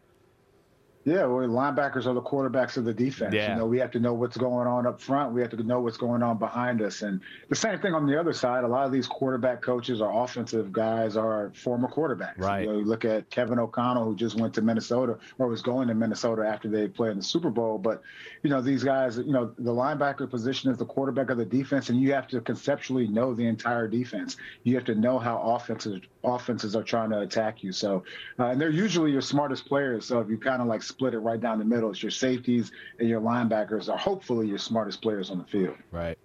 Yeah, 1.04 1.26
well, 1.26 1.46
linebackers 1.46 2.06
are 2.06 2.14
the 2.14 2.22
quarterbacks 2.22 2.78
of 2.78 2.84
the 2.84 2.94
defense. 2.94 3.34
Yeah. 3.34 3.52
You 3.52 3.58
know, 3.58 3.66
we 3.66 3.78
have 3.78 3.90
to 3.90 4.00
know 4.00 4.14
what's 4.14 4.38
going 4.38 4.66
on 4.66 4.86
up 4.86 5.00
front. 5.00 5.32
We 5.34 5.42
have 5.42 5.50
to 5.50 5.62
know 5.62 5.80
what's 5.80 5.98
going 5.98 6.22
on 6.22 6.38
behind 6.38 6.80
us. 6.80 7.02
And 7.02 7.20
the 7.50 7.56
same 7.56 7.78
thing 7.78 7.92
on 7.92 8.06
the 8.06 8.18
other 8.18 8.32
side. 8.32 8.64
A 8.64 8.68
lot 8.68 8.86
of 8.86 8.92
these 8.92 9.06
quarterback 9.06 9.60
coaches 9.60 10.00
or 10.00 10.24
offensive 10.24 10.72
guys 10.72 11.16
are 11.16 11.52
former 11.54 11.88
quarterbacks. 11.88 12.38
Right. 12.38 12.62
You, 12.62 12.66
know, 12.68 12.78
you 12.78 12.84
look 12.84 13.04
at 13.04 13.28
Kevin 13.28 13.58
O'Connell, 13.58 14.04
who 14.04 14.16
just 14.16 14.36
went 14.36 14.54
to 14.54 14.62
Minnesota 14.62 15.18
or 15.38 15.48
was 15.48 15.60
going 15.60 15.88
to 15.88 15.94
Minnesota 15.94 16.46
after 16.46 16.68
they 16.68 16.88
played 16.88 17.12
in 17.12 17.18
the 17.18 17.24
Super 17.24 17.50
Bowl. 17.50 17.76
But, 17.76 18.02
you 18.42 18.48
know, 18.48 18.62
these 18.62 18.82
guys, 18.82 19.18
you 19.18 19.32
know, 19.32 19.52
the 19.58 19.72
linebacker 19.72 20.28
position 20.30 20.70
is 20.70 20.78
the 20.78 20.86
quarterback 20.86 21.28
of 21.28 21.36
the 21.36 21.44
defense, 21.44 21.90
and 21.90 22.00
you 22.00 22.14
have 22.14 22.28
to 22.28 22.40
conceptually 22.40 23.08
know 23.08 23.34
the 23.34 23.46
entire 23.46 23.88
defense. 23.88 24.38
You 24.62 24.74
have 24.76 24.84
to 24.84 24.94
know 24.94 25.18
how 25.18 25.38
offenses 25.38 26.00
offenses 26.24 26.74
are 26.74 26.82
trying 26.82 27.10
to 27.10 27.20
attack 27.20 27.62
you. 27.62 27.70
So, 27.70 28.02
uh, 28.38 28.46
and 28.46 28.60
they're 28.60 28.70
usually 28.70 29.12
your 29.12 29.20
smartest 29.20 29.66
players. 29.66 30.06
So 30.06 30.20
if 30.20 30.28
you 30.28 30.38
kind 30.38 30.62
of 30.62 30.68
like 30.68 30.82
split 30.94 31.12
it 31.14 31.18
right 31.18 31.40
down 31.40 31.58
the 31.58 31.64
middle, 31.64 31.90
it's 31.90 32.02
your 32.02 32.10
safeties 32.10 32.70
and 33.00 33.08
your 33.08 33.20
linebackers 33.20 33.92
are 33.92 33.98
hopefully 33.98 34.46
your 34.46 34.58
smartest 34.58 35.02
players 35.02 35.28
on 35.30 35.38
the 35.38 35.44
field. 35.44 35.76
Right. 35.90 36.16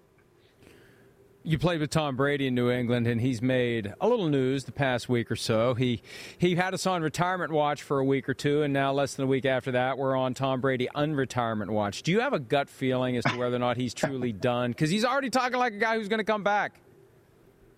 You 1.41 1.57
played 1.57 1.79
with 1.79 1.89
Tom 1.89 2.15
Brady 2.15 2.47
in 2.47 2.53
New 2.53 2.69
England, 2.69 3.07
and 3.07 3.19
he's 3.19 3.41
made 3.41 3.93
a 4.01 4.07
little 4.07 4.27
news 4.27 4.65
the 4.65 4.73
past 4.73 5.07
week 5.07 5.31
or 5.31 5.37
so. 5.37 5.73
He 5.73 6.01
he 6.37 6.55
had 6.55 6.73
us 6.73 6.85
on 6.85 7.01
retirement 7.01 7.51
watch 7.51 7.81
for 7.81 7.97
a 7.97 8.03
week 8.03 8.27
or 8.27 8.33
two, 8.33 8.61
and 8.61 8.73
now 8.73 8.91
less 8.91 9.15
than 9.15 9.23
a 9.23 9.27
week 9.27 9.45
after 9.45 9.71
that, 9.71 9.97
we're 9.97 10.15
on 10.17 10.33
Tom 10.33 10.59
Brady 10.59 10.89
unretirement 10.93 11.69
watch. 11.69 12.03
Do 12.03 12.11
you 12.11 12.19
have 12.19 12.33
a 12.33 12.39
gut 12.39 12.69
feeling 12.69 13.15
as 13.15 13.23
to 13.23 13.37
whether 13.37 13.55
or 13.55 13.59
not 13.59 13.77
he's 13.77 13.93
truly 13.93 14.31
done? 14.51 14.71
Because 14.71 14.89
he's 14.89 15.05
already 15.05 15.29
talking 15.29 15.57
like 15.57 15.73
a 15.73 15.77
guy 15.77 15.95
who's 15.97 16.09
going 16.09 16.19
to 16.19 16.25
come 16.25 16.43
back. 16.43 16.81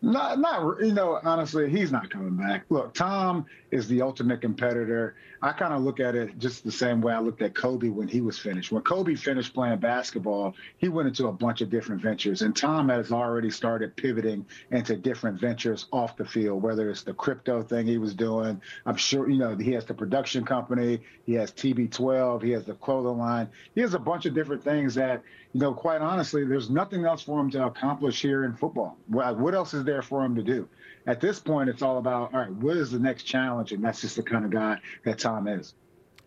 Not, 0.03 0.39
not, 0.39 0.81
you 0.81 0.93
know, 0.93 1.19
honestly, 1.23 1.69
he's 1.69 1.91
not 1.91 2.09
coming 2.09 2.35
back. 2.35 2.65
Look, 2.69 2.95
Tom 2.95 3.45
is 3.69 3.87
the 3.87 4.01
ultimate 4.01 4.41
competitor. 4.41 5.15
I 5.43 5.51
kind 5.51 5.75
of 5.75 5.83
look 5.83 5.99
at 5.99 6.15
it 6.15 6.39
just 6.39 6.63
the 6.63 6.71
same 6.71 7.01
way 7.01 7.13
I 7.13 7.19
looked 7.19 7.43
at 7.43 7.53
Kobe 7.53 7.89
when 7.89 8.07
he 8.07 8.19
was 8.19 8.39
finished. 8.39 8.71
When 8.71 8.81
Kobe 8.81 9.13
finished 9.13 9.53
playing 9.53 9.77
basketball, 9.77 10.55
he 10.77 10.89
went 10.89 11.07
into 11.07 11.27
a 11.27 11.31
bunch 11.31 11.61
of 11.61 11.69
different 11.69 12.01
ventures, 12.01 12.41
and 12.41 12.55
Tom 12.55 12.89
has 12.89 13.11
already 13.11 13.51
started 13.51 13.95
pivoting 13.95 14.43
into 14.71 14.95
different 14.95 15.39
ventures 15.39 15.85
off 15.91 16.17
the 16.17 16.25
field, 16.25 16.63
whether 16.63 16.89
it's 16.89 17.03
the 17.03 17.13
crypto 17.13 17.61
thing 17.61 17.85
he 17.85 17.99
was 17.99 18.15
doing. 18.15 18.59
I'm 18.87 18.95
sure, 18.97 19.29
you 19.29 19.37
know, 19.37 19.55
he 19.55 19.71
has 19.73 19.85
the 19.85 19.93
production 19.93 20.43
company, 20.45 21.01
he 21.27 21.33
has 21.33 21.51
TB12, 21.51 22.41
he 22.41 22.51
has 22.51 22.65
the 22.65 22.73
clothing 22.73 23.19
line, 23.19 23.49
he 23.75 23.81
has 23.81 23.93
a 23.93 23.99
bunch 23.99 24.25
of 24.25 24.33
different 24.33 24.63
things 24.63 24.95
that, 24.95 25.21
you 25.53 25.59
know, 25.59 25.73
quite 25.73 26.01
honestly, 26.01 26.45
there's 26.45 26.69
nothing 26.69 27.05
else 27.05 27.21
for 27.21 27.39
him 27.39 27.49
to 27.51 27.65
accomplish 27.65 28.21
here 28.21 28.45
in 28.45 28.55
football. 28.55 28.97
What 29.07 29.53
else 29.53 29.73
is 29.73 29.83
there 29.83 30.01
for 30.01 30.23
him 30.23 30.35
to 30.35 30.43
do? 30.43 30.67
At 31.07 31.19
this 31.19 31.39
point, 31.39 31.69
it's 31.69 31.81
all 31.81 31.97
about, 31.97 32.33
all 32.33 32.39
right, 32.41 32.51
what 32.51 32.77
is 32.77 32.91
the 32.91 32.99
next 32.99 33.23
challenge? 33.23 33.71
And 33.71 33.83
that's 33.83 34.01
just 34.01 34.15
the 34.15 34.23
kind 34.23 34.45
of 34.45 34.51
guy 34.51 34.77
that 35.03 35.19
Tom 35.19 35.47
is. 35.47 35.73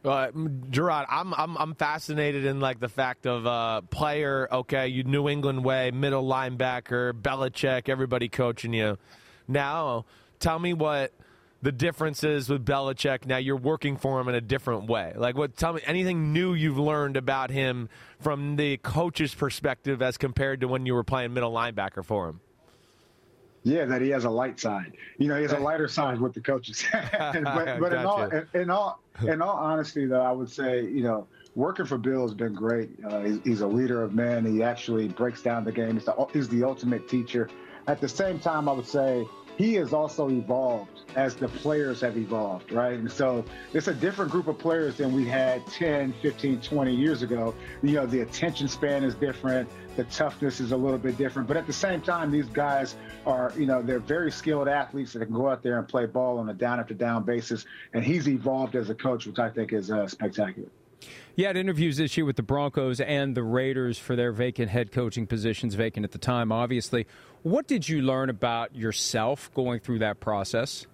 Uh, 0.05 0.31
Jerod, 0.69 1.07
I'm 1.09 1.33
I'm 1.33 1.57
I'm 1.57 1.75
fascinated 1.77 2.45
in 2.45 2.61
like 2.61 2.79
the 2.79 2.91
fact 2.91 3.27
of 3.27 3.47
uh, 3.47 3.81
player. 3.81 4.47
Okay, 4.53 4.89
you 4.89 5.03
New 5.03 5.31
England 5.31 5.65
way, 5.65 5.93
middle 5.93 6.29
linebacker, 6.29 7.15
Belichick, 7.15 7.89
everybody 7.89 8.29
coaching 8.29 8.75
you. 8.75 8.99
Now, 9.49 10.05
tell 10.41 10.59
me 10.59 10.75
what 10.75 11.15
the 11.65 11.73
differences 11.73 12.51
with 12.51 12.65
Belichick. 12.65 13.25
Now 13.25 13.39
you're 13.39 13.57
working 13.57 13.97
for 13.97 14.21
him 14.21 14.29
in 14.29 14.35
a 14.35 14.41
different 14.41 14.87
way. 14.87 15.15
Like, 15.17 15.35
what? 15.35 15.57
Tell 15.57 15.73
me 15.73 15.81
anything 15.87 16.33
new 16.33 16.53
you've 16.53 16.79
learned 16.79 17.17
about 17.17 17.51
him 17.51 17.89
from 18.21 18.57
the 18.57 18.77
coach's 18.77 19.35
perspective 19.35 20.03
as 20.03 20.19
compared 20.19 20.61
to 20.61 20.69
when 20.69 20.85
you 20.85 20.93
were 20.93 21.05
playing 21.05 21.33
middle 21.33 21.53
linebacker 21.53 22.05
for 22.05 22.29
him. 22.29 22.41
Yeah, 23.63 23.87
that 23.87 24.03
he 24.03 24.11
has 24.11 24.25
a 24.25 24.31
light 24.31 24.61
side. 24.61 24.93
You 25.17 25.27
know, 25.27 25.37
he 25.37 25.43
has 25.43 25.53
a 25.53 25.59
lighter 25.59 25.89
side 25.89 26.21
with 26.21 26.35
the 26.35 26.43
coaches. 26.43 26.85
but, 26.93 27.81
but 27.81 27.93
in, 27.95 28.05
all, 28.05 28.25
in, 28.25 28.47
in, 28.53 28.71
all, 28.71 29.01
in 29.27 29.41
all 29.41 29.57
honesty, 29.57 30.05
though, 30.05 30.21
I 30.21 30.33
would 30.33 30.51
say, 30.51 30.83
you 30.83 31.03
know, 31.03 31.27
working 31.55 31.87
for 31.87 31.97
Bill 31.97 32.21
has 32.21 32.35
been 32.35 32.53
great. 32.53 32.91
Uh, 33.09 33.21
he's, 33.21 33.39
he's, 33.43 33.61
a 33.63 33.67
leader 33.67 34.03
of 34.03 34.13
men. 34.13 34.45
He 34.45 34.63
actually 34.63 35.09
breaks 35.09 35.41
down 35.41 35.65
the 35.65 35.73
game. 35.73 35.95
He's 35.95 36.05
the, 36.05 36.27
he's 36.31 36.49
the 36.51 36.63
ultimate 36.63 37.09
teacher. 37.09 37.49
At 37.87 38.03
the 38.03 38.09
same 38.09 38.39
time, 38.39 38.69
I 38.69 38.73
would 38.73 38.87
say 38.87 39.27
he 39.57 39.75
has 39.75 39.93
also 39.93 40.29
evolved 40.31 40.91
as 41.17 41.37
the 41.37 41.49
players 41.49 42.01
have 42.01 42.17
evolved, 42.17 42.73
right? 42.73 42.99
And 42.99 43.11
so 43.11 43.45
it's 43.73 43.89
a 43.89 43.95
different 43.95 44.31
group 44.31 44.49
of 44.49 44.59
players 44.59 44.97
than 44.97 45.13
we 45.13 45.25
had 45.25 45.65
10, 45.69 46.13
15, 46.23 46.61
20 46.61 46.95
years 46.95 47.23
ago. 47.23 47.55
You 47.83 47.93
know, 47.93 48.07
the 48.07 48.21
attention 48.21 48.69
span 48.69 49.05
is 49.05 49.15
different, 49.15 49.69
the 49.97 50.05
toughness 50.05 50.61
is 50.61 50.73
a 50.73 50.77
little 50.77 50.99
bit 50.99 51.17
different, 51.17 51.47
but 51.47 51.57
at 51.57 51.67
the 51.67 51.73
same 51.73 52.01
time, 52.01 52.31
these 52.31 52.47
guys 52.47 52.97
are, 53.27 53.53
you 53.57 53.67
know, 53.67 53.81
they're 53.81 54.01
very 54.01 54.33
skilled 54.33 54.69
athletes 54.69 55.13
that 55.13 55.25
can 55.25 55.35
go 55.35 55.49
out 55.49 55.63
there 55.63 55.79
and 55.79 55.87
play 55.87 56.07
ball 56.07 56.39
on 56.39 56.49
a 56.49 56.55
down 56.55 56.81
after 56.81 56.95
down 56.95 57.23
basis. 57.23 57.65
And 57.93 58.05
he's 58.05 58.29
evolved 58.29 58.75
as 58.75 58.91
a 58.91 58.95
coach, 58.95 59.27
which 59.27 59.39
I 59.39 59.51
think 59.51 59.73
is 59.73 59.91
uh, 59.91 60.09
spectacular. 60.09 60.69
You 61.37 61.47
had 61.47 61.57
interviews 61.57 61.97
this 61.97 62.17
year 62.17 62.25
with 62.25 62.37
the 62.37 62.43
Broncos 62.43 63.01
and 63.01 63.37
the 63.37 63.43
Raiders 63.43 63.99
for 63.99 64.15
their 64.15 64.33
vacant 64.33 64.71
head 64.71 64.93
coaching 64.93 65.27
positions, 65.27 65.75
vacant 65.75 66.05
at 66.05 66.13
the 66.13 66.19
time, 66.19 66.53
obviously. 66.53 67.07
What 67.45 67.67
did 67.67 67.87
you 67.87 68.01
learn 68.01 68.31
about 68.31 68.75
yourself 68.75 69.53
going 69.53 69.81
through 69.81 69.99
that 69.99 70.19
process? 70.19 70.87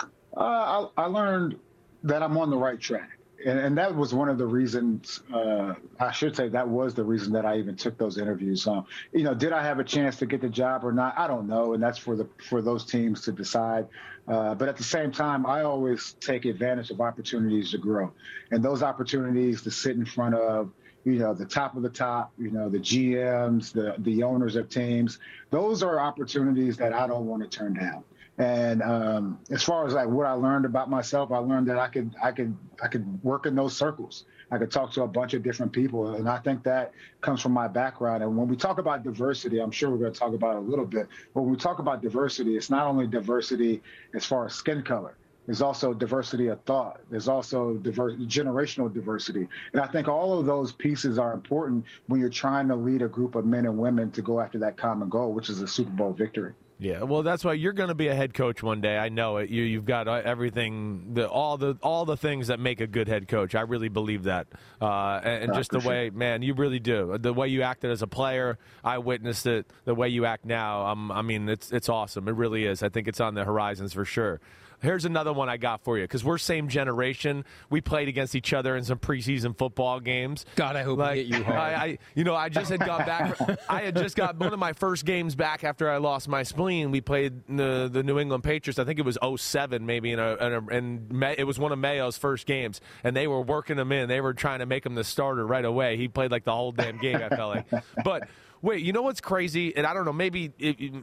Uh, 0.00 0.06
I, 0.36 0.88
I, 0.96 1.06
learned 1.06 1.58
that 2.04 2.22
I'm 2.22 2.38
on 2.38 2.50
the 2.50 2.56
right 2.56 2.78
track. 2.78 3.18
And, 3.44 3.58
and 3.58 3.78
that 3.78 3.96
was 3.96 4.14
one 4.14 4.28
of 4.28 4.38
the 4.38 4.46
reasons, 4.46 5.22
uh, 5.34 5.74
I 5.98 6.12
should 6.12 6.36
say, 6.36 6.48
that 6.50 6.68
was 6.68 6.94
the 6.94 7.02
reason 7.02 7.32
that 7.32 7.44
I 7.44 7.58
even 7.58 7.74
took 7.74 7.98
those 7.98 8.16
interviews. 8.16 8.64
Um, 8.68 8.86
you 9.12 9.24
know, 9.24 9.34
did 9.34 9.52
I 9.52 9.60
have 9.64 9.80
a 9.80 9.84
chance 9.84 10.18
to 10.18 10.26
get 10.26 10.40
the 10.40 10.48
job 10.48 10.84
or 10.84 10.92
not? 10.92 11.18
I 11.18 11.26
don't 11.26 11.48
know. 11.48 11.74
And 11.74 11.82
that's 11.82 11.98
for 11.98 12.14
the 12.14 12.28
for 12.48 12.62
those 12.62 12.84
teams 12.84 13.22
to 13.22 13.32
decide. 13.32 13.88
Uh, 14.28 14.54
but 14.54 14.68
at 14.68 14.76
the 14.76 14.84
same 14.84 15.10
time, 15.10 15.46
I 15.46 15.62
always 15.62 16.14
take 16.20 16.44
advantage 16.44 16.90
of 16.90 17.00
opportunities 17.00 17.72
to 17.72 17.78
grow. 17.78 18.12
And 18.52 18.64
those 18.64 18.84
opportunities 18.84 19.62
to 19.62 19.72
sit 19.72 19.96
in 19.96 20.04
front 20.04 20.36
of, 20.36 20.70
you 21.04 21.18
know, 21.18 21.34
the 21.34 21.44
top 21.44 21.76
of 21.76 21.82
the 21.82 21.88
top, 21.88 22.32
you 22.38 22.50
know, 22.50 22.68
the 22.68 22.78
GMs, 22.78 23.72
the, 23.72 23.94
the 23.98 24.22
owners 24.22 24.56
of 24.56 24.68
teams, 24.68 25.18
those 25.50 25.82
are 25.82 26.00
opportunities 26.00 26.76
that 26.78 26.92
I 26.92 27.06
don't 27.06 27.26
want 27.26 27.42
to 27.42 27.48
turn 27.48 27.74
down. 27.74 28.04
And 28.36 28.82
um, 28.82 29.38
as 29.50 29.62
far 29.62 29.86
as 29.86 29.94
like 29.94 30.08
what 30.08 30.26
I 30.26 30.32
learned 30.32 30.64
about 30.64 30.90
myself, 30.90 31.30
I 31.30 31.38
learned 31.38 31.68
that 31.68 31.78
I 31.78 31.86
could 31.86 32.16
I 32.20 32.32
could 32.32 32.56
I 32.82 32.88
could 32.88 33.22
work 33.22 33.46
in 33.46 33.54
those 33.54 33.76
circles. 33.76 34.24
I 34.50 34.58
could 34.58 34.72
talk 34.72 34.92
to 34.92 35.02
a 35.02 35.08
bunch 35.08 35.34
of 35.34 35.42
different 35.42 35.72
people, 35.72 36.14
and 36.14 36.28
I 36.28 36.38
think 36.38 36.64
that 36.64 36.92
comes 37.20 37.40
from 37.40 37.52
my 37.52 37.68
background. 37.68 38.22
And 38.22 38.36
when 38.36 38.48
we 38.48 38.56
talk 38.56 38.78
about 38.78 39.04
diversity, 39.04 39.60
I'm 39.60 39.70
sure 39.70 39.90
we're 39.90 39.98
going 39.98 40.12
to 40.12 40.18
talk 40.18 40.34
about 40.34 40.56
it 40.56 40.58
a 40.58 40.62
little 40.62 40.84
bit. 40.84 41.08
But 41.32 41.42
when 41.42 41.52
we 41.52 41.56
talk 41.56 41.78
about 41.78 42.02
diversity, 42.02 42.56
it's 42.56 42.70
not 42.70 42.86
only 42.86 43.06
diversity 43.06 43.82
as 44.14 44.24
far 44.24 44.46
as 44.46 44.54
skin 44.54 44.82
color. 44.82 45.16
There's 45.46 45.60
also 45.60 45.92
diversity 45.92 46.48
of 46.48 46.60
thought. 46.62 47.00
There's 47.10 47.28
also 47.28 47.74
generational 47.74 48.92
diversity. 48.92 49.46
And 49.72 49.82
I 49.82 49.86
think 49.86 50.08
all 50.08 50.38
of 50.38 50.46
those 50.46 50.72
pieces 50.72 51.18
are 51.18 51.34
important 51.34 51.84
when 52.06 52.20
you're 52.20 52.30
trying 52.30 52.68
to 52.68 52.76
lead 52.76 53.02
a 53.02 53.08
group 53.08 53.34
of 53.34 53.44
men 53.44 53.66
and 53.66 53.76
women 53.76 54.10
to 54.12 54.22
go 54.22 54.40
after 54.40 54.58
that 54.60 54.76
common 54.76 55.08
goal, 55.08 55.32
which 55.32 55.50
is 55.50 55.60
a 55.60 55.68
Super 55.68 55.90
Bowl 55.90 56.12
victory. 56.12 56.54
Yeah, 56.78 57.02
well, 57.02 57.22
that's 57.22 57.44
why 57.44 57.52
you're 57.52 57.72
going 57.72 57.88
to 57.88 57.94
be 57.94 58.08
a 58.08 58.14
head 58.14 58.34
coach 58.34 58.62
one 58.62 58.80
day. 58.80 58.98
I 58.98 59.08
know 59.08 59.36
it. 59.36 59.48
You, 59.48 59.62
you've 59.62 59.84
got 59.84 60.08
uh, 60.08 60.22
everything, 60.24 61.14
the, 61.14 61.28
all 61.28 61.56
the 61.56 61.78
all 61.82 62.04
the 62.04 62.16
things 62.16 62.48
that 62.48 62.58
make 62.58 62.80
a 62.80 62.86
good 62.86 63.06
head 63.06 63.28
coach. 63.28 63.54
I 63.54 63.60
really 63.60 63.88
believe 63.88 64.24
that, 64.24 64.48
uh, 64.80 65.20
and, 65.22 65.44
and 65.44 65.54
just 65.54 65.70
the 65.70 65.78
way, 65.78 66.10
man, 66.10 66.42
you 66.42 66.54
really 66.54 66.80
do. 66.80 67.16
The 67.18 67.32
way 67.32 67.48
you 67.48 67.62
acted 67.62 67.90
as 67.90 68.02
a 68.02 68.06
player, 68.08 68.58
I 68.82 68.98
witnessed 68.98 69.46
it. 69.46 69.66
The 69.84 69.94
way 69.94 70.08
you 70.08 70.26
act 70.26 70.44
now, 70.44 70.86
um, 70.86 71.12
I 71.12 71.22
mean, 71.22 71.48
it's 71.48 71.70
it's 71.70 71.88
awesome. 71.88 72.28
It 72.28 72.34
really 72.34 72.64
is. 72.64 72.82
I 72.82 72.88
think 72.88 73.06
it's 73.06 73.20
on 73.20 73.34
the 73.34 73.44
horizons 73.44 73.92
for 73.92 74.04
sure. 74.04 74.40
Here's 74.84 75.06
another 75.06 75.32
one 75.32 75.48
I 75.48 75.56
got 75.56 75.82
for 75.82 75.96
you 75.96 76.04
because 76.04 76.22
we're 76.24 76.36
same 76.36 76.68
generation. 76.68 77.46
We 77.70 77.80
played 77.80 78.08
against 78.08 78.34
each 78.34 78.52
other 78.52 78.76
in 78.76 78.84
some 78.84 78.98
preseason 78.98 79.56
football 79.56 79.98
games. 79.98 80.44
God, 80.56 80.76
I 80.76 80.82
hope 80.82 80.98
like, 80.98 81.16
hit 81.16 81.26
you 81.26 81.42
hard. 81.44 81.58
I, 81.58 81.72
I, 81.72 81.98
you 82.14 82.24
know, 82.24 82.34
I 82.34 82.50
just 82.50 82.70
had 82.70 82.80
got 82.80 83.06
back. 83.06 83.38
I 83.68 83.80
had 83.80 83.96
just 83.96 84.14
got 84.14 84.36
one 84.36 84.52
of 84.52 84.58
my 84.58 84.74
first 84.74 85.06
games 85.06 85.34
back 85.34 85.64
after 85.64 85.88
I 85.88 85.96
lost 85.96 86.28
my 86.28 86.42
spleen. 86.42 86.63
We 86.64 87.00
played 87.00 87.46
the 87.48 87.88
the 87.92 88.02
New 88.02 88.18
England 88.18 88.44
Patriots. 88.44 88.78
I 88.78 88.84
think 88.84 88.98
it 88.98 89.04
was 89.04 89.18
07 89.36 89.84
maybe, 89.84 90.12
in 90.12 90.18
a, 90.18 90.34
in 90.36 90.52
a, 90.52 90.66
and 90.74 91.24
it 91.36 91.46
was 91.46 91.58
one 91.58 91.72
of 91.72 91.78
Mayo's 91.78 92.16
first 92.16 92.46
games, 92.46 92.80
and 93.02 93.16
they 93.16 93.26
were 93.26 93.40
working 93.40 93.78
him 93.78 93.92
in. 93.92 94.08
They 94.08 94.20
were 94.20 94.34
trying 94.34 94.60
to 94.60 94.66
make 94.66 94.84
him 94.86 94.94
the 94.94 95.04
starter 95.04 95.46
right 95.46 95.64
away. 95.64 95.96
He 95.96 96.08
played 96.08 96.30
like 96.30 96.44
the 96.44 96.52
whole 96.52 96.72
damn 96.72 96.98
game. 96.98 97.16
I 97.16 97.28
felt 97.28 97.54
like, 97.54 97.84
but. 98.04 98.28
Wait, 98.62 98.82
you 98.82 98.94
know 98.94 99.02
what's 99.02 99.20
crazy? 99.20 99.76
And 99.76 99.86
I 99.86 99.92
don't 99.92 100.06
know. 100.06 100.12
Maybe 100.14 100.50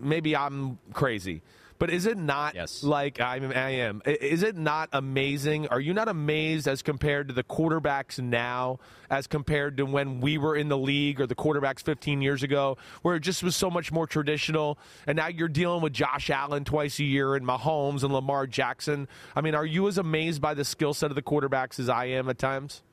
maybe 0.01 0.35
I'm 0.35 0.79
crazy. 0.93 1.43
But 1.81 1.89
is 1.89 2.05
it 2.05 2.15
not 2.15 2.53
yes. 2.53 2.83
like 2.83 3.19
I 3.19 3.37
am? 3.37 4.03
Is 4.05 4.43
it 4.43 4.55
not 4.55 4.89
amazing? 4.93 5.67
Are 5.69 5.79
you 5.79 5.95
not 5.95 6.09
amazed 6.09 6.67
as 6.67 6.83
compared 6.83 7.29
to 7.29 7.33
the 7.33 7.43
quarterbacks 7.43 8.19
now, 8.19 8.77
as 9.09 9.25
compared 9.25 9.77
to 9.77 9.87
when 9.87 10.21
we 10.21 10.37
were 10.37 10.55
in 10.55 10.69
the 10.69 10.77
league 10.77 11.19
or 11.19 11.25
the 11.25 11.33
quarterbacks 11.33 11.81
15 11.81 12.21
years 12.21 12.43
ago, 12.43 12.77
where 13.01 13.15
it 13.15 13.21
just 13.21 13.41
was 13.41 13.55
so 13.55 13.71
much 13.71 13.91
more 13.91 14.05
traditional? 14.05 14.77
And 15.07 15.15
now 15.15 15.25
you're 15.25 15.47
dealing 15.47 15.81
with 15.81 15.91
Josh 15.91 16.29
Allen 16.29 16.65
twice 16.65 16.99
a 16.99 17.03
year 17.03 17.33
and 17.33 17.47
Mahomes 17.47 18.03
and 18.03 18.13
Lamar 18.13 18.45
Jackson. 18.45 19.07
I 19.35 19.41
mean, 19.41 19.55
are 19.55 19.65
you 19.65 19.87
as 19.87 19.97
amazed 19.97 20.39
by 20.39 20.53
the 20.53 20.63
skill 20.63 20.93
set 20.93 21.09
of 21.09 21.15
the 21.15 21.23
quarterbacks 21.23 21.79
as 21.79 21.89
I 21.89 22.05
am 22.05 22.29
at 22.29 22.37
times? 22.37 22.83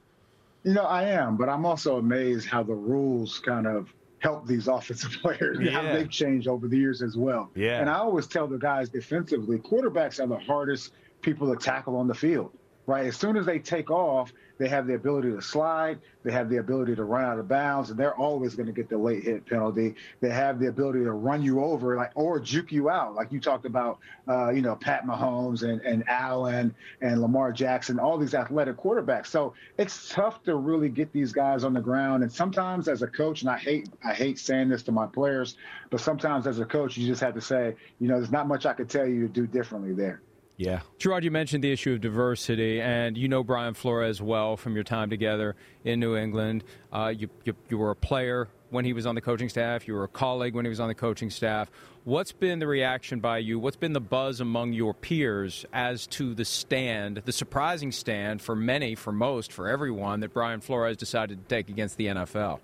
You 0.64 0.72
know, 0.72 0.84
I 0.84 1.02
am, 1.10 1.36
but 1.36 1.50
I'm 1.50 1.66
also 1.66 1.98
amazed 1.98 2.48
how 2.48 2.62
the 2.62 2.72
rules 2.72 3.38
kind 3.38 3.66
of 3.66 3.92
help 4.20 4.46
these 4.46 4.68
offensive 4.68 5.12
players 5.22 5.58
yeah. 5.60 5.70
how 5.70 5.82
they've 5.82 6.10
changed 6.10 6.48
over 6.48 6.68
the 6.68 6.76
years 6.76 7.02
as 7.02 7.16
well. 7.16 7.50
Yeah. 7.54 7.80
And 7.80 7.88
I 7.88 7.94
always 7.94 8.26
tell 8.26 8.46
the 8.46 8.58
guys 8.58 8.88
defensively, 8.88 9.58
quarterbacks 9.58 10.22
are 10.22 10.26
the 10.26 10.38
hardest 10.38 10.92
people 11.22 11.54
to 11.54 11.62
tackle 11.62 11.96
on 11.96 12.06
the 12.08 12.14
field. 12.14 12.52
Right. 12.86 13.06
As 13.06 13.16
soon 13.16 13.36
as 13.36 13.44
they 13.44 13.58
take 13.58 13.90
off, 13.90 14.32
they 14.58 14.68
have 14.68 14.86
the 14.86 14.94
ability 14.94 15.30
to 15.30 15.40
slide. 15.40 15.98
They 16.24 16.32
have 16.32 16.50
the 16.50 16.56
ability 16.58 16.96
to 16.96 17.04
run 17.04 17.24
out 17.24 17.38
of 17.38 17.48
bounds, 17.48 17.90
and 17.90 17.98
they're 17.98 18.16
always 18.16 18.54
going 18.54 18.66
to 18.66 18.72
get 18.72 18.88
the 18.88 18.98
late 18.98 19.22
hit 19.22 19.46
penalty. 19.46 19.94
They 20.20 20.30
have 20.30 20.58
the 20.58 20.68
ability 20.68 21.04
to 21.04 21.12
run 21.12 21.42
you 21.42 21.62
over, 21.62 21.96
like 21.96 22.10
or 22.14 22.40
juke 22.40 22.72
you 22.72 22.90
out, 22.90 23.14
like 23.14 23.32
you 23.32 23.40
talked 23.40 23.64
about. 23.64 23.98
Uh, 24.26 24.50
you 24.50 24.60
know, 24.60 24.76
Pat 24.76 25.06
Mahomes 25.06 25.62
and 25.62 25.80
and 25.82 26.04
Allen 26.08 26.74
and 27.00 27.22
Lamar 27.22 27.52
Jackson, 27.52 27.98
all 27.98 28.18
these 28.18 28.34
athletic 28.34 28.76
quarterbacks. 28.76 29.26
So 29.26 29.54
it's 29.78 30.08
tough 30.08 30.42
to 30.44 30.56
really 30.56 30.88
get 30.88 31.12
these 31.12 31.32
guys 31.32 31.64
on 31.64 31.72
the 31.72 31.80
ground. 31.80 32.22
And 32.22 32.32
sometimes, 32.32 32.88
as 32.88 33.02
a 33.02 33.06
coach, 33.06 33.42
and 33.42 33.50
I 33.50 33.58
hate 33.58 33.88
I 34.04 34.12
hate 34.12 34.38
saying 34.38 34.68
this 34.68 34.82
to 34.84 34.92
my 34.92 35.06
players, 35.06 35.56
but 35.90 36.00
sometimes 36.00 36.46
as 36.46 36.58
a 36.58 36.64
coach, 36.64 36.96
you 36.96 37.06
just 37.06 37.20
have 37.22 37.34
to 37.34 37.40
say, 37.40 37.74
you 38.00 38.08
know, 38.08 38.16
there's 38.16 38.32
not 38.32 38.48
much 38.48 38.66
I 38.66 38.72
could 38.72 38.90
tell 38.90 39.06
you 39.06 39.22
to 39.22 39.28
do 39.28 39.46
differently 39.46 39.94
there. 39.94 40.20
Yeah. 40.58 40.80
Jerod, 40.98 41.22
you 41.22 41.30
mentioned 41.30 41.62
the 41.62 41.70
issue 41.70 41.92
of 41.92 42.00
diversity, 42.00 42.80
and 42.80 43.16
you 43.16 43.28
know 43.28 43.44
Brian 43.44 43.74
Flores 43.74 44.20
well 44.20 44.56
from 44.56 44.74
your 44.74 44.82
time 44.82 45.08
together 45.08 45.54
in 45.84 46.00
New 46.00 46.16
England. 46.16 46.64
Uh, 46.92 47.14
you, 47.16 47.30
you, 47.44 47.54
you, 47.68 47.78
were 47.78 47.92
a 47.92 47.96
player 47.96 48.48
when 48.70 48.84
he 48.84 48.92
was 48.92 49.06
on 49.06 49.14
the 49.14 49.20
coaching 49.20 49.48
staff, 49.48 49.86
you 49.86 49.94
were 49.94 50.02
a 50.02 50.08
colleague 50.08 50.56
when 50.56 50.64
he 50.64 50.68
was 50.68 50.80
on 50.80 50.88
the 50.88 50.96
coaching 50.96 51.30
staff. 51.30 51.70
What's 52.02 52.32
been 52.32 52.58
the 52.58 52.66
reaction 52.66 53.20
by 53.20 53.38
you? 53.38 53.60
What's 53.60 53.76
been 53.76 53.92
the 53.92 54.00
buzz 54.00 54.40
among 54.40 54.72
your 54.72 54.94
peers 54.94 55.64
as 55.72 56.08
to 56.08 56.34
the 56.34 56.44
stand, 56.44 57.22
the 57.24 57.32
surprising 57.32 57.92
stand 57.92 58.42
for 58.42 58.56
many, 58.56 58.96
for 58.96 59.12
most, 59.12 59.52
for 59.52 59.68
everyone 59.68 60.20
that 60.20 60.34
Brian 60.34 60.60
Flores 60.60 60.96
decided 60.96 61.38
to 61.40 61.54
take 61.54 61.68
against 61.68 61.96
the 61.98 62.06
NFL? 62.06 62.58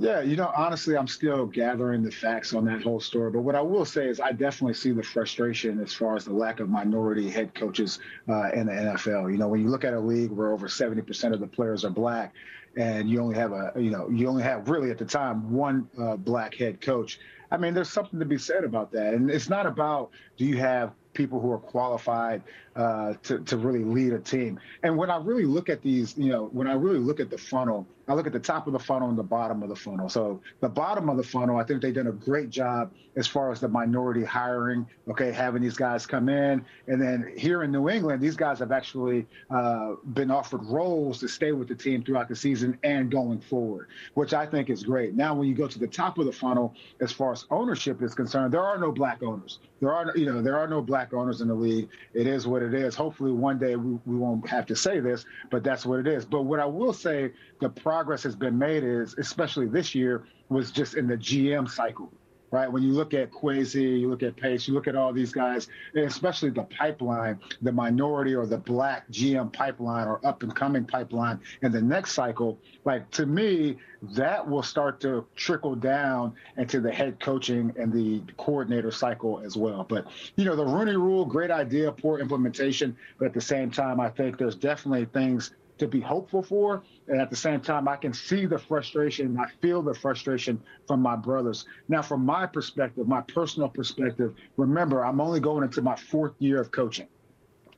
Yeah, 0.00 0.22
you 0.22 0.34
know, 0.34 0.50
honestly, 0.56 0.96
I'm 0.96 1.06
still 1.06 1.44
gathering 1.44 2.02
the 2.02 2.10
facts 2.10 2.54
on 2.54 2.64
that 2.64 2.80
whole 2.80 3.00
story. 3.00 3.30
But 3.30 3.40
what 3.40 3.54
I 3.54 3.60
will 3.60 3.84
say 3.84 4.08
is, 4.08 4.18
I 4.18 4.32
definitely 4.32 4.72
see 4.72 4.92
the 4.92 5.02
frustration 5.02 5.78
as 5.78 5.92
far 5.92 6.16
as 6.16 6.24
the 6.24 6.32
lack 6.32 6.60
of 6.60 6.70
minority 6.70 7.28
head 7.28 7.54
coaches 7.54 7.98
uh, 8.26 8.48
in 8.52 8.68
the 8.68 8.72
NFL. 8.72 9.30
You 9.30 9.36
know, 9.36 9.48
when 9.48 9.60
you 9.60 9.68
look 9.68 9.84
at 9.84 9.92
a 9.92 10.00
league 10.00 10.30
where 10.30 10.52
over 10.52 10.68
70% 10.68 11.34
of 11.34 11.40
the 11.40 11.46
players 11.46 11.84
are 11.84 11.90
black, 11.90 12.32
and 12.78 13.10
you 13.10 13.20
only 13.20 13.34
have 13.34 13.52
a, 13.52 13.72
you 13.76 13.90
know, 13.90 14.08
you 14.08 14.26
only 14.26 14.42
have 14.42 14.70
really 14.70 14.90
at 14.90 14.96
the 14.96 15.04
time 15.04 15.52
one 15.52 15.86
uh, 16.00 16.16
black 16.16 16.54
head 16.54 16.80
coach. 16.80 17.20
I 17.50 17.58
mean, 17.58 17.74
there's 17.74 17.90
something 17.90 18.18
to 18.20 18.24
be 18.24 18.38
said 18.38 18.64
about 18.64 18.92
that. 18.92 19.12
And 19.12 19.30
it's 19.30 19.50
not 19.50 19.66
about 19.66 20.12
do 20.38 20.46
you 20.46 20.56
have 20.56 20.92
people 21.12 21.40
who 21.40 21.50
are 21.50 21.58
qualified 21.58 22.42
uh, 22.76 23.14
to, 23.24 23.40
to 23.40 23.56
really 23.56 23.84
lead 23.84 24.12
a 24.12 24.18
team. 24.18 24.60
And 24.82 24.96
when 24.96 25.10
I 25.10 25.16
really 25.16 25.44
look 25.44 25.68
at 25.68 25.82
these, 25.82 26.16
you 26.16 26.30
know, 26.30 26.44
when 26.52 26.66
I 26.66 26.74
really 26.74 26.98
look 26.98 27.20
at 27.20 27.30
the 27.30 27.38
funnel, 27.38 27.86
I 28.10 28.14
look 28.14 28.26
at 28.26 28.32
the 28.32 28.40
top 28.40 28.66
of 28.66 28.72
the 28.72 28.78
funnel 28.80 29.08
and 29.08 29.16
the 29.16 29.22
bottom 29.22 29.62
of 29.62 29.68
the 29.68 29.76
funnel. 29.76 30.08
So 30.08 30.40
the 30.58 30.68
bottom 30.68 31.08
of 31.08 31.16
the 31.16 31.22
funnel, 31.22 31.58
I 31.58 31.62
think 31.62 31.80
they've 31.80 31.94
done 31.94 32.08
a 32.08 32.12
great 32.12 32.50
job 32.50 32.92
as 33.14 33.28
far 33.28 33.52
as 33.52 33.60
the 33.60 33.68
minority 33.68 34.24
hiring. 34.24 34.84
Okay, 35.08 35.30
having 35.30 35.62
these 35.62 35.76
guys 35.76 36.06
come 36.06 36.28
in, 36.28 36.64
and 36.88 37.00
then 37.00 37.32
here 37.36 37.62
in 37.62 37.70
New 37.70 37.88
England, 37.88 38.20
these 38.20 38.34
guys 38.34 38.58
have 38.58 38.72
actually 38.72 39.26
uh, 39.48 39.94
been 40.12 40.30
offered 40.30 40.64
roles 40.64 41.20
to 41.20 41.28
stay 41.28 41.52
with 41.52 41.68
the 41.68 41.74
team 41.76 42.02
throughout 42.02 42.28
the 42.28 42.34
season 42.34 42.76
and 42.82 43.12
going 43.12 43.40
forward, 43.40 43.86
which 44.14 44.34
I 44.34 44.44
think 44.44 44.70
is 44.70 44.82
great. 44.82 45.14
Now, 45.14 45.32
when 45.34 45.48
you 45.48 45.54
go 45.54 45.68
to 45.68 45.78
the 45.78 45.86
top 45.86 46.18
of 46.18 46.26
the 46.26 46.32
funnel, 46.32 46.74
as 47.00 47.12
far 47.12 47.30
as 47.30 47.44
ownership 47.52 48.02
is 48.02 48.12
concerned, 48.12 48.52
there 48.52 48.64
are 48.64 48.78
no 48.78 48.90
black 48.90 49.22
owners. 49.22 49.60
There 49.80 49.94
are, 49.94 50.12
you 50.16 50.26
know, 50.26 50.42
there 50.42 50.58
are 50.58 50.68
no 50.68 50.82
black 50.82 51.14
owners 51.14 51.40
in 51.40 51.48
the 51.48 51.54
league. 51.54 51.88
It 52.12 52.26
is 52.26 52.46
what 52.46 52.62
it 52.62 52.74
is. 52.74 52.94
Hopefully, 52.94 53.32
one 53.32 53.58
day 53.58 53.76
we, 53.76 53.98
we 54.04 54.16
won't 54.16 54.46
have 54.48 54.66
to 54.66 54.76
say 54.76 55.00
this, 55.00 55.24
but 55.50 55.64
that's 55.64 55.86
what 55.86 56.00
it 56.00 56.06
is. 56.06 56.24
But 56.24 56.42
what 56.42 56.60
I 56.60 56.66
will 56.66 56.92
say, 56.92 57.32
the 57.60 57.70
progress 58.00 58.22
has 58.22 58.34
been 58.34 58.58
made 58.58 58.82
is, 58.82 59.14
especially 59.18 59.66
this 59.66 59.94
year, 59.94 60.24
was 60.48 60.70
just 60.70 60.94
in 60.94 61.06
the 61.06 61.18
GM 61.18 61.68
cycle. 61.68 62.10
right? 62.50 62.70
When 62.70 62.82
you 62.82 62.92
look 62.92 63.14
at 63.14 63.30
Kwesi, 63.30 64.00
you 64.00 64.08
look 64.10 64.22
at 64.22 64.36
Pace, 64.36 64.66
you 64.66 64.74
look 64.74 64.88
at 64.88 64.96
all 64.96 65.12
these 65.12 65.32
guys, 65.32 65.68
especially 65.94 66.50
the 66.50 66.64
pipeline, 66.64 67.38
the 67.62 67.70
minority 67.72 68.34
or 68.34 68.46
the 68.46 68.58
black 68.58 69.08
GM 69.10 69.52
pipeline 69.52 70.08
or 70.08 70.24
up 70.26 70.42
and 70.42 70.54
coming 70.54 70.84
pipeline 70.84 71.40
in 71.62 71.70
the 71.72 71.80
next 71.80 72.12
cycle, 72.12 72.58
like 72.84 73.08
to 73.12 73.26
me, 73.26 73.76
that 74.14 74.48
will 74.48 74.62
start 74.62 74.98
to 75.00 75.26
trickle 75.36 75.74
down 75.74 76.32
into 76.56 76.80
the 76.80 76.90
head 76.90 77.20
coaching 77.20 77.72
and 77.78 77.92
the 77.92 78.22
coordinator 78.36 78.90
cycle 78.90 79.40
as 79.44 79.56
well. 79.56 79.84
But, 79.88 80.06
you 80.36 80.44
know, 80.44 80.56
the 80.56 80.64
Rooney 80.64 80.96
rule, 80.96 81.24
great 81.24 81.50
idea, 81.50 81.92
poor 81.92 82.18
implementation. 82.18 82.96
But 83.18 83.26
at 83.26 83.34
the 83.34 83.40
same 83.42 83.70
time, 83.70 84.00
I 84.00 84.08
think 84.08 84.38
there's 84.38 84.56
definitely 84.56 85.04
things 85.04 85.52
to 85.80 85.88
be 85.88 86.00
hopeful 86.00 86.42
for. 86.42 86.82
And 87.08 87.20
at 87.20 87.30
the 87.30 87.36
same 87.36 87.60
time, 87.60 87.88
I 87.88 87.96
can 87.96 88.12
see 88.12 88.46
the 88.46 88.58
frustration. 88.58 89.38
I 89.38 89.46
feel 89.60 89.82
the 89.82 89.94
frustration 89.94 90.62
from 90.86 91.00
my 91.00 91.16
brothers. 91.16 91.64
Now, 91.88 92.02
from 92.02 92.24
my 92.24 92.46
perspective, 92.46 93.08
my 93.08 93.22
personal 93.22 93.68
perspective, 93.68 94.34
remember, 94.56 95.04
I'm 95.04 95.20
only 95.20 95.40
going 95.40 95.64
into 95.64 95.82
my 95.82 95.96
fourth 95.96 96.34
year 96.38 96.60
of 96.60 96.70
coaching. 96.70 97.08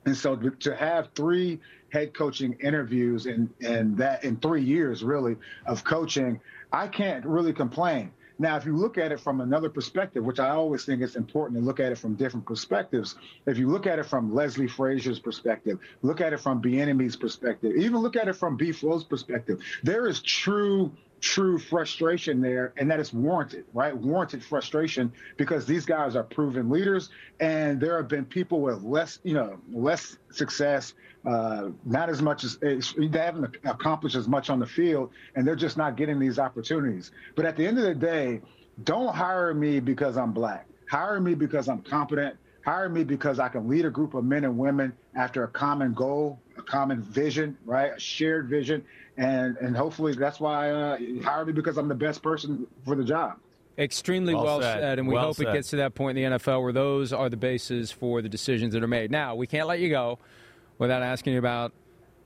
And 0.05 0.15
so 0.15 0.35
to 0.35 0.75
have 0.75 1.09
three 1.15 1.59
head 1.93 2.13
coaching 2.13 2.57
interviews 2.59 3.25
and 3.25 3.49
and 3.61 3.97
that 3.97 4.25
in 4.25 4.35
three 4.37 4.63
years 4.63 5.01
really 5.01 5.37
of 5.65 5.85
coaching, 5.85 6.41
I 6.73 6.87
can't 6.87 7.25
really 7.25 7.53
complain. 7.53 8.11
Now, 8.39 8.57
if 8.57 8.65
you 8.65 8.75
look 8.75 8.97
at 8.97 9.11
it 9.11 9.19
from 9.19 9.41
another 9.41 9.69
perspective, 9.69 10.23
which 10.23 10.39
I 10.39 10.49
always 10.49 10.85
think 10.85 11.01
it's 11.01 11.15
important 11.15 11.59
to 11.59 11.65
look 11.65 11.79
at 11.79 11.91
it 11.91 11.97
from 11.97 12.15
different 12.15 12.45
perspectives, 12.45 13.15
if 13.45 13.57
you 13.57 13.69
look 13.69 13.85
at 13.85 13.99
it 13.99 14.05
from 14.05 14.33
Leslie 14.33 14.67
Frazier's 14.67 15.19
perspective, 15.19 15.79
look 16.01 16.19
at 16.19 16.33
it 16.33 16.39
from 16.39 16.61
Bieniemy's 16.61 17.15
perspective, 17.15 17.73
even 17.75 17.97
look 17.97 18.15
at 18.15 18.27
it 18.27 18.33
from 18.33 18.57
B. 18.57 18.71
Flow's 18.71 19.03
perspective, 19.03 19.61
there 19.83 20.07
is 20.07 20.21
true 20.21 20.91
true 21.23 21.57
frustration 21.57 22.41
there, 22.41 22.73
and 22.75 22.91
that 22.91 22.99
is 22.99 23.13
warranted, 23.13 23.63
right? 23.73 23.95
Warranted 23.95 24.43
frustration 24.43 25.11
because 25.37 25.65
these 25.65 25.85
guys 25.85 26.17
are 26.17 26.23
proven 26.23 26.69
leaders, 26.69 27.09
and 27.39 27.79
there 27.79 27.95
have 27.95 28.09
been 28.09 28.25
people 28.25 28.59
with 28.59 28.83
less, 28.83 29.19
you 29.23 29.33
know, 29.33 29.57
less 29.71 30.17
success, 30.31 30.93
uh, 31.25 31.69
not 31.85 32.09
as 32.09 32.21
much 32.21 32.43
as 32.43 32.57
they 32.57 33.17
haven't 33.17 33.55
accomplished 33.63 34.17
as 34.17 34.27
much 34.27 34.49
on 34.49 34.59
the 34.59 34.67
field, 34.67 35.11
and 35.35 35.47
they're 35.47 35.55
just 35.55 35.77
not 35.77 35.95
getting 35.95 36.19
these 36.19 36.39
opportunities. 36.39 37.11
But 37.35 37.45
at 37.45 37.55
the 37.55 37.65
end 37.65 37.79
of 37.79 37.85
the 37.85 37.95
day, 37.95 38.41
don't 38.83 39.15
hire 39.15 39.53
me 39.53 39.79
because 39.79 40.17
I'm 40.17 40.33
black. 40.33 40.67
Hire 40.89 41.21
me 41.21 41.35
because 41.35 41.69
I'm 41.69 41.81
competent. 41.81 42.35
Hire 42.65 42.89
me 42.89 43.05
because 43.05 43.39
I 43.39 43.47
can 43.47 43.69
lead 43.69 43.85
a 43.85 43.89
group 43.89 44.13
of 44.13 44.25
men 44.25 44.43
and 44.43 44.57
women 44.57 44.91
after 45.15 45.43
a 45.43 45.47
common 45.47 45.93
goal, 45.93 46.39
a 46.57 46.61
common 46.61 47.01
vision, 47.01 47.57
right? 47.65 47.91
A 47.95 47.99
shared 47.99 48.49
vision 48.49 48.83
and 49.17 49.57
and 49.57 49.75
hopefully 49.75 50.13
that's 50.13 50.39
why 50.39 50.71
uh, 50.71 50.97
he 50.97 51.19
hired 51.19 51.47
me 51.47 51.53
because 51.53 51.77
I'm 51.77 51.87
the 51.87 51.95
best 51.95 52.23
person 52.23 52.67
for 52.85 52.95
the 52.95 53.03
job. 53.03 53.37
Extremely 53.77 54.35
well, 54.35 54.43
well 54.43 54.61
said. 54.61 54.79
said. 54.79 54.99
and 54.99 55.07
we 55.07 55.15
well 55.15 55.25
hope 55.25 55.35
said. 55.35 55.47
it 55.47 55.53
gets 55.53 55.69
to 55.71 55.77
that 55.77 55.95
point 55.95 56.17
in 56.17 56.31
the 56.31 56.37
NFL 56.37 56.61
where 56.61 56.73
those 56.73 57.11
are 57.11 57.29
the 57.29 57.37
bases 57.37 57.91
for 57.91 58.21
the 58.21 58.29
decisions 58.29 58.73
that 58.73 58.83
are 58.83 58.87
made. 58.87 59.11
Now 59.11 59.35
we 59.35 59.47
can't 59.47 59.67
let 59.67 59.79
you 59.79 59.89
go 59.89 60.19
without 60.77 61.01
asking 61.01 61.33
you 61.33 61.39
about 61.39 61.73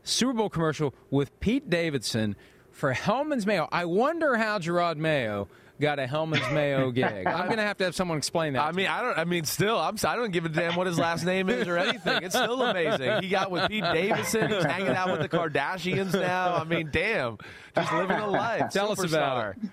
Super 0.03 0.33
Bowl 0.33 0.49
commercial 0.49 0.93
with 1.09 1.37
Pete 1.39 1.69
Davidson 1.69 2.35
for 2.71 2.93
Hellmann's 2.93 3.45
Mayo. 3.45 3.67
I 3.71 3.85
wonder 3.85 4.37
how 4.37 4.59
Jerod 4.59 4.97
Mayo 4.97 5.47
got 5.79 5.99
a 5.99 6.07
Hellmann's 6.07 6.51
Mayo 6.51 6.91
gig. 6.91 7.25
I'm 7.27 7.45
going 7.45 7.57
to 7.57 7.63
have 7.63 7.77
to 7.77 7.85
have 7.85 7.95
someone 7.95 8.17
explain 8.17 8.53
that. 8.53 8.63
I 8.63 8.71
mean, 8.71 8.87
I 8.87 9.01
don't. 9.01 9.17
I 9.17 9.25
mean, 9.25 9.45
still, 9.45 9.77
I'm. 9.77 9.95
I 10.03 10.15
don't 10.15 10.31
give 10.31 10.45
a 10.45 10.49
damn 10.49 10.75
what 10.75 10.87
his 10.87 10.97
last 10.99 11.25
name 11.25 11.49
is 11.49 11.67
or 11.67 11.77
anything. 11.77 12.23
It's 12.23 12.35
still 12.35 12.61
amazing. 12.61 13.21
He 13.21 13.29
got 13.29 13.51
with 13.51 13.69
Pete 13.69 13.83
Davidson. 13.83 14.49
He's 14.51 14.63
hanging 14.63 14.89
out 14.89 15.11
with 15.11 15.21
the 15.21 15.29
Kardashians 15.29 16.13
now. 16.13 16.55
I 16.55 16.63
mean, 16.63 16.89
damn, 16.91 17.37
just 17.75 17.91
living 17.93 18.17
a 18.17 18.27
life. 18.27 18.71
Tell 18.71 18.95
Superstar. 18.95 19.03
us 19.03 19.11
about 19.13 19.55
it. 19.57 19.69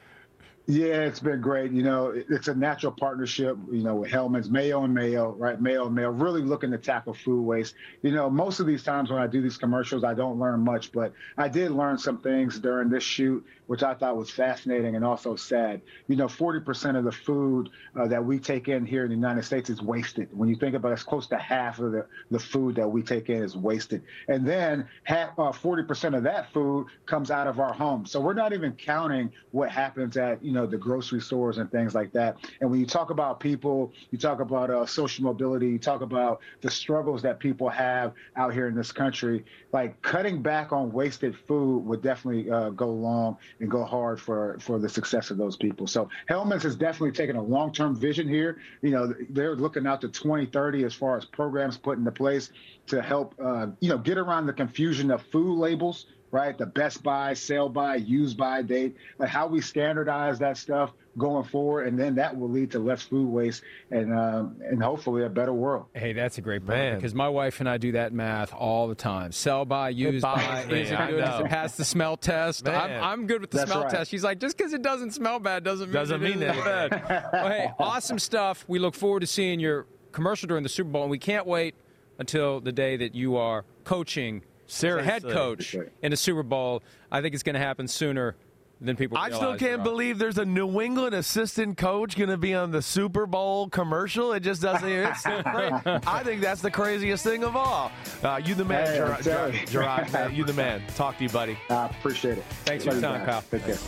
Yeah, 0.66 1.02
it's 1.02 1.20
been 1.20 1.42
great. 1.42 1.72
You 1.72 1.82
know, 1.82 2.14
it's 2.14 2.48
a 2.48 2.54
natural 2.54 2.92
partnership, 2.92 3.58
you 3.70 3.82
know, 3.82 3.96
with 3.96 4.10
Hellmann's, 4.10 4.48
Mayo 4.48 4.82
and 4.84 4.94
Mayo, 4.94 5.32
right? 5.32 5.60
Mayo 5.60 5.86
and 5.86 5.94
Mayo, 5.94 6.10
really 6.10 6.40
looking 6.40 6.70
to 6.70 6.78
tackle 6.78 7.12
food 7.12 7.42
waste. 7.42 7.74
You 8.00 8.12
know, 8.12 8.30
most 8.30 8.60
of 8.60 8.66
these 8.66 8.82
times 8.82 9.10
when 9.10 9.20
I 9.20 9.26
do 9.26 9.42
these 9.42 9.58
commercials, 9.58 10.04
I 10.04 10.14
don't 10.14 10.38
learn 10.38 10.60
much, 10.60 10.90
but 10.90 11.12
I 11.36 11.48
did 11.48 11.70
learn 11.70 11.98
some 11.98 12.18
things 12.18 12.58
during 12.58 12.88
this 12.88 13.02
shoot 13.04 13.44
which 13.66 13.82
I 13.82 13.94
thought 13.94 14.16
was 14.16 14.30
fascinating 14.30 14.96
and 14.96 15.04
also 15.04 15.36
sad. 15.36 15.80
You 16.08 16.16
know, 16.16 16.26
40% 16.26 16.96
of 16.96 17.04
the 17.04 17.12
food 17.12 17.70
uh, 17.98 18.06
that 18.08 18.24
we 18.24 18.38
take 18.38 18.68
in 18.68 18.84
here 18.84 19.04
in 19.04 19.10
the 19.10 19.16
United 19.16 19.44
States 19.44 19.70
is 19.70 19.80
wasted. 19.80 20.28
When 20.32 20.48
you 20.48 20.56
think 20.56 20.74
about 20.74 20.90
it, 20.90 20.94
it's 20.94 21.02
close 21.02 21.26
to 21.28 21.38
half 21.38 21.78
of 21.78 21.92
the, 21.92 22.06
the 22.30 22.38
food 22.38 22.76
that 22.76 22.88
we 22.88 23.02
take 23.02 23.28
in 23.28 23.42
is 23.42 23.56
wasted. 23.56 24.02
And 24.28 24.46
then 24.46 24.86
half, 25.04 25.30
uh, 25.38 25.52
40% 25.52 26.16
of 26.16 26.22
that 26.24 26.52
food 26.52 26.86
comes 27.06 27.30
out 27.30 27.46
of 27.46 27.58
our 27.58 27.72
homes. 27.72 28.10
So 28.10 28.20
we're 28.20 28.34
not 28.34 28.52
even 28.52 28.72
counting 28.72 29.32
what 29.50 29.70
happens 29.70 30.16
at, 30.16 30.44
you 30.44 30.52
know, 30.52 30.66
the 30.66 30.78
grocery 30.78 31.20
stores 31.20 31.58
and 31.58 31.70
things 31.70 31.94
like 31.94 32.12
that. 32.12 32.36
And 32.60 32.70
when 32.70 32.80
you 32.80 32.86
talk 32.86 33.10
about 33.10 33.40
people, 33.40 33.92
you 34.10 34.18
talk 34.18 34.40
about 34.40 34.70
uh, 34.70 34.86
social 34.86 35.24
mobility, 35.24 35.68
you 35.68 35.78
talk 35.78 36.02
about 36.02 36.40
the 36.60 36.70
struggles 36.70 37.22
that 37.22 37.38
people 37.38 37.68
have 37.68 38.12
out 38.36 38.52
here 38.52 38.68
in 38.68 38.74
this 38.74 38.92
country, 38.92 39.44
like 39.72 40.00
cutting 40.02 40.42
back 40.42 40.72
on 40.72 40.92
wasted 40.92 41.36
food 41.46 41.84
would 41.84 42.02
definitely 42.02 42.50
uh, 42.50 42.70
go 42.70 42.90
long 42.90 43.36
and 43.60 43.70
go 43.70 43.84
hard 43.84 44.20
for 44.20 44.56
for 44.60 44.78
the 44.78 44.88
success 44.88 45.30
of 45.30 45.38
those 45.38 45.56
people. 45.56 45.86
So 45.86 46.08
Hellmann's 46.28 46.62
has 46.64 46.76
definitely 46.76 47.12
taken 47.12 47.36
a 47.36 47.42
long 47.42 47.72
term 47.72 47.94
vision 47.94 48.28
here. 48.28 48.58
You 48.82 48.90
know, 48.90 49.14
they're 49.30 49.56
looking 49.56 49.86
out 49.86 50.00
to 50.02 50.08
2030 50.08 50.84
as 50.84 50.94
far 50.94 51.16
as 51.16 51.24
programs 51.24 51.76
put 51.76 51.98
into 51.98 52.12
place 52.12 52.50
to 52.88 53.00
help 53.00 53.34
uh, 53.42 53.68
you 53.80 53.88
know 53.88 53.98
get 53.98 54.18
around 54.18 54.46
the 54.46 54.52
confusion 54.52 55.10
of 55.10 55.22
food 55.22 55.58
labels 55.58 56.06
right? 56.30 56.58
The 56.58 56.66
best 56.66 57.04
buy, 57.04 57.32
sell 57.34 57.68
by, 57.68 57.94
use 57.94 58.34
by 58.34 58.60
date, 58.60 58.96
like 59.18 59.28
how 59.28 59.46
we 59.46 59.60
standardize 59.60 60.40
that 60.40 60.56
stuff 60.56 60.90
going 61.16 61.44
forward, 61.44 61.86
and 61.86 61.98
then 61.98 62.16
that 62.16 62.36
will 62.36 62.48
lead 62.48 62.70
to 62.72 62.78
less 62.78 63.02
food 63.02 63.28
waste 63.28 63.62
and 63.90 64.12
um, 64.12 64.56
and 64.62 64.82
hopefully 64.82 65.24
a 65.24 65.28
better 65.28 65.52
world. 65.52 65.86
Hey, 65.94 66.12
that's 66.12 66.38
a 66.38 66.40
great 66.40 66.66
point 66.66 66.96
because 66.96 67.14
my 67.14 67.28
wife 67.28 67.60
and 67.60 67.68
I 67.68 67.78
do 67.78 67.92
that 67.92 68.12
math 68.12 68.52
all 68.52 68.88
the 68.88 68.94
time. 68.94 69.32
Sell 69.32 69.64
by, 69.64 69.90
use 69.90 70.22
by, 70.22 70.64
is 70.70 70.90
it 70.90 70.98
good? 71.08 71.20
Does 71.20 71.40
it 71.40 71.46
pass 71.46 71.76
the 71.76 71.84
smell 71.84 72.16
test? 72.16 72.68
I'm, 72.68 73.02
I'm, 73.02 73.26
good 73.26 73.40
with 73.40 73.50
the 73.50 73.58
that's 73.58 73.70
smell 73.70 73.84
right. 73.84 73.90
test. 73.90 74.10
She's 74.10 74.24
like, 74.24 74.40
just 74.40 74.56
because 74.56 74.72
it 74.72 74.82
doesn't 74.82 75.12
smell 75.12 75.38
bad 75.38 75.64
doesn't 75.64 75.88
mean 75.88 75.94
doesn't 75.94 76.22
it 76.22 76.36
mean 76.36 76.42
it. 76.42 76.64
bad. 76.64 77.30
well, 77.32 77.48
hey, 77.48 77.70
awesome 77.78 78.18
stuff. 78.18 78.64
We 78.68 78.78
look 78.78 78.94
forward 78.94 79.20
to 79.20 79.26
seeing 79.26 79.60
your 79.60 79.86
commercial 80.12 80.46
during 80.46 80.62
the 80.62 80.68
Super 80.68 80.90
Bowl, 80.90 81.02
and 81.02 81.10
we 81.10 81.18
can't 81.18 81.46
wait 81.46 81.74
until 82.18 82.60
the 82.60 82.72
day 82.72 82.96
that 82.96 83.14
you 83.14 83.36
are 83.36 83.64
coaching 83.84 84.42
Seriously. 84.66 85.10
head 85.10 85.22
coach 85.22 85.76
in 86.02 86.12
a 86.12 86.16
Super 86.16 86.42
Bowl. 86.42 86.82
I 87.10 87.20
think 87.20 87.34
it's 87.34 87.42
going 87.42 87.54
to 87.54 87.60
happen 87.60 87.86
sooner 87.88 88.36
than 88.80 88.96
people. 88.96 89.18
I 89.18 89.30
still 89.30 89.56
can't 89.56 89.82
believe 89.82 90.18
there's 90.18 90.38
a 90.38 90.44
New 90.44 90.80
England 90.80 91.14
assistant 91.14 91.76
coach 91.76 92.16
going 92.16 92.30
to 92.30 92.36
be 92.36 92.54
on 92.54 92.70
the 92.70 92.82
Super 92.82 93.26
Bowl 93.26 93.68
commercial. 93.68 94.32
It 94.32 94.40
just 94.40 94.62
doesn't. 94.62 94.88
It's 94.88 95.26
I 95.26 96.22
think 96.24 96.40
that's 96.40 96.60
the 96.60 96.70
craziest 96.70 97.24
thing 97.24 97.44
of 97.44 97.56
all. 97.56 97.90
Uh, 98.22 98.40
you 98.44 98.54
the 98.54 98.64
man, 98.64 98.86
hey, 98.86 98.98
Jerod. 99.22 99.66
Jerod 99.68 100.34
you 100.34 100.44
the 100.44 100.52
man. 100.52 100.82
Talk 100.94 101.18
to 101.18 101.24
you, 101.24 101.30
buddy. 101.30 101.58
I 101.70 101.74
uh, 101.74 101.86
appreciate 101.86 102.38
it. 102.38 102.44
Thanks 102.64 102.84
for 102.84 102.92
your 102.92 103.00
time, 103.00 103.24
pal. 103.24 103.42
Take 103.50 103.64
care. 103.64 103.78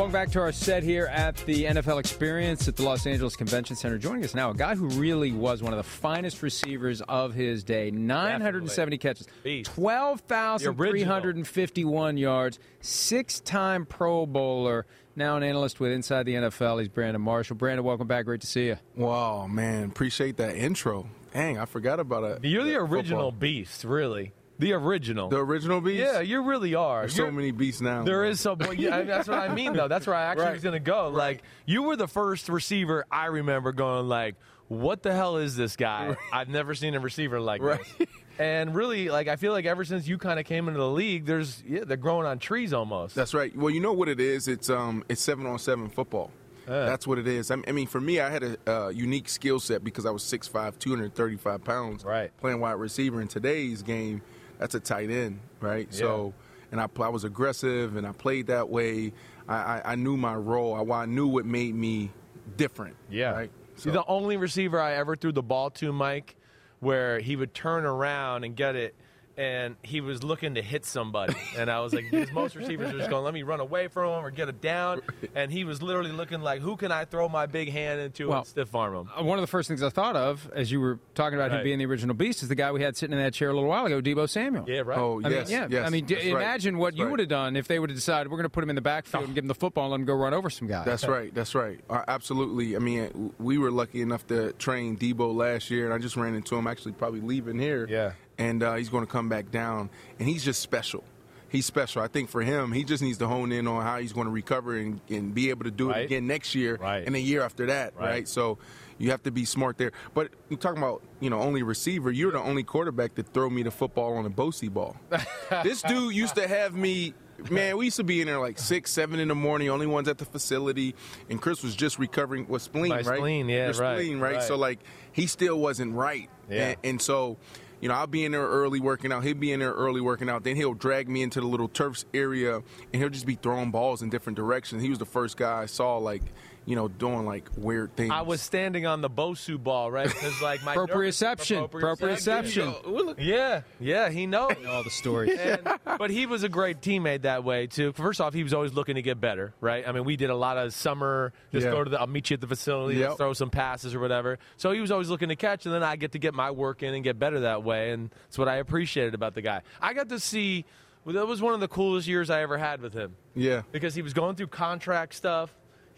Welcome 0.00 0.14
back 0.14 0.30
to 0.30 0.40
our 0.40 0.50
set 0.50 0.82
here 0.82 1.08
at 1.08 1.36
the 1.44 1.64
NFL 1.64 2.00
Experience 2.00 2.66
at 2.68 2.76
the 2.76 2.82
Los 2.82 3.06
Angeles 3.06 3.36
Convention 3.36 3.76
Center. 3.76 3.98
Joining 3.98 4.24
us 4.24 4.34
now, 4.34 4.48
a 4.48 4.54
guy 4.54 4.74
who 4.74 4.88
really 4.88 5.30
was 5.30 5.62
one 5.62 5.74
of 5.74 5.76
the 5.76 5.82
finest 5.82 6.42
receivers 6.42 7.02
of 7.02 7.34
his 7.34 7.64
day 7.64 7.90
970 7.90 8.96
Definitely. 8.96 9.28
catches, 9.44 9.68
12,351 9.68 12.16
yards, 12.16 12.58
six 12.80 13.40
time 13.40 13.84
Pro 13.84 14.24
Bowler, 14.24 14.86
now 15.16 15.36
an 15.36 15.42
analyst 15.42 15.80
with 15.80 15.92
Inside 15.92 16.24
the 16.24 16.32
NFL. 16.32 16.78
He's 16.78 16.88
Brandon 16.88 17.20
Marshall. 17.20 17.56
Brandon, 17.56 17.84
welcome 17.84 18.06
back. 18.06 18.24
Great 18.24 18.40
to 18.40 18.46
see 18.46 18.68
you. 18.68 18.78
Wow, 18.96 19.48
man. 19.48 19.90
Appreciate 19.90 20.38
that 20.38 20.56
intro. 20.56 21.10
Dang, 21.34 21.58
I 21.58 21.66
forgot 21.66 22.00
about 22.00 22.24
it. 22.24 22.42
You're 22.42 22.64
the 22.64 22.76
original 22.76 23.32
football. 23.32 23.32
beast, 23.32 23.84
really. 23.84 24.32
The 24.60 24.74
original. 24.74 25.28
The 25.28 25.38
original 25.38 25.80
beast? 25.80 26.00
Yeah, 26.00 26.20
you 26.20 26.42
really 26.42 26.74
are. 26.74 27.00
There's 27.00 27.14
so 27.14 27.30
many 27.30 27.50
beasts 27.50 27.80
now. 27.80 28.04
There 28.04 28.24
is 28.24 28.40
so 28.40 28.56
yeah, 28.76 29.02
that's 29.02 29.26
what 29.26 29.38
I 29.38 29.54
mean 29.54 29.72
though. 29.72 29.88
That's 29.88 30.06
where 30.06 30.16
I 30.16 30.24
actually 30.24 30.44
right. 30.46 30.54
was 30.54 30.62
gonna 30.62 30.80
go. 30.80 31.06
Right. 31.06 31.14
Like 31.14 31.42
you 31.66 31.82
were 31.82 31.96
the 31.96 32.08
first 32.08 32.48
receiver 32.48 33.06
I 33.10 33.26
remember 33.26 33.72
going 33.72 34.08
like, 34.08 34.36
what 34.68 35.02
the 35.02 35.12
hell 35.12 35.38
is 35.38 35.56
this 35.56 35.76
guy? 35.76 36.08
Right. 36.08 36.18
I've 36.32 36.48
never 36.48 36.74
seen 36.74 36.94
a 36.94 37.00
receiver 37.00 37.40
like 37.40 37.62
right. 37.62 37.80
this. 37.98 38.08
And 38.38 38.74
really, 38.74 39.08
like 39.08 39.28
I 39.28 39.36
feel 39.36 39.52
like 39.52 39.66
ever 39.66 39.84
since 39.84 40.06
you 40.06 40.16
kind 40.16 40.38
of 40.38 40.46
came 40.46 40.68
into 40.68 40.80
the 40.80 40.90
league, 40.90 41.26
there's 41.26 41.62
yeah, 41.66 41.84
they're 41.84 41.96
growing 41.96 42.26
on 42.26 42.38
trees 42.38 42.72
almost. 42.72 43.14
That's 43.14 43.34
right. 43.34 43.54
Well, 43.56 43.70
you 43.70 43.80
know 43.80 43.92
what 43.92 44.08
it 44.08 44.20
is? 44.20 44.46
It's 44.46 44.70
um, 44.70 45.04
it's 45.08 45.20
seven 45.20 45.46
on 45.46 45.58
seven 45.58 45.88
football. 45.88 46.30
Yeah. 46.68 46.84
That's 46.86 47.06
what 47.06 47.18
it 47.18 47.26
is. 47.26 47.50
I 47.50 47.56
mean, 47.56 47.86
for 47.86 48.00
me, 48.00 48.20
I 48.20 48.30
had 48.30 48.42
a 48.44 48.56
uh, 48.66 48.88
unique 48.90 49.28
skill 49.28 49.58
set 49.58 49.82
because 49.82 50.06
I 50.06 50.10
was 50.10 50.22
6'5", 50.22 50.78
235 50.78 51.64
pounds, 51.64 52.04
right. 52.04 52.30
playing 52.38 52.60
wide 52.60 52.72
receiver. 52.72 53.20
In 53.20 53.26
today's 53.26 53.82
game, 53.82 54.22
that's 54.60 54.74
a 54.74 54.80
tight 54.80 55.10
end, 55.10 55.40
right? 55.60 55.88
Yeah. 55.90 55.98
So, 55.98 56.34
and 56.70 56.80
I, 56.80 56.86
I 57.00 57.08
was 57.08 57.24
aggressive 57.24 57.96
and 57.96 58.06
I 58.06 58.12
played 58.12 58.46
that 58.48 58.68
way. 58.68 59.12
I, 59.48 59.54
I, 59.54 59.82
I 59.84 59.94
knew 59.96 60.18
my 60.18 60.34
role. 60.34 60.74
I, 60.74 61.02
I, 61.02 61.06
knew 61.06 61.26
what 61.26 61.46
made 61.46 61.74
me 61.74 62.10
different. 62.58 62.94
Yeah. 63.10 63.30
Right? 63.30 63.50
So. 63.76 63.86
You're 63.86 64.02
the 64.02 64.06
only 64.06 64.36
receiver 64.36 64.78
I 64.78 64.96
ever 64.96 65.16
threw 65.16 65.32
the 65.32 65.42
ball 65.42 65.70
to, 65.70 65.92
Mike, 65.94 66.36
where 66.80 67.18
he 67.18 67.36
would 67.36 67.54
turn 67.54 67.86
around 67.86 68.44
and 68.44 68.54
get 68.54 68.76
it 68.76 68.94
and 69.40 69.76
he 69.82 70.02
was 70.02 70.22
looking 70.22 70.56
to 70.56 70.62
hit 70.62 70.84
somebody. 70.84 71.34
And 71.56 71.70
I 71.70 71.80
was 71.80 71.94
like, 71.94 72.10
because 72.10 72.30
most 72.34 72.54
receivers 72.56 72.92
are 72.92 72.98
just 72.98 73.08
going, 73.08 73.24
let 73.24 73.32
me 73.32 73.42
run 73.42 73.58
away 73.60 73.88
from 73.88 74.12
him 74.18 74.24
or 74.24 74.30
get 74.30 74.50
it 74.50 74.60
down. 74.60 75.00
And 75.34 75.50
he 75.50 75.64
was 75.64 75.80
literally 75.80 76.12
looking 76.12 76.42
like, 76.42 76.60
who 76.60 76.76
can 76.76 76.92
I 76.92 77.06
throw 77.06 77.26
my 77.28 77.46
big 77.46 77.70
hand 77.72 78.00
into 78.00 78.28
Well, 78.28 78.38
and 78.40 78.46
stiff 78.46 78.74
arm 78.74 78.94
him? 78.94 79.08
Uh, 79.18 79.22
One 79.24 79.38
of 79.38 79.42
the 79.42 79.46
first 79.46 79.66
things 79.68 79.82
I 79.82 79.88
thought 79.88 80.14
of 80.14 80.50
as 80.54 80.70
you 80.70 80.78
were 80.80 80.98
talking 81.14 81.38
about 81.38 81.52
him 81.52 81.62
being 81.64 81.78
the 81.78 81.86
original 81.86 82.14
beast 82.14 82.42
is 82.42 82.48
the 82.50 82.54
guy 82.54 82.70
we 82.70 82.82
had 82.82 82.98
sitting 82.98 83.16
in 83.16 83.24
that 83.24 83.32
chair 83.32 83.48
a 83.48 83.54
little 83.54 83.68
while 83.68 83.86
ago, 83.86 84.02
Deebo 84.02 84.28
Samuel. 84.28 84.66
Yeah, 84.68 84.80
right. 84.80 84.98
Oh, 84.98 85.22
I 85.24 85.28
yes, 85.30 85.48
mean, 85.48 85.58
yeah. 85.58 85.66
yes. 85.70 85.86
I 85.86 85.90
mean, 85.90 86.04
d- 86.04 86.14
that's 86.16 86.26
right. 86.26 86.42
imagine 86.42 86.76
what 86.78 86.88
That's 86.88 86.98
you 86.98 87.04
right. 87.04 87.10
would 87.12 87.20
have 87.20 87.28
done 87.30 87.56
if 87.56 87.66
they 87.66 87.78
would 87.78 87.88
have 87.88 87.96
decided 87.96 88.30
we're 88.30 88.36
going 88.36 88.44
to 88.44 88.50
put 88.50 88.62
him 88.62 88.68
in 88.70 88.76
the 88.76 88.82
backfield 88.82 89.24
and 89.24 89.34
give 89.34 89.44
him 89.44 89.48
the 89.48 89.54
football 89.54 89.84
and 89.84 89.92
let 89.92 90.00
him 90.00 90.06
go 90.06 90.14
run 90.14 90.34
over 90.34 90.50
some 90.50 90.68
guys. 90.68 90.84
That's 90.84 91.06
right. 91.06 91.34
That's 91.34 91.54
right. 91.54 91.80
Uh, 91.88 92.02
absolutely. 92.08 92.76
I 92.76 92.78
mean, 92.78 93.32
we 93.38 93.56
were 93.56 93.70
lucky 93.70 94.02
enough 94.02 94.26
to 94.26 94.52
train 94.54 94.98
Deebo 94.98 95.34
last 95.34 95.70
year, 95.70 95.86
and 95.86 95.94
I 95.94 95.98
just 95.98 96.16
ran 96.16 96.34
into 96.34 96.56
him 96.56 96.66
actually 96.66 96.92
probably 96.92 97.20
leaving 97.22 97.58
here. 97.58 97.86
Yeah. 97.88 98.12
And 98.40 98.62
uh, 98.62 98.74
he's 98.74 98.88
going 98.88 99.04
to 99.06 99.10
come 99.10 99.28
back 99.28 99.50
down, 99.50 99.90
and 100.18 100.26
he's 100.28 100.42
just 100.44 100.60
special. 100.60 101.04
He's 101.50 101.66
special. 101.66 102.00
I 102.00 102.06
think 102.08 102.30
for 102.30 102.42
him, 102.42 102.72
he 102.72 102.84
just 102.84 103.02
needs 103.02 103.18
to 103.18 103.26
hone 103.28 103.52
in 103.52 103.66
on 103.66 103.82
how 103.82 103.98
he's 103.98 104.12
going 104.12 104.26
to 104.26 104.32
recover 104.32 104.76
and, 104.76 105.00
and 105.10 105.34
be 105.34 105.50
able 105.50 105.64
to 105.64 105.70
do 105.70 105.90
Right. 105.90 106.02
it 106.02 106.04
again 106.06 106.26
next 106.26 106.54
year 106.54 106.76
Right. 106.80 107.04
and 107.06 107.14
a 107.16 107.20
year 107.20 107.42
after 107.42 107.66
that, 107.66 107.94
Right. 107.96 108.06
right? 108.08 108.28
So 108.28 108.58
you 108.98 109.10
have 109.10 109.22
to 109.24 109.30
be 109.32 109.44
smart 109.44 109.76
there. 109.76 109.90
But 110.14 110.30
you're 110.48 110.58
talking 110.60 110.78
about, 110.78 111.02
you 111.18 111.28
know, 111.28 111.40
only 111.40 111.62
receiver. 111.64 112.10
You're 112.12 112.30
the 112.32 112.38
only 112.38 112.62
quarterback 112.62 113.16
to 113.16 113.24
throw 113.24 113.50
me 113.50 113.62
the 113.64 113.70
football 113.72 114.16
on 114.16 114.26
a 114.26 114.30
Bosu 114.30 114.72
ball. 114.72 114.96
this 115.64 115.82
dude 115.82 116.14
used 116.14 116.36
to 116.36 116.46
have 116.46 116.74
me. 116.74 117.14
Man, 117.50 117.76
we 117.78 117.86
used 117.86 117.96
to 117.96 118.04
be 118.04 118.20
in 118.20 118.26
there 118.28 118.38
like 118.38 118.58
six, 118.58 118.90
seven 118.92 119.18
in 119.18 119.26
the 119.28 119.34
morning, 119.34 119.70
only 119.70 119.86
ones 119.86 120.06
at 120.08 120.18
the 120.18 120.26
facility, 120.26 120.94
and 121.30 121.40
Chris 121.42 121.62
was 121.64 121.74
just 121.74 121.98
recovering 121.98 122.46
with 122.46 122.60
spleen, 122.62 122.90
My 122.90 122.96
right? 123.00 123.16
spleen, 123.18 123.48
yeah, 123.48 123.70
Your 123.72 123.74
right, 123.82 123.98
spleen, 123.98 124.20
right? 124.20 124.34
right. 124.36 124.42
So 124.44 124.56
like 124.56 124.78
he 125.12 125.26
still 125.26 125.58
wasn't 125.58 125.94
right, 125.94 126.28
Yeah. 126.50 126.68
and, 126.68 126.76
and 126.84 127.02
so 127.02 127.38
you 127.80 127.88
know 127.88 127.94
I'll 127.94 128.06
be 128.06 128.24
in 128.24 128.32
there 128.32 128.46
early 128.46 128.80
working 128.80 129.12
out. 129.12 129.24
He'll 129.24 129.34
be 129.34 129.52
in 129.52 129.60
there 129.60 129.72
early 129.72 130.00
working 130.00 130.28
out. 130.28 130.44
Then 130.44 130.56
he'll 130.56 130.74
drag 130.74 131.08
me 131.08 131.22
into 131.22 131.40
the 131.40 131.46
little 131.46 131.68
turfs 131.68 132.04
area, 132.12 132.56
and 132.56 133.02
he'll 133.02 133.08
just 133.08 133.26
be 133.26 133.36
throwing 133.36 133.70
balls 133.70 134.02
in 134.02 134.10
different 134.10 134.36
directions. 134.36 134.82
He 134.82 134.90
was 134.90 134.98
the 134.98 135.06
first 135.06 135.36
guy 135.36 135.62
I 135.62 135.66
saw 135.66 135.96
like 135.98 136.22
you 136.70 136.76
know 136.76 136.86
doing 136.86 137.26
like 137.26 137.50
weird 137.56 137.96
things. 137.96 138.12
I 138.14 138.22
was 138.22 138.40
standing 138.40 138.86
on 138.86 139.00
the 139.00 139.10
Bosu 139.10 139.60
ball, 139.60 139.90
right? 139.90 140.06
Because 140.06 140.40
like 140.40 140.62
my 140.62 140.76
Proprioception. 140.76 141.68
Proprioception. 141.68 143.16
Yeah, 143.18 143.62
yeah, 143.80 144.08
he 144.08 144.26
knows. 144.26 144.54
All 144.68 144.84
the 144.84 144.90
stories. 144.90 145.36
And, 145.36 145.68
but 145.98 146.10
he 146.10 146.26
was 146.26 146.44
a 146.44 146.48
great 146.48 146.80
teammate 146.80 147.22
that 147.22 147.42
way 147.42 147.66
too. 147.66 147.92
First 147.92 148.20
off, 148.20 148.34
he 148.34 148.44
was 148.44 148.54
always 148.54 148.72
looking 148.72 148.94
to 148.94 149.02
get 149.02 149.20
better, 149.20 149.52
right? 149.60 149.86
I 149.86 149.90
mean, 149.90 150.04
we 150.04 150.14
did 150.16 150.30
a 150.30 150.34
lot 150.36 150.58
of 150.58 150.72
summer. 150.72 151.32
Just 151.50 151.64
Yeah. 151.64 151.72
go 151.72 151.82
to 151.82 151.90
the. 151.90 152.00
I'll 152.00 152.06
meet 152.06 152.30
you 152.30 152.34
at 152.34 152.40
the 152.40 152.46
facility. 152.46 152.98
Yep. 153.00 153.08
Let's 153.08 153.18
throw 153.18 153.32
some 153.32 153.50
passes 153.50 153.92
or 153.92 153.98
whatever. 153.98 154.38
So 154.56 154.70
he 154.70 154.80
was 154.80 154.92
always 154.92 155.08
looking 155.10 155.30
to 155.30 155.36
catch, 155.36 155.66
and 155.66 155.74
then 155.74 155.82
I 155.82 155.96
get 155.96 156.12
to 156.12 156.20
get 156.20 156.34
my 156.34 156.52
work 156.52 156.84
in 156.84 156.94
and 156.94 157.02
get 157.02 157.18
better 157.18 157.40
that 157.40 157.64
way, 157.64 157.90
and 157.90 158.10
that's 158.28 158.38
what 158.38 158.46
I 158.46 158.56
appreciated 158.58 159.14
about 159.14 159.34
the 159.34 159.42
guy. 159.42 159.62
I 159.80 159.92
got 159.92 160.08
to 160.10 160.20
see. 160.20 160.64
Well, 161.04 161.14
that 161.14 161.26
was 161.26 161.40
one 161.42 161.54
of 161.54 161.60
the 161.60 161.68
coolest 161.68 162.06
years 162.06 162.28
I 162.30 162.42
ever 162.42 162.58
had 162.58 162.82
with 162.82 162.92
him 162.92 163.16
yeah. 163.34 163.62
because 163.72 163.94
he 163.94 164.02
was 164.02 164.12
going 164.12 164.36
through 164.36 164.48
contract 164.48 165.14
stuff. 165.14 165.50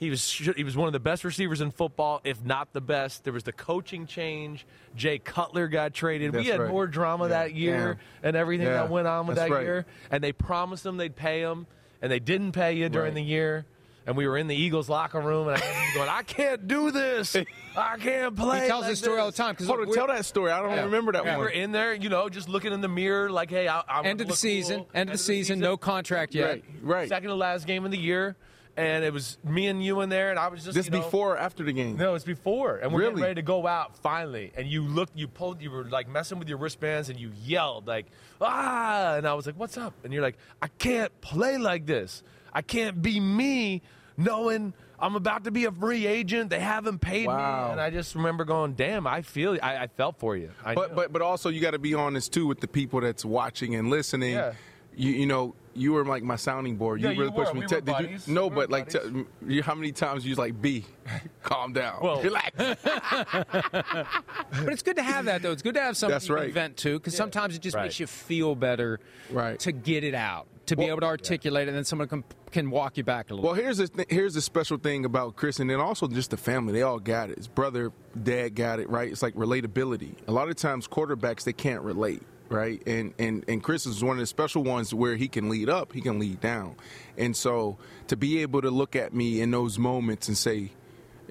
He 0.03 0.11
was 0.11 0.33
he 0.57 0.65
was 0.65 0.77
one 0.77 0.89
of 0.89 0.93
the 0.93 0.99
best 0.99 1.23
receivers 1.23 1.61
in 1.61 1.71
football, 1.71 2.21
if 2.25 2.45
not 2.45 2.73
the 2.73 2.81
best. 2.81 3.23
There 3.23 3.33
was 3.33 3.45
the 3.45 3.53
coaching 3.53 4.07
change. 4.09 4.67
Jay 4.97 5.21
Cutler 5.21 5.69
got 5.69 5.95
traded. 5.95 6.35
we 6.35 6.47
had 6.47 6.59
right. 6.59 6.69
more 6.71 6.89
drama 6.89 7.29
that 7.29 7.55
year 7.55 7.99
and 8.25 8.35
everything 8.37 8.67
Yeah. 8.67 8.73
that 8.75 8.91
went 8.91 9.07
on 9.07 9.29
with 9.29 9.37
That's 9.37 9.49
that 9.49 9.55
right. 9.55 9.63
year. 9.63 9.87
And 10.11 10.23
they 10.25 10.33
promised 10.33 10.85
him 10.85 10.97
they'd 10.97 11.15
pay 11.15 11.41
him, 11.43 11.69
and 12.03 12.11
they 12.11 12.19
didn't 12.19 12.51
pay 12.51 12.73
you 12.73 12.89
during 12.89 13.11
Right. 13.11 13.15
the 13.15 13.23
year. 13.23 13.65
And 14.05 14.17
we 14.17 14.27
were 14.27 14.37
in 14.37 14.49
the 14.49 14.57
Eagles 14.57 14.89
locker 14.89 15.21
room, 15.21 15.47
and 15.47 15.57
I 15.57 15.61
was 15.61 15.95
going, 15.95 16.09
"I 16.09 16.23
can't 16.25 16.67
do 16.67 16.91
this. 16.91 17.37
I 17.77 17.97
can't 17.99 18.35
play." 18.35 18.63
He 18.63 18.67
tells 18.67 18.83
like 18.83 18.91
this 18.91 18.99
story 18.99 19.21
all 19.21 19.31
the 19.31 19.37
time 19.37 19.55
Hold 19.65 19.79
on, 19.87 19.93
tell 19.95 20.09
that 20.09 20.25
story. 20.25 20.51
I 20.51 20.61
don't 20.61 20.71
Yeah. 20.73 20.83
remember 20.87 21.13
that 21.13 21.25
one. 21.25 21.35
We 21.39 21.45
were 21.45 21.49
in 21.49 21.71
there, 21.71 21.95
you 21.95 22.09
know, 22.09 22.29
just 22.29 22.49
looking 22.49 22.73
in 22.73 22.81
the 22.81 22.89
mirror, 22.89 23.31
like, 23.31 23.51
"Hey, 23.51 23.69
I, 23.69 23.79
I 23.79 23.99
End 23.99 24.05
wanna 24.05 24.11
of 24.11 24.19
the 24.19 24.25
look 24.25 24.37
season. 24.37 24.79
cool. 24.81 24.89
End 24.95 25.11
of 25.11 25.15
the 25.15 25.23
season. 25.23 25.61
No 25.61 25.77
contract 25.77 26.35
yet. 26.35 26.49
Right, 26.49 26.65
right. 26.83 27.09
Second 27.09 27.29
to 27.29 27.37
last 27.37 27.69
game 27.69 27.85
of 27.85 27.93
the 27.93 27.99
year, 27.99 28.35
and 28.77 29.05
it 29.05 29.13
was 29.13 29.37
me 29.45 29.67
and 29.67 29.85
you 29.85 30.01
in 30.01 30.09
there, 30.09 30.31
and 30.31 30.39
I 30.39 30.49
was 30.49 30.65
just 30.65 30.75
this 30.75 30.87
you 30.87 30.93
know- 30.93 31.01
before 31.03 31.35
or 31.35 31.39
after 31.39 31.63
the 31.63 31.73
game? 31.73 31.97
No, 31.97 32.15
it's 32.15 32.25
before, 32.25 32.77
and 32.79 32.93
we're 32.93 33.03
getting 33.03 33.21
ready 33.21 33.35
to 33.37 33.43
go 33.43 33.67
out 33.67 33.97
finally. 33.99 34.53
And 34.57 34.67
you 34.67 34.83
looked, 34.83 35.17
you 35.17 35.29
pulled, 35.29 35.61
you 35.61 35.71
were 35.71 35.85
like 35.85 36.09
messing 36.09 36.39
with 36.39 36.49
your 36.49 36.59
wristbands, 36.59 37.09
and 37.11 37.19
you 37.21 37.33
yelled 37.45 37.87
like 37.87 38.07
ah, 38.41 39.17
and 39.17 39.27
I 39.29 39.35
was 39.35 39.47
like, 39.47 39.57
"What's 39.57 39.77
up?" 39.77 39.95
And 40.05 40.13
you're 40.13 40.23
like, 40.23 40.37
"I 40.61 40.69
can't 40.69 41.13
play 41.21 41.59
like 41.59 41.87
this. 41.87 42.23
I 42.53 42.63
can't 42.63 43.01
be 43.03 43.21
me, 43.21 43.83
knowing." 44.17 44.75
I'm 45.01 45.17
about 45.17 45.43
to 45.45 45.51
be 45.51 45.65
a 45.65 45.73
free 45.73 46.07
agent. 46.07 46.51
They 46.51 46.61
haven't 46.61 47.01
paid 47.01 47.27
Wow. 47.27 47.67
me, 47.67 47.73
and 47.73 47.81
I 47.81 47.91
just 47.91 48.15
remember 48.15 48.45
going, 48.45 48.75
"Damn, 48.75 49.05
I 49.05 49.23
feel, 49.23 49.59
I, 49.61 49.79
I 49.79 49.87
felt 49.89 50.21
for 50.21 50.37
you." 50.37 50.51
I 50.65 50.75
But 50.77 50.91
know. 50.91 50.95
but 50.97 51.13
but 51.13 51.23
also 51.23 51.49
you 51.49 51.61
got 51.61 51.73
to 51.73 51.81
be 51.81 51.93
honest 51.95 52.33
too 52.33 52.47
with 52.47 52.61
the 52.61 52.69
people 52.69 53.01
that's 53.01 53.25
watching 53.25 53.75
and 53.75 53.91
listening. 53.91 54.35
Yeah. 54.35 54.53
You, 54.95 55.11
you 55.11 55.27
know, 55.27 55.55
you 55.75 55.93
were 55.93 56.05
like 56.05 56.23
my 56.23 56.37
sounding 56.37 56.77
board. 56.77 57.01
You 57.01 57.09
Yeah, 57.09 57.13
you 57.15 57.21
really 57.21 57.33
pushed 57.33 57.49
were. 57.55 57.55
me. 57.55 57.61
We 57.61 57.67
Te- 57.67 57.75
were 57.93 58.03
did 58.03 58.11
you- 58.27 58.35
no, 58.35 58.47
We 58.47 58.51
were 58.57 58.63
but 58.63 58.71
like, 58.71 58.89
te- 58.91 59.25
you, 59.47 59.63
how 59.63 59.75
many 59.75 59.93
times 59.93 60.25
you 60.25 60.31
was 60.31 60.39
like, 60.39 60.61
"B, 60.61 60.85
calm 61.43 61.73
down, 61.73 61.99
Well- 62.03 62.23
relax." 62.23 62.51
But 63.73 64.73
it's 64.73 64.83
good 64.83 64.97
to 64.97 65.03
have 65.03 65.25
that, 65.27 65.43
though. 65.43 65.53
It's 65.53 65.63
good 65.63 65.75
to 65.75 65.81
have 65.81 65.97
something 65.97 66.15
That's 66.15 66.29
you 66.29 66.35
can 66.35 66.45
right. 66.45 66.53
vent 66.53 66.77
to 66.79 66.99
because 66.99 67.17
sometimes 67.17 67.57
it 67.57 67.63
just 67.63 67.75
Right. 67.77 67.85
makes 67.85 67.99
you 68.01 68.07
feel 68.07 68.55
better 68.55 69.01
Right. 69.31 69.59
to 69.61 69.73
get 69.73 70.05
it 70.05 70.15
out, 70.15 70.47
to 70.67 70.77
be 70.77 70.85
able 70.85 71.01
to 71.01 71.07
articulate 71.07 71.67
it, 71.67 71.71
and 71.71 71.77
then 71.77 71.85
someone 71.85 72.09
can, 72.09 72.25
can 72.51 72.71
walk 72.71 72.97
you 72.99 73.05
back 73.05 73.31
a 73.31 73.35
little 73.35 73.47
Well, 73.51 73.55
here's 73.61 73.79
the 73.79 73.89
th- 73.89 74.09
here's 74.11 74.35
the 74.35 74.43
special 74.43 74.77
thing 74.77 75.05
about 75.05 75.37
Chris, 75.37 75.59
and 75.59 75.71
then 75.71 75.81
also 75.81 76.07
just 76.07 76.31
the 76.31 76.37
family. 76.37 76.73
They 76.75 76.83
all 76.83 76.99
got 76.99 77.31
it. 77.31 77.39
His 77.39 77.49
brother, 77.49 77.93
dad 78.23 78.55
got 78.55 78.79
it. 78.79 78.89
Right? 78.91 79.11
It's 79.11 79.23
like 79.23 79.35
relatability. 79.35 80.15
A 80.29 80.33
lot 80.33 80.49
of 80.49 80.57
times, 80.57 80.87
quarterbacks 80.87 81.45
they 81.45 81.53
can't 81.55 81.83
relate. 81.83 82.23
Right? 82.53 82.83
And 82.87 83.15
and 83.19 83.45
and 83.49 83.63
Chris 83.63 83.87
is 83.87 84.03
one 84.03 84.17
of 84.17 84.21
the 84.21 84.27
special 84.27 84.63
ones 84.65 84.93
where 84.95 85.17
he 85.17 85.29
can 85.29 85.49
lead 85.49 85.69
up, 85.69 85.93
he 85.93 86.01
can 86.01 86.19
lead 86.19 86.41
down, 86.41 86.77
and 87.17 87.37
so 87.37 87.79
to 88.09 88.17
be 88.17 88.43
able 88.43 88.63
to 88.63 88.71
look 88.71 88.95
at 88.97 89.15
me 89.15 89.41
in 89.41 89.51
those 89.51 89.79
moments 89.79 90.29
and 90.29 90.37
say, 90.37 90.73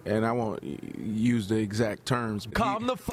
and 0.06 0.26
I 0.26 0.32
won't 0.32 0.64
use 1.00 1.48
the 1.48 1.58
exact 1.58 2.06
terms. 2.06 2.46
but 2.46 2.56
calm 2.56 2.88
the. 2.88 2.94
F- 2.94 3.10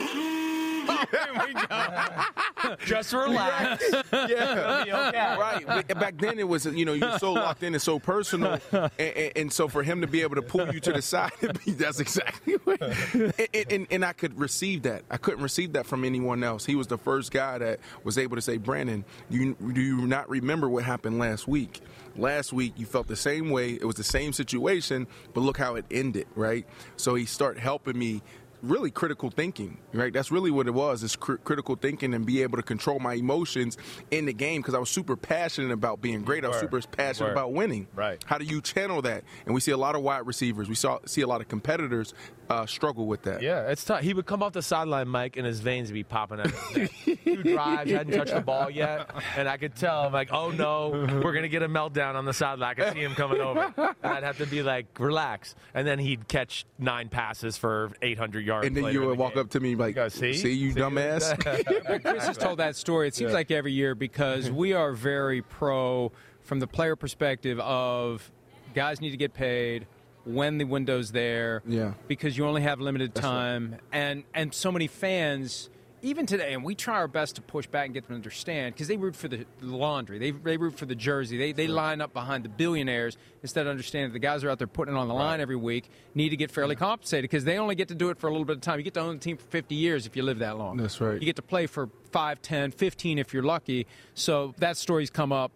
just 2.84 3.12
relax. 3.12 3.84
yeah. 4.12 4.84
Okay. 5.09 5.36
right. 5.41 5.64
But 5.66 5.99
Back 5.99 6.18
then, 6.18 6.39
it 6.39 6.49
was 6.49 6.64
you 6.66 6.84
know 6.84 6.93
you're 6.93 7.18
so 7.18 7.32
locked 7.32 7.62
in 7.62 7.74
and 7.74 7.82
so 7.82 7.99
personal, 7.99 8.59
and, 8.72 8.91
and, 8.99 9.32
and 9.36 9.53
so 9.53 9.68
for 9.68 9.82
him 9.82 10.01
to 10.01 10.07
be 10.07 10.22
able 10.22 10.36
to 10.36 10.43
pull 10.43 10.72
you 10.72 10.80
to 10.80 10.93
the 10.93 11.03
side, 11.03 11.32
that's 11.66 12.01
exactly 12.01 12.55
what. 12.64 12.80
And, 12.82 13.72
and, 13.72 13.86
and 13.91 14.05
I 14.05 14.12
could 14.12 14.39
receive 14.39 14.82
that. 14.82 15.03
I 15.11 15.16
couldn't 15.16 15.43
receive 15.43 15.72
that 15.74 15.86
from 15.86 16.05
anyone 16.05 16.43
else. 16.45 16.64
He 16.64 16.74
was 16.74 16.86
the 16.86 16.99
first 16.99 17.32
guy 17.32 17.59
that 17.59 17.80
was 18.05 18.18
able 18.18 18.36
to 18.36 18.43
say, 18.43 18.57
"Brandon, 18.57 19.05
you 19.28 19.55
do 19.55 19.80
you 19.80 20.07
not 20.07 20.28
remember 20.28 20.68
what 20.68 20.84
happened 20.84 21.18
last 21.18 21.49
week? 21.49 21.80
Last 22.16 22.53
week 22.53 22.72
you 22.76 22.86
felt 22.86 23.07
the 23.07 23.16
same 23.16 23.51
way. 23.51 23.74
It 23.74 23.84
was 23.84 23.97
the 23.97 24.05
same 24.05 24.32
situation, 24.32 25.07
but 25.34 25.41
look 25.43 25.57
how 25.57 25.76
it 25.76 25.84
ended, 25.91 26.26
right? 26.34 26.66
So 26.97 27.14
he 27.14 27.26
started 27.26 27.61
helping 27.61 27.99
me." 27.99 28.22
Really 28.62 28.90
critical 28.90 29.30
thinking, 29.30 29.78
right? 29.92 30.12
That's 30.12 30.30
really 30.30 30.50
what 30.50 30.66
it 30.66 30.72
was, 30.72 31.02
is 31.02 31.16
cr- 31.16 31.36
critical 31.36 31.76
thinking 31.76 32.14
and 32.14 32.26
be 32.26 32.42
able 32.42 32.56
to 32.56 32.62
control 32.62 32.98
my 32.98 33.14
emotions 33.14 33.78
in 34.11 34.26
the 34.26 34.32
game 34.32 34.61
because 34.61 34.74
I 34.74 34.78
was 34.78 34.90
super 34.90 35.16
passionate 35.16 35.70
about 35.70 36.00
being 36.00 36.22
great. 36.22 36.44
I 36.44 36.48
was 36.48 36.59
super 36.59 36.80
passionate 36.82 37.32
about 37.32 37.52
winning. 37.52 37.86
Right. 37.94 38.22
How 38.26 38.38
do 38.38 38.44
you 38.44 38.61
channel 38.61 39.02
that? 39.02 39.24
And 39.46 39.54
we 39.54 39.61
see 39.61 39.72
a 39.72 39.76
lot 39.76 39.94
of 39.94 40.02
wide 40.02 40.26
receivers. 40.26 40.68
We 40.68 40.74
saw 40.74 40.98
see 41.06 41.20
a 41.20 41.26
lot 41.26 41.40
of 41.40 41.48
competitors 41.48 42.14
uh, 42.49 42.66
struggle 42.66 43.07
with 43.07 43.22
that. 43.22 43.42
Yeah, 43.42 43.68
it's 43.70 43.84
tough. 43.84 44.01
He 44.01 44.14
would 44.14 44.26
come 44.26 44.42
off 44.42 44.53
the 44.53 44.62
sideline, 44.62 45.09
Mike, 45.09 45.36
and 45.36 45.46
his 45.46 45.61
veins 45.61 45.88
would 45.88 45.94
be 45.94 46.05
popping 46.05 46.40
out. 46.40 46.53
Two 46.72 47.42
drives, 47.42 47.90
hadn't 47.90 48.14
touched 48.16 48.34
the 48.34 48.40
ball 48.40 48.70
yet, 48.70 49.11
and 49.36 49.49
I 49.49 49.57
could 49.57 49.74
tell. 49.76 50.03
I'm 50.03 50.12
like, 50.12 50.32
oh 50.32 50.51
no, 50.51 50.90
we're 51.22 51.32
gonna 51.32 51.49
get 51.49 51.62
a 51.62 51.68
meltdown 51.68 52.14
on 52.14 52.24
the 52.24 52.32
sideline. 52.32 52.70
I 52.70 52.74
could 52.74 52.92
see 52.92 53.01
him 53.01 53.14
coming 53.14 53.40
over, 53.40 53.72
and 53.76 53.96
I'd 54.03 54.22
have 54.22 54.38
to 54.38 54.46
be 54.46 54.62
like, 54.62 54.86
relax, 54.99 55.55
and 55.74 55.86
then 55.86 55.99
he'd 55.99 56.28
catch 56.28 56.64
nine 56.78 57.09
passes 57.09 57.57
for 57.57 57.90
800 58.03 58.44
yards. 58.44 58.66
And 58.66 58.76
then 58.76 58.92
you 58.92 59.01
would 59.01 59.11
the 59.18 59.20
walk 59.20 59.34
game. 59.34 59.42
up 59.42 59.51
to 59.51 59.61
me 59.61 59.74
like, 59.74 59.94
go, 59.94 60.09
"See? 60.09 60.28
you 60.28 60.34
See?" 60.34 60.72
dumbass." 60.72 61.38
Chris 62.03 62.26
has 62.26 62.36
told 62.36 62.59
that 62.59 62.76
story. 62.76 63.09
It 63.09 63.14
seems 63.14 63.32
like 63.32 63.51
every 63.51 63.72
year 63.72 63.94
because 63.94 64.51
we 64.51 64.72
are 64.72 64.92
very 64.92 65.42
pro 65.42 66.12
from 66.42 66.61
the 66.61 66.66
player 66.66 66.96
perspective 66.96 67.61
of 67.61 68.30
guys 68.74 69.01
need 69.01 69.11
to 69.11 69.16
get 69.16 69.34
paid 69.34 69.86
when 70.28 70.58
the 70.58 70.64
window's 70.64 71.12
there. 71.12 71.62
Yeah. 71.66 71.94
Because 72.06 72.36
you 72.36 72.46
only 72.46 72.62
have 72.62 72.80
limited 72.80 73.14
time, 73.14 73.76
and 73.92 74.24
and 74.34 74.52
so 74.54 74.70
many 74.70 74.86
fans. 74.86 75.70
Even 76.00 76.26
today, 76.26 76.52
and 76.52 76.62
we 76.62 76.76
try 76.76 76.94
our 76.94 77.08
best 77.08 77.34
to 77.34 77.42
push 77.42 77.66
back 77.66 77.86
and 77.86 77.92
get 77.92 78.04
them 78.04 78.10
to 78.10 78.14
understand 78.14 78.72
because 78.72 78.86
they 78.86 78.96
root 78.96 79.16
for 79.16 79.26
the 79.26 79.44
laundry, 79.60 80.20
they, 80.20 80.30
they 80.30 80.56
root 80.56 80.78
for 80.78 80.86
the 80.86 80.94
jersey, 80.94 81.36
they, 81.36 81.50
they 81.50 81.66
line 81.66 82.00
up 82.00 82.12
behind 82.12 82.44
the 82.44 82.48
billionaires 82.48 83.16
instead 83.42 83.66
of 83.66 83.70
understanding 83.72 84.10
that 84.10 84.12
the 84.12 84.20
guys 84.20 84.44
are 84.44 84.50
out 84.50 84.58
there 84.58 84.68
putting 84.68 84.94
it 84.94 84.96
on 84.96 85.08
the 85.08 85.14
line 85.14 85.40
every 85.40 85.56
week 85.56 85.90
need 86.14 86.28
to 86.28 86.36
get 86.36 86.52
fairly 86.52 86.76
compensated 86.76 87.28
because 87.28 87.42
they 87.42 87.58
only 87.58 87.74
get 87.74 87.88
to 87.88 87.96
do 87.96 88.10
it 88.10 88.18
for 88.20 88.28
a 88.28 88.30
little 88.30 88.44
bit 88.44 88.54
of 88.54 88.62
time. 88.62 88.78
You 88.78 88.84
get 88.84 88.94
to 88.94 89.00
own 89.00 89.14
the 89.16 89.20
team 89.20 89.36
for 89.38 89.46
50 89.46 89.74
years 89.74 90.06
if 90.06 90.14
you 90.14 90.22
live 90.22 90.38
that 90.38 90.56
long. 90.56 90.76
That's 90.76 91.00
right. 91.00 91.20
You 91.20 91.26
get 91.26 91.34
to 91.34 91.42
play 91.42 91.66
for 91.66 91.88
5, 92.12 92.42
10, 92.42 92.70
15 92.70 93.18
if 93.18 93.34
you're 93.34 93.42
lucky. 93.42 93.88
So 94.14 94.54
that 94.58 94.76
story's 94.76 95.10
come 95.10 95.32
up 95.32 95.50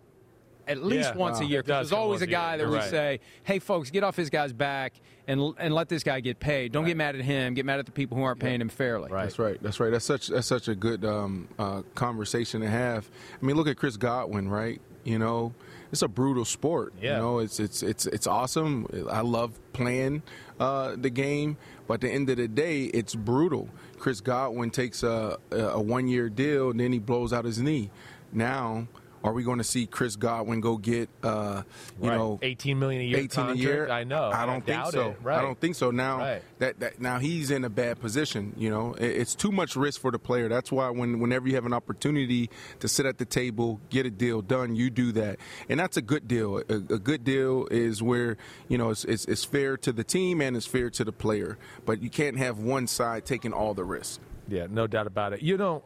at 0.68 0.82
least 0.82 1.10
Yeah. 1.10 1.16
once 1.16 1.40
a 1.40 1.44
year. 1.44 1.62
Because 1.62 1.90
there's 1.90 1.98
always 1.98 2.20
a 2.20 2.24
a 2.24 2.26
guy 2.28 2.56
that 2.56 2.62
You're 2.62 2.70
would 2.70 2.80
right. 2.80 2.90
say, 2.90 3.20
"Hey, 3.44 3.58
folks, 3.58 3.90
get 3.90 4.04
off 4.04 4.16
his 4.16 4.30
guy's 4.30 4.52
back 4.52 4.94
and 5.26 5.54
and 5.58 5.74
let 5.74 5.88
this 5.88 6.02
guy 6.02 6.20
get 6.20 6.38
paid. 6.40 6.72
Don't 6.72 6.84
get 6.84 6.96
mad 6.96 7.14
at 7.16 7.22
him. 7.22 7.54
Get 7.54 7.64
mad 7.66 7.78
at 7.78 7.86
the 7.86 7.92
people 7.92 8.16
who 8.16 8.22
aren't 8.24 8.40
paying 8.40 8.60
him 8.60 8.68
fairly." 8.68 9.10
Right. 9.10 9.24
That's 9.24 9.38
right. 9.38 9.62
That's 9.62 9.80
right. 9.80 9.90
That's 9.90 10.04
such 10.04 10.28
that's 10.28 10.46
such 10.46 10.68
a 10.68 10.74
good 10.74 11.04
um, 11.04 11.48
uh, 11.58 11.82
conversation 11.94 12.60
to 12.60 12.68
have. 12.68 13.08
I 13.40 13.44
mean, 13.44 13.56
look 13.56 13.68
at 13.68 13.76
Chris 13.76 13.96
Godwin, 13.96 14.48
right? 14.48 14.80
You 15.04 15.18
know, 15.18 15.52
it's 15.90 16.02
a 16.02 16.08
brutal 16.08 16.44
sport. 16.44 16.92
Yeah. 17.00 17.16
You 17.16 17.22
know, 17.22 17.38
it's 17.40 17.58
it's 17.58 17.82
it's 17.82 18.06
it's 18.06 18.26
awesome. 18.26 18.86
I 19.10 19.22
love 19.22 19.58
playing 19.72 20.22
uh, 20.60 20.94
the 20.96 21.10
game, 21.10 21.56
but 21.88 21.94
at 21.94 22.00
the 22.02 22.10
end 22.10 22.30
of 22.30 22.36
the 22.36 22.46
day, 22.46 22.84
it's 22.84 23.14
brutal. 23.16 23.68
Chris 23.98 24.20
Godwin 24.20 24.70
takes 24.70 25.02
a 25.02 25.38
a 25.50 25.80
one 25.80 26.06
year 26.08 26.28
deal, 26.28 26.70
and 26.70 26.78
then 26.78 26.92
he 26.92 26.98
blows 27.00 27.32
out 27.32 27.44
his 27.44 27.58
knee. 27.60 27.90
Now. 28.32 28.86
Are 29.24 29.32
we 29.32 29.42
going 29.44 29.58
to 29.58 29.64
see 29.64 29.86
Chris 29.86 30.16
Godwin 30.16 30.60
go 30.60 30.76
get, 30.76 31.08
uh, 31.22 31.62
you 32.00 32.08
Right. 32.08 32.16
know, 32.16 32.38
18 32.42 32.78
million 32.78 33.02
a 33.02 33.04
year 33.04 33.18
18 33.18 33.50
a 33.50 33.54
year. 33.54 33.88
I 33.88 34.04
know. 34.04 34.24
I 34.30 34.42
I 34.42 34.46
don't 34.46 34.64
think 34.66 34.78
doubt 34.78 34.92
so. 34.92 35.10
it. 35.10 35.16
Right. 35.22 35.38
I 35.38 35.42
don't 35.42 35.58
think 35.60 35.76
so. 35.76 35.90
Now 35.92 36.18
Right. 36.18 36.42
that, 36.58 36.80
that 36.80 37.00
now 37.00 37.18
he's 37.18 37.50
in 37.50 37.64
a 37.64 37.70
bad 37.70 38.00
position. 38.00 38.52
You 38.56 38.70
know, 38.70 38.94
It- 38.94 39.16
it's 39.22 39.34
too 39.34 39.52
much 39.52 39.76
risk 39.76 40.00
for 40.00 40.10
the 40.10 40.18
player. 40.18 40.48
That's 40.48 40.72
why 40.72 40.90
when 40.90 41.20
whenever 41.20 41.46
you 41.48 41.54
have 41.54 41.66
an 41.66 41.72
opportunity 41.72 42.50
to 42.80 42.88
sit 42.88 43.06
at 43.06 43.18
the 43.18 43.24
table, 43.24 43.80
get 43.90 44.06
a 44.06 44.10
deal 44.10 44.42
done, 44.42 44.74
you 44.74 44.90
do 44.90 45.12
that, 45.12 45.38
and 45.68 45.78
that's 45.78 45.96
a 45.96 46.02
good 46.02 46.26
deal. 46.26 46.58
A, 46.68 46.74
a 46.74 46.98
good 46.98 47.22
deal 47.24 47.68
is 47.70 48.02
where 48.02 48.36
you 48.68 48.76
know 48.78 48.90
it's, 48.90 49.04
it's 49.04 49.24
it's 49.26 49.44
fair 49.44 49.76
to 49.78 49.92
the 49.92 50.02
team 50.04 50.40
and 50.40 50.56
it's 50.56 50.66
fair 50.66 50.90
to 50.90 51.04
the 51.04 51.12
player. 51.12 51.58
But 51.86 52.02
you 52.02 52.10
can't 52.10 52.38
have 52.38 52.58
one 52.58 52.86
side 52.88 53.24
taking 53.24 53.52
all 53.52 53.74
the 53.74 53.84
risk. 53.84 54.20
Yeah, 54.48 54.66
no 54.68 54.86
doubt 54.88 55.06
about 55.06 55.32
it. 55.32 55.42
You 55.42 55.56
know, 55.56 55.82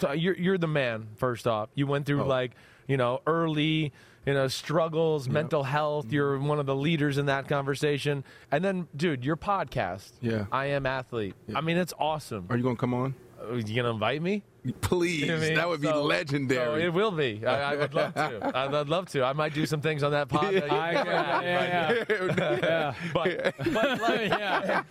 so 0.00 0.12
you're 0.12 0.36
you're 0.36 0.58
the 0.58 0.66
man. 0.68 1.08
First 1.16 1.46
off, 1.46 1.68
you 1.74 1.86
went 1.86 2.04
through 2.06 2.22
Oh. 2.24 2.26
like 2.26 2.52
you 2.86 2.96
know 2.96 3.20
early 3.26 3.92
you 4.26 4.32
know 4.32 4.48
struggles, 4.48 5.28
mental 5.28 5.62
health. 5.62 6.12
You're 6.12 6.36
mm-hmm. 6.36 6.46
one 6.46 6.58
of 6.58 6.66
the 6.66 6.74
leaders 6.74 7.18
in 7.18 7.26
that 7.26 7.48
conversation. 7.48 8.24
And 8.50 8.64
then, 8.64 8.88
dude, 8.96 9.24
your 9.24 9.36
podcast. 9.36 10.12
Yeah. 10.20 10.46
I 10.50 10.66
am 10.66 10.86
athlete. 10.86 11.34
I 11.54 11.60
mean, 11.60 11.76
it's 11.76 11.92
awesome. 11.98 12.46
Are 12.48 12.56
you 12.56 12.62
going 12.62 12.76
to 12.76 12.80
come 12.80 12.94
on? 12.94 13.14
Are 13.48 13.56
you 13.56 13.76
gonna 13.76 13.90
invite 13.90 14.22
me? 14.22 14.42
Please, 14.80 15.20
You 15.20 15.26
know 15.26 15.36
I 15.36 15.40
mean? 15.40 15.54
that 15.56 15.68
would 15.68 15.82
be 15.82 15.92
legendary. 15.92 16.80
so 16.80 16.86
it 16.86 16.92
will 16.94 17.10
be. 17.10 17.44
I, 17.46 17.72
I 17.72 17.76
would 17.76 17.92
love 17.92 18.14
to. 18.14 18.50
I 18.56 18.66
would 18.66 18.88
love 18.88 19.08
to. 19.10 19.22
I 19.22 19.34
might 19.34 19.52
do 19.52 19.66
some 19.66 19.82
things 19.82 20.02
on 20.02 20.12
that 20.12 20.28
pod. 20.28 20.54
that 20.54 20.70
you 20.70 20.76
I- 20.76 20.92
never 20.94 21.10
yeah, 21.10 22.04
but- 22.08 22.38
yeah, 22.38 22.58
yeah. 22.62 22.94
But, 23.12 23.54
but 23.74 24.00
like, 24.00 24.28
yeah. 24.30 24.82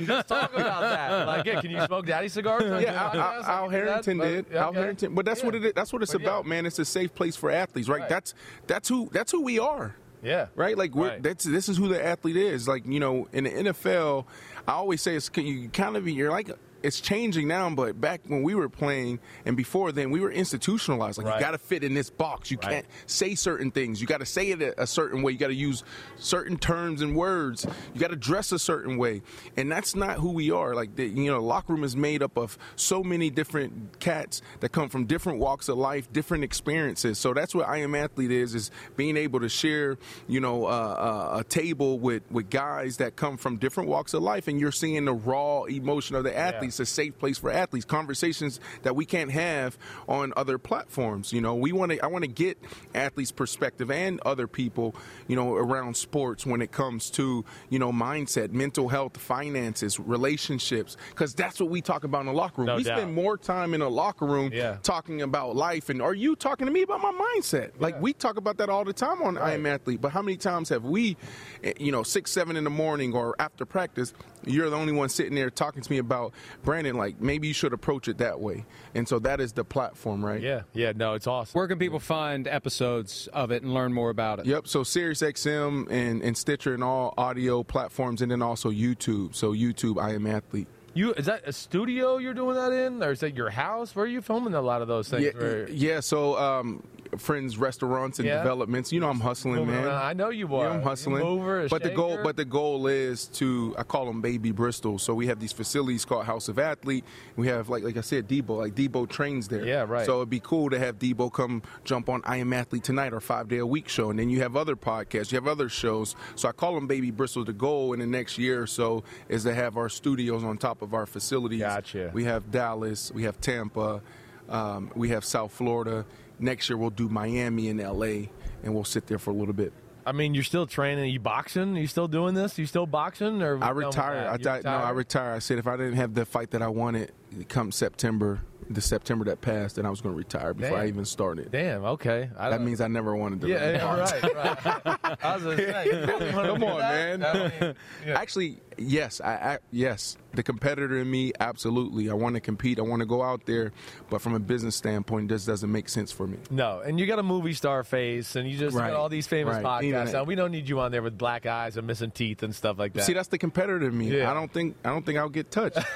just 0.00 0.28
talk 0.28 0.54
about 0.54 0.80
that. 0.82 1.26
Like, 1.26 1.44
yeah, 1.44 1.60
can 1.60 1.70
you 1.70 1.84
smoke 1.84 2.06
daddy 2.06 2.28
cigars? 2.28 2.62
on 2.70 2.80
Yeah, 2.80 2.94
Al, 2.94 3.10
podcast? 3.10 3.14
Al, 3.14 3.42
Al 3.44 3.68
can 3.68 3.70
that, 3.70 3.70
Harrington 3.86 4.18
but- 4.18 4.24
did. 4.48 4.54
Al. 4.56 4.72
Harrington, 4.72 5.14
but 5.14 5.24
that's 5.26 5.42
what 5.42 5.52
Yeah. 5.54 5.60
it 5.60 5.64
is. 5.66 5.72
That's 5.74 5.92
what 5.92 6.02
it's 6.02 6.12
But 6.12 6.22
yeah. 6.22 6.26
about, 6.28 6.46
man. 6.46 6.64
It's 6.64 6.78
a 6.78 6.84
safe 6.86 7.14
place 7.14 7.36
for 7.36 7.50
athletes, 7.50 7.88
right? 7.88 8.00
Right. 8.00 8.08
That's 8.08 8.32
that's 8.66 8.88
who 8.88 9.10
that's 9.12 9.32
who 9.32 9.42
we 9.42 9.58
are. 9.58 9.94
Yeah. 10.22 10.46
Right, 10.54 10.76
like 10.78 10.94
we're, 10.94 11.08
Right. 11.08 11.22
that's 11.22 11.44
this 11.44 11.68
is 11.68 11.76
who 11.76 11.88
the 11.88 12.02
athlete 12.04 12.36
is. 12.36 12.66
Like 12.68 12.86
you 12.86 13.00
know, 13.00 13.28
in 13.32 13.44
the 13.44 13.50
NFL, 13.50 14.24
I 14.66 14.72
always 14.72 15.02
say 15.02 15.14
it's 15.14 15.30
you 15.36 15.68
kind 15.70 15.96
of 15.96 16.08
you're 16.08 16.30
like 16.30 16.50
it's 16.82 17.00
changing 17.00 17.48
now, 17.48 17.68
but 17.70 18.00
back 18.00 18.20
when 18.26 18.42
we 18.42 18.54
were 18.54 18.68
playing 18.68 19.20
and 19.44 19.56
before 19.56 19.92
then, 19.92 20.10
we 20.10 20.20
were 20.20 20.30
institutionalized. 20.32 21.18
Like 21.18 21.26
Right. 21.26 21.34
you 21.36 21.40
got 21.40 21.50
to 21.52 21.58
fit 21.58 21.84
in 21.84 21.94
this 21.94 22.10
box. 22.10 22.50
You 22.50 22.58
Right. 22.62 22.72
can't 22.72 22.86
say 23.06 23.34
certain 23.34 23.70
things. 23.70 24.00
You 24.00 24.06
got 24.06 24.20
to 24.20 24.26
say 24.26 24.50
it 24.50 24.62
a, 24.62 24.82
a 24.82 24.86
certain 24.86 25.22
way. 25.22 25.32
You 25.32 25.38
got 25.38 25.48
to 25.48 25.54
use 25.54 25.84
certain 26.16 26.56
terms 26.56 27.02
and 27.02 27.14
words. 27.16 27.66
You 27.94 28.00
got 28.00 28.10
to 28.10 28.16
dress 28.16 28.52
a 28.52 28.58
certain 28.58 28.96
way, 28.98 29.22
and 29.56 29.70
that's 29.70 29.94
not 29.94 30.18
who 30.18 30.30
we 30.32 30.50
are. 30.50 30.74
Like 30.74 30.96
the, 30.96 31.06
you 31.06 31.30
know, 31.30 31.42
locker 31.42 31.72
room 31.74 31.84
is 31.84 31.96
made 31.96 32.22
up 32.22 32.36
of 32.36 32.56
so 32.76 33.02
many 33.02 33.30
different 33.30 33.98
cats 34.00 34.42
that 34.60 34.70
come 34.72 34.88
from 34.88 35.04
different 35.06 35.38
walks 35.38 35.68
of 35.68 35.76
life, 35.78 36.12
different 36.12 36.44
experiences. 36.44 37.18
So 37.18 37.34
that's 37.34 37.54
what 37.54 37.68
I 37.68 37.78
am 37.78 37.94
athlete 37.94 38.30
is: 38.30 38.54
is 38.54 38.70
being 38.96 39.16
able 39.16 39.40
to 39.40 39.48
share, 39.48 39.98
you 40.28 40.40
know, 40.40 40.64
uh, 40.66 40.68
uh, 40.68 41.38
a 41.40 41.44
table 41.44 41.98
with 41.98 42.22
with 42.30 42.50
guys 42.50 42.96
that 42.98 43.16
come 43.16 43.36
from 43.36 43.56
different 43.56 43.88
walks 43.88 44.14
of 44.14 44.22
life, 44.22 44.48
and 44.48 44.58
you're 44.60 44.72
seeing 44.72 45.04
the 45.04 45.12
raw 45.14 45.64
emotion 45.64 46.16
of 46.16 46.24
the 46.24 46.36
athlete. 46.36 46.69
It's 46.70 46.80
a 46.80 46.86
safe 46.86 47.18
place 47.18 47.36
for 47.38 47.50
athletes. 47.50 47.84
Conversations 47.84 48.60
that 48.82 48.94
we 48.94 49.04
can't 49.04 49.30
have 49.32 49.76
on 50.08 50.32
other 50.36 50.56
platforms. 50.56 51.32
You 51.32 51.40
know, 51.40 51.54
we 51.56 51.72
want 51.72 51.90
to. 51.92 52.00
I 52.00 52.06
want 52.06 52.22
to 52.22 52.30
get 52.30 52.58
athletes' 52.94 53.32
perspective 53.32 53.90
and 53.90 54.20
other 54.20 54.46
people, 54.46 54.94
you 55.26 55.34
know, 55.36 55.54
around 55.54 55.96
sports 55.96 56.46
when 56.46 56.62
it 56.62 56.70
comes 56.70 57.10
to 57.10 57.44
you 57.70 57.78
know 57.80 57.90
mindset, 57.92 58.52
mental 58.52 58.88
health, 58.88 59.16
finances, 59.16 59.98
relationships, 59.98 60.96
because 61.10 61.34
that's 61.34 61.60
what 61.60 61.70
we 61.70 61.80
talk 61.80 62.04
about 62.04 62.20
in 62.20 62.26
the 62.26 62.32
locker 62.32 62.62
room. 62.62 62.66
No 62.66 62.76
we 62.76 62.84
doubt. 62.84 62.98
spend 62.98 63.14
more 63.14 63.36
time 63.36 63.74
in 63.74 63.82
a 63.82 63.88
locker 63.88 64.26
room 64.26 64.50
Yeah. 64.52 64.76
talking 64.82 65.22
about 65.22 65.56
life. 65.56 65.88
And 65.88 66.00
are 66.00 66.14
you 66.14 66.36
talking 66.36 66.66
to 66.66 66.72
me 66.72 66.82
about 66.82 67.00
my 67.00 67.12
mindset? 67.12 67.72
Like 67.80 68.00
we 68.00 68.12
talk 68.12 68.36
about 68.36 68.58
that 68.58 68.68
all 68.68 68.84
the 68.84 68.92
time 68.92 69.22
on 69.22 69.36
I 69.36 69.54
Am 69.54 69.66
Athlete. 69.66 70.00
But 70.00 70.12
how 70.12 70.22
many 70.22 70.36
times 70.36 70.68
have 70.68 70.84
we, 70.84 71.16
eh, 71.64 71.72
you 71.78 71.90
know, 71.90 72.02
six, 72.04 72.30
seven 72.30 72.56
in 72.56 72.64
the 72.64 72.70
morning 72.70 73.12
or 73.14 73.34
after 73.38 73.64
practice, 73.66 74.12
you're 74.44 74.70
the 74.70 74.76
only 74.76 74.92
one 74.92 75.08
sitting 75.08 75.34
there 75.34 75.50
talking 75.50 75.82
to 75.82 75.90
me 75.90 75.98
about 75.98 76.32
Brandon. 76.62 76.96
Like 76.96 77.20
maybe 77.20 77.48
you 77.48 77.54
should 77.54 77.72
approach 77.72 78.08
it 78.08 78.18
that 78.18 78.40
way. 78.40 78.64
And 78.94 79.08
so 79.08 79.18
that 79.20 79.40
is 79.40 79.52
the 79.52 79.64
platform, 79.64 80.24
right? 80.24 80.40
Yeah, 80.40 80.62
yeah, 80.72 80.92
no, 80.94 81.14
it's 81.14 81.26
awesome. 81.26 81.58
Where 81.58 81.68
can 81.68 81.78
people 81.78 81.98
find 82.00 82.48
episodes 82.48 83.28
of 83.32 83.50
it 83.50 83.62
and 83.62 83.74
learn 83.74 83.92
more 83.92 84.10
about 84.10 84.38
it? 84.40 84.46
Yep. 84.46 84.66
So 84.66 84.82
SiriusXM 84.82 85.90
and, 85.90 86.22
and 86.22 86.36
Stitcher 86.36 86.74
and 86.74 86.82
all 86.82 87.14
audio 87.16 87.62
platforms, 87.62 88.22
and 88.22 88.30
then 88.30 88.42
also 88.42 88.70
YouTube. 88.70 89.34
So 89.34 89.52
YouTube, 89.52 90.00
I 90.02 90.14
am 90.14 90.26
athlete. 90.26 90.68
You 90.92 91.12
is 91.12 91.26
that 91.26 91.46
a 91.46 91.52
studio 91.52 92.18
you're 92.18 92.34
doing 92.34 92.56
that 92.56 92.72
in, 92.72 93.02
or 93.02 93.12
is 93.12 93.20
that 93.20 93.36
your 93.36 93.50
house? 93.50 93.94
Where 93.94 94.04
are 94.06 94.08
you 94.08 94.20
filming 94.20 94.54
a 94.54 94.60
lot 94.60 94.82
of 94.82 94.88
those 94.88 95.08
things? 95.08 95.22
Yeah, 95.22 95.30
Where- 95.40 95.70
yeah. 95.70 96.00
So 96.00 96.36
um, 96.36 96.82
friends, 97.18 97.58
restaurants, 97.58 98.18
and 98.18 98.26
Yeah. 98.28 98.38
developments. 98.38 98.92
You 98.92 99.00
know, 99.00 99.08
I'm 99.08 99.20
hustling, 99.20 99.66
man. 99.66 99.84
around. 99.84 99.94
I 100.02 100.12
know 100.12 100.30
you 100.30 100.54
are. 100.54 100.68
I'm 100.68 100.82
hustling. 100.82 101.22
mover, 101.24 101.68
but 101.68 101.82
the 101.82 101.90
goal, 101.90 102.18
but 102.22 102.36
the 102.36 102.44
goal 102.44 102.86
is 102.86 103.26
to. 103.34 103.74
I 103.78 103.82
call 103.82 104.06
them 104.06 104.20
baby 104.20 104.52
Bristol. 104.52 104.98
So 104.98 105.14
we 105.14 105.26
have 105.26 105.40
these 105.40 105.52
facilities 105.52 106.04
called 106.04 106.24
House 106.26 106.48
of 106.48 106.58
Athlete. 106.58 107.04
We 107.36 107.48
have 107.48 107.68
like 107.68 107.82
like 107.82 107.96
I 107.96 108.00
said, 108.02 108.28
Deebo. 108.28 108.58
Like 108.58 108.74
Deebo 108.74 109.08
trains 109.08 109.48
there. 109.48 109.64
Yeah, 109.64 109.84
right. 109.88 110.06
So 110.06 110.16
it'd 110.18 110.30
be 110.30 110.40
cool 110.40 110.70
to 110.70 110.78
have 110.78 110.98
Deebo 110.98 111.32
come 111.32 111.62
jump 111.84 112.08
on 112.08 112.22
I 112.24 112.36
Am 112.38 112.52
Athlete 112.52 112.84
tonight 112.84 113.12
or 113.12 113.20
Five 113.20 113.48
Day 113.48 113.58
a 113.58 113.66
Week 113.66 113.88
show, 113.88 114.10
and 114.10 114.18
then 114.18 114.30
you 114.30 114.40
have 114.40 114.56
other 114.56 114.76
podcasts, 114.76 115.32
you 115.32 115.36
have 115.36 115.48
other 115.48 115.68
shows. 115.68 116.14
So 116.36 116.48
I 116.48 116.52
call 116.52 116.74
them 116.74 116.86
baby 116.86 117.10
Bristol. 117.10 117.44
The 117.44 117.52
goal 117.52 117.92
in 117.92 118.00
the 118.00 118.06
next 118.06 118.38
year 118.38 118.62
or 118.62 118.66
so 118.66 119.02
is 119.28 119.42
to 119.44 119.54
have 119.54 119.76
our 119.76 119.88
studios 119.88 120.44
on 120.44 120.58
top 120.58 120.82
of 120.82 120.94
our 120.94 121.06
facilities. 121.06 121.60
Gotcha. 121.60 122.10
We 122.12 122.24
have 122.24 122.50
Dallas. 122.50 123.10
We 123.12 123.24
have 123.24 123.40
Tampa. 123.40 124.00
Um, 124.48 124.90
we 124.94 125.10
have 125.10 125.24
South 125.24 125.52
Florida. 125.52 126.04
Next 126.40 126.68
year 126.68 126.76
we'll 126.76 126.90
do 126.90 127.08
Miami 127.08 127.68
and 127.68 127.80
LA, 127.80 128.28
and 128.62 128.74
we'll 128.74 128.84
sit 128.84 129.06
there 129.06 129.18
for 129.18 129.30
a 129.30 129.34
little 129.34 129.54
bit. 129.54 129.72
I 130.06 130.12
mean, 130.12 130.34
you're 130.34 130.44
still 130.44 130.66
training. 130.66 131.04
Are 131.04 131.06
you 131.06 131.20
boxing? 131.20 131.76
Are 131.76 131.80
you 131.80 131.86
still 131.86 132.08
doing 132.08 132.34
this? 132.34 132.58
Are 132.58 132.62
you 132.62 132.66
still 132.66 132.86
boxing? 132.86 133.42
Or 133.42 133.62
I 133.62 133.70
retired. 133.70 134.26
I 134.26 134.36
died. 134.38 134.64
No, 134.64 134.70
I 134.70 134.90
retired? 134.90 134.96
retired. 134.96 135.36
I 135.36 135.38
said 135.40 135.58
if 135.58 135.66
I 135.66 135.76
didn't 135.76 135.94
have 135.94 136.14
the 136.14 136.24
fight 136.24 136.50
that 136.52 136.62
I 136.62 136.68
wanted 136.68 137.12
come 137.48 137.72
September, 137.72 138.40
the 138.68 138.80
September 138.80 139.24
that 139.24 139.40
passed, 139.40 139.78
and 139.78 139.86
I 139.86 139.90
was 139.90 140.00
going 140.00 140.14
to 140.14 140.18
retire 140.18 140.54
before 140.54 140.78
I 140.78 140.86
even 140.86 141.04
started. 141.04 141.50
Damn. 141.50 141.84
Okay. 141.84 142.30
I 142.38 142.50
That 142.50 142.60
means 142.60 142.80
I 142.80 142.88
never 142.88 143.16
wanted 143.16 143.40
to. 143.42 143.48
Yeah, 143.48 143.72
yeah, 143.72 143.98
right, 143.98 144.22
right. 144.22 145.18
I 145.22 145.36
was 145.36 145.56
say, 145.56 145.86
you 145.86 146.06
really 146.06 146.32
wanna 146.34 146.52
Come 146.52 146.64
on, 146.64 146.78
man. 146.78 147.24
I 147.24 147.32
mean, 147.60 147.74
yeah. 148.06 148.18
Actually, 148.20 148.58
yes, 148.78 149.20
I, 149.20 149.32
I 149.32 149.58
yes, 149.72 150.16
the 150.34 150.42
competitor 150.44 150.98
in 150.98 151.10
me, 151.10 151.32
absolutely. 151.40 152.08
I 152.10 152.14
want 152.14 152.34
to 152.36 152.40
compete. 152.40 152.78
I 152.78 152.82
want 152.82 153.00
to 153.00 153.06
go 153.06 153.22
out 153.22 153.44
there, 153.46 153.72
but 154.08 154.20
from 154.22 154.34
a 154.34 154.38
business 154.38 154.76
standpoint, 154.76 155.28
this 155.28 155.44
doesn't 155.44 155.70
make 155.70 155.88
sense 155.88 156.12
for 156.12 156.26
me. 156.28 156.38
No, 156.50 156.80
and 156.80 157.00
you 157.00 157.06
got 157.06 157.18
a 157.18 157.24
movie 157.24 157.54
star 157.54 157.82
face, 157.82 158.36
and 158.36 158.48
you 158.48 158.56
just 158.56 158.76
Right. 158.76 158.90
got 158.90 158.96
all 158.96 159.08
these 159.08 159.26
famous 159.26 159.56
Right. 159.56 159.82
Podcasts. 159.82 160.12
Now 160.12 160.22
we 160.24 160.36
don't 160.36 160.52
need 160.52 160.68
you 160.68 160.78
on 160.80 160.92
there 160.92 161.02
with 161.02 161.18
black 161.18 161.44
eyes 161.46 161.76
and 161.76 161.86
missing 161.86 162.12
teeth 162.12 162.42
and 162.44 162.54
stuff 162.54 162.78
like 162.78 162.92
that. 162.92 163.02
See, 163.04 163.14
that's 163.14 163.28
the 163.28 163.38
competitor 163.38 163.88
in 163.88 163.98
me. 163.98 164.16
Yeah. 164.16 164.30
I 164.30 164.34
don't 164.34 164.52
think 164.52 164.76
I 164.84 164.90
don't 164.90 165.04
think 165.04 165.18
I'll 165.18 165.28
get 165.28 165.50
touched. 165.50 165.78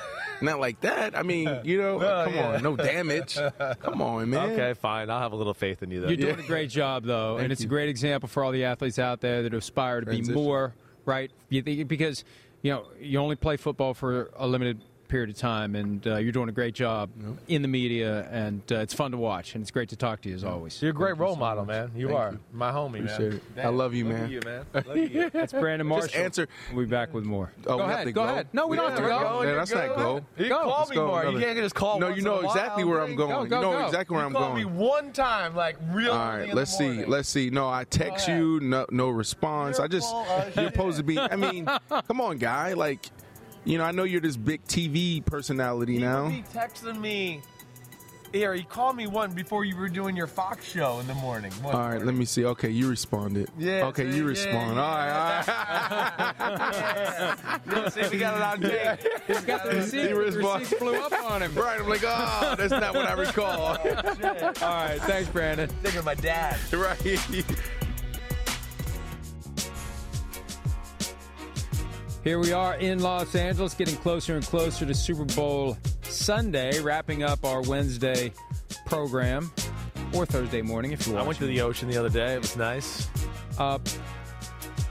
Not 0.42 0.60
like 0.60 0.80
that. 0.80 1.16
I 1.16 1.22
mean, 1.22 1.48
you 1.64 1.78
know, 1.78 1.96
Well, 1.98 2.24
come 2.24 2.34
yeah. 2.34 2.48
on, 2.54 2.62
no 2.62 2.76
damage. 2.76 3.36
Come 3.80 4.02
on, 4.02 4.30
man. 4.30 4.50
okay, 4.50 4.74
fine. 4.74 5.10
I'll 5.10 5.20
have 5.20 5.32
a 5.32 5.36
little 5.36 5.54
faith 5.54 5.82
in 5.82 5.90
you. 5.90 6.00
Then. 6.00 6.10
You're 6.10 6.34
doing 6.34 6.40
a 6.44 6.48
great 6.48 6.70
job, 6.70 7.04
though, 7.04 7.32
and 7.32 7.40
Thank 7.42 7.52
it's 7.52 7.62
a 7.62 7.66
great 7.66 7.88
example 7.88 8.28
for 8.28 8.44
all 8.44 8.52
the 8.52 8.64
athletes 8.64 8.98
out 8.98 9.20
there 9.20 9.42
that 9.42 9.54
aspire 9.54 10.00
to 10.00 10.06
Transition. 10.06 10.34
be 10.34 10.40
more. 10.40 10.74
Right? 11.04 11.30
You 11.50 11.62
think, 11.62 11.86
because 11.88 12.24
you 12.62 12.72
know 12.72 12.86
you 13.00 13.18
only 13.18 13.36
play 13.36 13.56
football 13.58 13.92
for 13.94 14.30
a 14.36 14.46
limited 14.46 14.80
period 15.08 15.30
of 15.30 15.36
time, 15.36 15.74
and 15.76 16.06
uh, 16.06 16.16
you're 16.16 16.32
doing 16.32 16.48
a 16.48 16.52
great 16.52 16.74
job 16.74 17.10
in 17.48 17.62
the 17.62 17.68
media, 17.68 18.28
and 18.30 18.62
uh, 18.72 18.76
it's 18.76 18.94
fun 18.94 19.10
to 19.12 19.16
watch, 19.16 19.54
and 19.54 19.62
it's 19.62 19.70
great 19.70 19.88
to 19.90 19.96
talk 19.96 20.20
to 20.22 20.28
you 20.28 20.34
as 20.34 20.44
always. 20.44 20.80
You're 20.82 20.90
a 20.90 20.94
great 20.94 21.18
role 21.18 21.36
model, 21.36 21.64
man. 21.64 21.90
You 21.94 22.08
Thank 22.08 22.18
are 22.18 22.32
you. 22.32 22.40
my 22.52 22.70
homie, 22.70 22.98
Appreciate 23.04 23.32
man. 23.32 23.40
it. 23.56 23.60
I 23.64 23.68
love 23.68 23.94
you, 23.94 24.04
look 24.04 24.12
man. 24.16 24.30
You, 24.30 24.40
man. 24.44 24.64
Look 24.74 24.86
at 24.88 25.10
you. 25.10 25.30
That's 25.30 25.52
Brandon 25.52 25.86
Marshall. 25.86 26.08
Just 26.08 26.16
answer. 26.18 26.48
We'll 26.72 26.84
be 26.86 26.90
back 26.90 27.12
with 27.14 27.24
more. 27.24 27.52
Oh, 27.66 27.70
go 27.70 27.76
we 27.76 27.82
have 27.82 27.90
ahead. 27.92 28.06
to 28.06 28.12
Go 28.12 28.24
go? 28.24 28.32
ahead. 28.32 28.48
No, 28.52 28.66
we 28.66 28.76
don't 28.76 28.84
Yeah, 28.86 28.90
have 28.90 28.98
to 28.98 29.02
we're 29.04 29.08
go. 29.08 29.28
going. 29.28 29.56
That's 29.56 29.72
not 29.74 29.96
go. 29.96 30.24
You 30.36 30.48
Go. 30.48 30.58
call 30.62 30.78
Let's 30.78 30.90
me 30.90 30.96
go 30.96 31.06
more. 31.06 31.24
You 31.26 31.38
can't 31.38 31.58
just 31.58 31.74
call. 31.74 31.98
No, 31.98 32.06
once 32.06 32.16
you 32.18 32.22
know 32.24 32.40
exactly 32.40 32.84
where 32.84 33.00
I'm 33.00 33.14
going. 33.16 33.30
Go, 33.30 33.46
go, 33.46 33.56
you 33.56 33.62
know 33.78 33.86
exactly 33.86 34.16
where 34.16 34.24
I'm 34.24 34.32
going. 34.32 34.44
call 34.44 34.54
going. 34.54 34.74
me 34.74 34.80
one 34.86 35.12
time, 35.12 35.54
like 35.54 35.76
real. 35.90 36.12
All 36.12 36.18
early 36.30 36.40
right, 36.40 36.48
in 36.50 36.56
let's 36.56 36.76
see. 36.76 37.04
Let's 37.04 37.28
see. 37.28 37.50
No, 37.50 37.68
I 37.68 37.84
text 37.84 38.28
you, 38.28 38.60
no, 38.60 38.86
no 38.90 39.08
response. 39.10 39.78
I 39.80 39.86
just 39.88 40.12
you're 40.56 40.70
supposed 40.70 40.98
to 40.98 41.04
be. 41.04 41.18
I 41.18 41.36
mean, 41.36 41.68
come 42.06 42.20
on, 42.20 42.38
guy. 42.38 42.72
Like, 42.74 43.06
you 43.64 43.78
know, 43.78 43.84
I 43.84 43.92
know 43.92 44.04
you're 44.04 44.20
this 44.20 44.36
big 44.36 44.64
TV 44.64 45.24
personality 45.24 45.94
He 45.94 45.98
now. 46.00 46.28
He 46.28 46.42
texting 46.42 47.00
me. 47.00 47.40
here. 48.32 48.52
He 48.54 48.62
called 48.64 48.96
me 48.96 49.06
one 49.06 49.32
before 49.32 49.64
you 49.64 49.76
were 49.76 49.88
doing 49.88 50.16
your 50.16 50.26
Fox 50.26 50.64
show 50.68 50.98
in 51.00 51.06
the 51.06 51.14
morning. 51.14 51.52
One 51.62 51.74
All 51.74 51.80
right, 51.80 51.88
morning. 51.90 52.06
let 52.06 52.14
me 52.16 52.24
see. 52.24 52.44
Okay, 52.44 52.68
you 52.70 52.88
responded. 52.88 53.48
Yeah, 53.58 53.86
Okay, 53.86 54.10
see, 54.10 54.16
you 54.16 54.22
yeah, 54.24 54.28
respond. 54.28 54.76
yeah. 54.76 54.82
All 54.82 54.96
right, 54.96 55.48
all 56.40 56.48
right. 56.48 57.60
Yeah, 57.74 57.88
see, 57.88 58.08
we 58.10 58.18
got 58.18 58.36
it 58.36 58.42
on 58.42 58.60
tape. 58.70 59.12
He's 59.26 59.40
got 59.44 59.64
the 59.64 59.70
receipt. 59.76 60.02
He 60.02 60.08
The 60.08 60.14
respond- 60.16 60.66
flew 60.66 60.96
up 60.96 61.12
on 61.30 61.42
him. 61.42 61.54
right, 61.54 61.80
I'm 61.80 61.88
like, 61.88 62.02
oh, 62.04 62.54
that's 62.58 62.70
not 62.70 62.94
what 62.94 63.06
I 63.06 63.12
recall. 63.14 63.78
Oh, 63.84 64.52
all 64.62 64.68
right, 64.84 65.00
thanks, 65.02 65.28
Brandon. 65.30 65.68
Thinking 65.82 65.98
of 66.00 66.04
my 66.04 66.14
dad. 66.14 66.58
right. 66.72 66.98
Here 72.24 72.38
we 72.38 72.54
are 72.54 72.74
in 72.76 73.00
Los 73.00 73.34
Angeles, 73.34 73.74
getting 73.74 73.96
closer 73.96 74.34
and 74.34 74.42
closer 74.42 74.86
to 74.86 74.94
Super 74.94 75.26
Bowl 75.26 75.76
Sunday, 76.04 76.80
wrapping 76.80 77.22
up 77.22 77.44
our 77.44 77.60
Wednesday 77.60 78.32
program 78.86 79.52
or 80.14 80.24
Thursday 80.24 80.62
morning 80.62 80.92
if 80.92 81.06
you 81.06 81.12
want. 81.12 81.22
I 81.22 81.26
went 81.26 81.38
to 81.40 81.46
the 81.46 81.60
ocean 81.60 81.86
the 81.86 81.98
other 81.98 82.08
day. 82.08 82.32
It 82.32 82.40
was 82.40 82.56
nice. 82.56 83.10
Uh, 83.58 83.78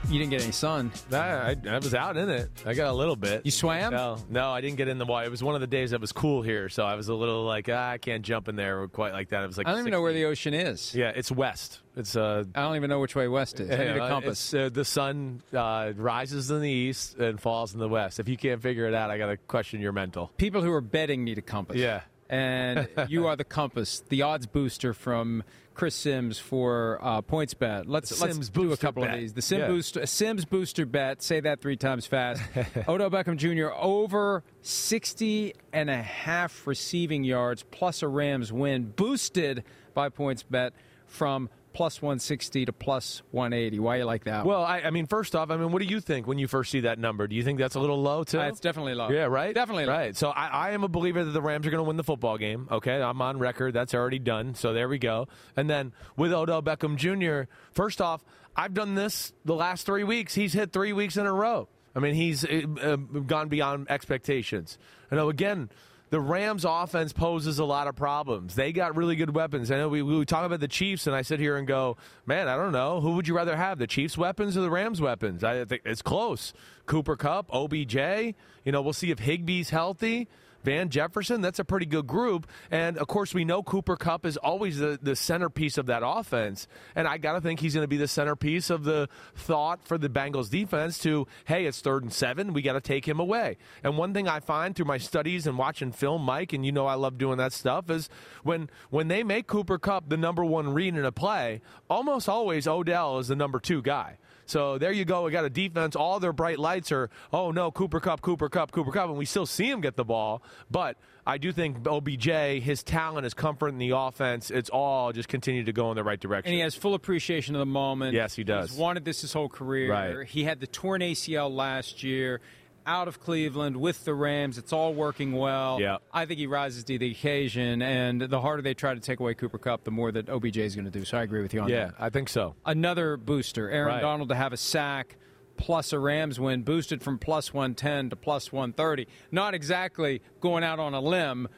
you 0.08 0.18
didn't 0.18 0.30
get 0.30 0.42
any 0.42 0.52
sun. 0.52 0.92
I, 1.12 1.16
I, 1.16 1.56
I 1.68 1.78
was 1.78 1.94
out 1.94 2.16
in 2.16 2.28
it. 2.28 2.50
I 2.64 2.74
got 2.74 2.88
a 2.88 2.92
little 2.92 3.16
bit. 3.16 3.42
You 3.44 3.50
swam? 3.50 3.92
No, 3.92 4.18
no, 4.28 4.50
I 4.50 4.60
didn't 4.60 4.76
get 4.76 4.88
in 4.88 4.98
the 4.98 5.04
water. 5.04 5.26
It 5.26 5.30
was 5.30 5.42
one 5.42 5.54
of 5.54 5.60
the 5.60 5.66
days 5.66 5.90
that 5.90 6.00
was 6.00 6.12
cool 6.12 6.42
here, 6.42 6.68
so 6.68 6.84
I 6.84 6.94
was 6.94 7.08
a 7.08 7.14
little 7.14 7.44
like, 7.44 7.68
ah, 7.70 7.90
I 7.90 7.98
can't 7.98 8.22
jump 8.22 8.48
in 8.48 8.56
there 8.56 8.86
quite 8.88 9.12
like 9.12 9.30
that. 9.30 9.44
It 9.44 9.46
was 9.46 9.58
like 9.58 9.66
I 9.66 9.70
don't 9.70 9.80
even 9.80 9.92
know 9.92 10.02
where 10.02 10.12
the 10.12 10.24
ocean 10.24 10.54
is. 10.54 10.94
Yeah, 10.94 11.12
it's 11.14 11.30
west. 11.30 11.80
It's 11.96 12.16
uh, 12.16 12.44
I 12.54 12.62
don't 12.62 12.76
even 12.76 12.90
know 12.90 13.00
which 13.00 13.14
way 13.14 13.28
west 13.28 13.60
is. 13.60 13.70
I 13.70 13.76
need 13.76 13.96
a 13.96 14.08
compass. 14.08 14.52
uh, 14.52 14.68
the 14.72 14.84
sun 14.84 15.42
uh, 15.52 15.92
rises 15.96 16.50
in 16.50 16.60
the 16.60 16.70
east 16.70 17.16
and 17.18 17.40
falls 17.40 17.72
in 17.72 17.80
the 17.80 17.88
west. 17.88 18.18
If 18.18 18.28
you 18.28 18.36
can't 18.36 18.60
figure 18.60 18.86
it 18.86 18.94
out, 18.94 19.10
I 19.10 19.18
got 19.18 19.26
to 19.26 19.36
question 19.36 19.80
your 19.80 19.92
mental. 19.92 20.30
People 20.36 20.62
who 20.62 20.72
are 20.72 20.80
betting 20.80 21.24
need 21.24 21.38
a 21.38 21.42
compass. 21.42 21.76
Yeah. 21.76 22.02
And 22.28 22.88
you 23.08 23.26
are 23.26 23.36
the 23.36 23.44
compass, 23.44 24.02
the 24.08 24.22
odds 24.22 24.46
booster 24.46 24.92
from 24.94 25.44
Chris 25.74 25.94
Simms 25.94 26.38
for 26.38 26.98
uh, 27.02 27.20
PointsBet. 27.22 27.84
Let's 27.86 28.20
let's 28.20 28.48
do 28.48 28.72
a 28.72 28.76
couple 28.76 29.02
bet. 29.02 29.14
of 29.14 29.20
these. 29.20 29.32
The 29.32 29.42
Sim 29.42 29.60
Yeah. 29.60 29.66
booster, 29.68 30.06
Simms 30.06 30.44
booster 30.44 30.86
bet. 30.86 31.20
Say 31.22 31.40
that 31.40 31.60
three 31.60 31.76
times 31.76 32.06
fast. 32.06 32.42
Odell 32.88 33.10
Beckham 33.10 33.36
Jr. 33.36 33.74
over 33.76 34.44
60 34.62 35.54
and 35.72 35.90
a 35.90 36.00
half 36.02 36.66
receiving 36.66 37.24
yards 37.24 37.64
plus 37.70 38.02
a 38.02 38.08
Rams 38.08 38.52
win, 38.52 38.84
boosted 38.96 39.64
by 39.94 40.08
PointsBet 40.08 40.70
from 41.06 41.50
plus 41.74 42.00
160 42.00 42.66
to 42.66 42.72
plus 42.72 43.22
180. 43.32 43.78
Why 43.80 43.96
you 43.96 44.04
like 44.04 44.24
that? 44.24 44.46
Well, 44.46 44.64
I, 44.64 44.80
I 44.80 44.90
mean, 44.90 45.06
first 45.06 45.36
off, 45.36 45.50
I 45.50 45.56
mean, 45.56 45.72
what 45.72 45.82
do 45.82 45.88
you 45.88 46.00
think 46.00 46.26
when 46.26 46.38
you 46.38 46.48
first 46.48 46.70
see 46.70 46.80
that 46.80 46.98
number? 46.98 47.26
Do 47.26 47.36
you 47.36 47.42
think 47.42 47.58
that's 47.58 47.74
a 47.74 47.80
little 47.80 48.00
low 48.00 48.24
too? 48.24 48.40
Uh, 48.40 48.48
it's 48.48 48.60
definitely 48.60 48.94
low. 48.94 49.10
Yeah, 49.10 49.24
right. 49.24 49.54
Definitely 49.54 49.86
low. 49.86 49.92
right. 49.92 50.16
So 50.16 50.30
I, 50.30 50.46
I 50.46 50.70
am 50.70 50.84
a 50.84 50.88
believer 50.88 51.22
that 51.24 51.32
the 51.32 51.42
Rams 51.42 51.66
are 51.66 51.70
going 51.70 51.84
to 51.84 51.86
win 51.86 51.96
the 51.96 52.04
football 52.04 52.38
game. 52.38 52.68
Okay, 52.70 53.02
I'm 53.02 53.20
on 53.20 53.38
record. 53.38 53.74
That's 53.74 53.92
already 53.92 54.20
done. 54.20 54.54
So 54.54 54.72
there 54.72 54.88
we 54.88 54.98
go. 54.98 55.28
And 55.56 55.68
then 55.68 55.92
with 56.16 56.32
Odell 56.32 56.62
Beckham 56.62 56.96
Jr. 56.96 57.50
First 57.72 58.00
off, 58.00 58.24
I've 58.56 58.72
done 58.72 58.94
this 58.94 59.32
the 59.44 59.54
last 59.54 59.84
three 59.84 60.04
weeks. 60.04 60.34
He's 60.34 60.52
hit 60.52 60.72
three 60.72 60.92
weeks 60.92 61.16
in 61.16 61.26
a 61.26 61.32
row. 61.32 61.68
I 61.96 62.00
mean, 62.00 62.14
he's 62.14 62.44
uh, 62.44 62.62
uh, 62.80 62.96
gone 62.96 63.48
beyond 63.48 63.90
expectations. 63.90 64.78
I 65.10 65.16
know 65.16 65.28
again. 65.28 65.70
The 66.14 66.20
Rams 66.20 66.64
offense 66.64 67.12
poses 67.12 67.58
a 67.58 67.64
lot 67.64 67.88
of 67.88 67.96
problems. 67.96 68.54
They 68.54 68.70
got 68.70 68.94
really 68.94 69.16
good 69.16 69.34
weapons. 69.34 69.72
I 69.72 69.78
know 69.78 69.88
we, 69.88 70.00
we 70.00 70.24
talk 70.24 70.46
about 70.46 70.60
the 70.60 70.68
Chiefs, 70.68 71.08
and 71.08 71.16
I 71.16 71.22
sit 71.22 71.40
here 71.40 71.56
and 71.56 71.66
go, 71.66 71.96
man, 72.24 72.46
I 72.46 72.54
don't 72.54 72.70
know. 72.70 73.00
Who 73.00 73.14
would 73.14 73.26
you 73.26 73.34
rather 73.34 73.56
have, 73.56 73.80
the 73.80 73.88
Chiefs' 73.88 74.16
weapons 74.16 74.56
or 74.56 74.60
the 74.60 74.70
Rams' 74.70 75.00
weapons? 75.00 75.42
I 75.42 75.64
think 75.64 75.82
it's 75.84 76.02
close. 76.02 76.52
Cooper 76.86 77.16
Kupp, 77.16 77.52
OBJ. 77.52 77.96
You 77.96 78.70
know, 78.70 78.80
we'll 78.80 78.92
see 78.92 79.10
if 79.10 79.18
Higbee's 79.18 79.70
healthy. 79.70 80.28
Van 80.64 80.88
Jefferson, 80.88 81.40
that's 81.40 81.58
a 81.58 81.64
pretty 81.64 81.86
good 81.86 82.06
group. 82.06 82.46
And 82.70 82.98
of 82.98 83.06
course, 83.06 83.34
we 83.34 83.44
know 83.44 83.62
Cooper 83.62 83.96
Kupp 83.96 84.26
is 84.26 84.36
always 84.36 84.78
the, 84.78 84.98
the 85.00 85.14
centerpiece 85.14 85.78
of 85.78 85.86
that 85.86 86.02
offense. 86.04 86.66
And 86.94 87.06
I 87.06 87.18
got 87.18 87.34
to 87.34 87.40
think 87.40 87.60
he's 87.60 87.74
going 87.74 87.84
to 87.84 87.88
be 87.88 87.96
the 87.96 88.08
centerpiece 88.08 88.70
of 88.70 88.84
the 88.84 89.08
thought 89.36 89.86
for 89.86 89.98
the 89.98 90.08
Bengals 90.08 90.50
defense 90.50 90.98
to, 91.00 91.26
hey, 91.44 91.66
it's 91.66 91.80
third 91.80 92.02
and 92.02 92.12
seven. 92.12 92.52
We 92.52 92.62
got 92.62 92.72
to 92.72 92.80
take 92.80 93.06
him 93.06 93.20
away. 93.20 93.58
And 93.82 93.98
one 93.98 94.14
thing 94.14 94.26
I 94.26 94.40
find 94.40 94.74
through 94.74 94.86
my 94.86 94.98
studies 94.98 95.46
and 95.46 95.58
watching 95.58 95.92
film, 95.92 96.22
Mike, 96.22 96.52
and 96.52 96.64
you 96.64 96.72
know 96.72 96.86
I 96.86 96.94
love 96.94 97.18
doing 97.18 97.38
that 97.38 97.52
stuff, 97.52 97.90
is 97.90 98.08
when, 98.42 98.70
when 98.90 99.08
they 99.08 99.22
make 99.22 99.46
Cooper 99.46 99.78
Kupp 99.78 100.08
the 100.08 100.16
number 100.16 100.44
one 100.44 100.72
read 100.72 100.96
in 100.96 101.04
a 101.04 101.12
play, 101.12 101.60
almost 101.90 102.28
always 102.28 102.66
Odell 102.66 103.18
is 103.18 103.28
the 103.28 103.36
number 103.36 103.60
two 103.60 103.82
guy. 103.82 104.16
So 104.46 104.78
there 104.78 104.92
you 104.92 105.04
go. 105.04 105.24
We 105.24 105.30
got 105.32 105.44
a 105.44 105.50
defense. 105.50 105.96
All 105.96 106.20
their 106.20 106.32
bright 106.32 106.58
lights 106.58 106.92
are, 106.92 107.10
oh 107.32 107.50
no, 107.50 107.70
Cooper 107.70 108.00
Kupp, 108.00 108.20
Cooper 108.20 108.48
Kupp, 108.48 108.72
Cooper 108.72 108.92
Kupp, 108.92 109.08
and 109.08 109.18
we 109.18 109.24
still 109.24 109.46
see 109.46 109.70
him 109.70 109.80
get 109.80 109.96
the 109.96 110.04
ball. 110.04 110.42
But 110.70 110.96
I 111.26 111.38
do 111.38 111.52
think 111.52 111.86
OBJ, 111.86 112.62
his 112.62 112.82
talent, 112.82 113.24
his 113.24 113.34
comfort 113.34 113.68
in 113.68 113.78
the 113.78 113.90
offense, 113.90 114.50
it's 114.50 114.68
all 114.70 115.12
just 115.12 115.28
continue 115.28 115.64
to 115.64 115.72
go 115.72 115.90
in 115.90 115.96
the 115.96 116.04
right 116.04 116.20
direction. 116.20 116.48
And 116.48 116.54
he 116.54 116.60
has 116.60 116.74
full 116.74 116.94
appreciation 116.94 117.54
of 117.54 117.60
the 117.60 117.66
moment. 117.66 118.14
Yes, 118.14 118.34
he 118.34 118.44
does. 118.44 118.70
He's 118.70 118.78
wanted 118.78 119.04
this 119.04 119.22
his 119.22 119.32
whole 119.32 119.48
career. 119.48 119.90
Right. 119.90 120.26
He 120.26 120.44
had 120.44 120.60
the 120.60 120.66
torn 120.66 121.00
ACL 121.00 121.50
last 121.54 122.02
year, 122.02 122.40
out 122.86 123.08
of 123.08 123.20
Cleveland 123.20 123.76
with 123.76 124.04
the 124.04 124.14
Rams. 124.14 124.58
It's 124.58 124.72
all 124.72 124.94
working 124.94 125.32
well. 125.32 125.80
Yeah. 125.80 125.98
I 126.12 126.26
think 126.26 126.38
he 126.38 126.46
rises 126.46 126.84
to 126.84 126.98
the 126.98 127.10
occasion, 127.10 127.82
and 127.82 128.20
the 128.20 128.40
harder 128.40 128.62
they 128.62 128.74
try 128.74 128.94
to 128.94 129.00
take 129.00 129.20
away 129.20 129.34
Cooper 129.34 129.58
Kupp, 129.58 129.84
the 129.84 129.90
more 129.90 130.12
that 130.12 130.28
OBJ 130.28 130.58
is 130.58 130.74
going 130.74 130.84
to 130.84 130.90
do. 130.90 131.04
So 131.04 131.18
I 131.18 131.22
agree 131.22 131.42
with 131.42 131.54
you 131.54 131.60
on 131.62 131.68
yeah, 131.68 131.86
that. 131.86 131.94
I 131.98 132.10
think 132.10 132.28
so. 132.28 132.54
Another 132.64 133.16
booster, 133.16 133.70
Aaron 133.70 133.88
Right. 133.94 134.00
Donald 134.00 134.28
to 134.30 134.34
have 134.34 134.52
a 134.52 134.56
sack. 134.58 135.16
Plus 135.56 135.92
a 135.92 135.98
Rams 136.00 136.40
win, 136.40 136.62
boosted 136.64 137.00
from 137.00 137.16
plus 137.16 137.54
110 137.54 138.10
to 138.10 138.16
plus 138.16 138.50
130. 138.52 139.06
Not 139.30 139.54
exactly 139.54 140.20
going 140.40 140.64
out 140.64 140.80
on 140.80 140.94
a 140.94 141.00
limb. 141.00 141.48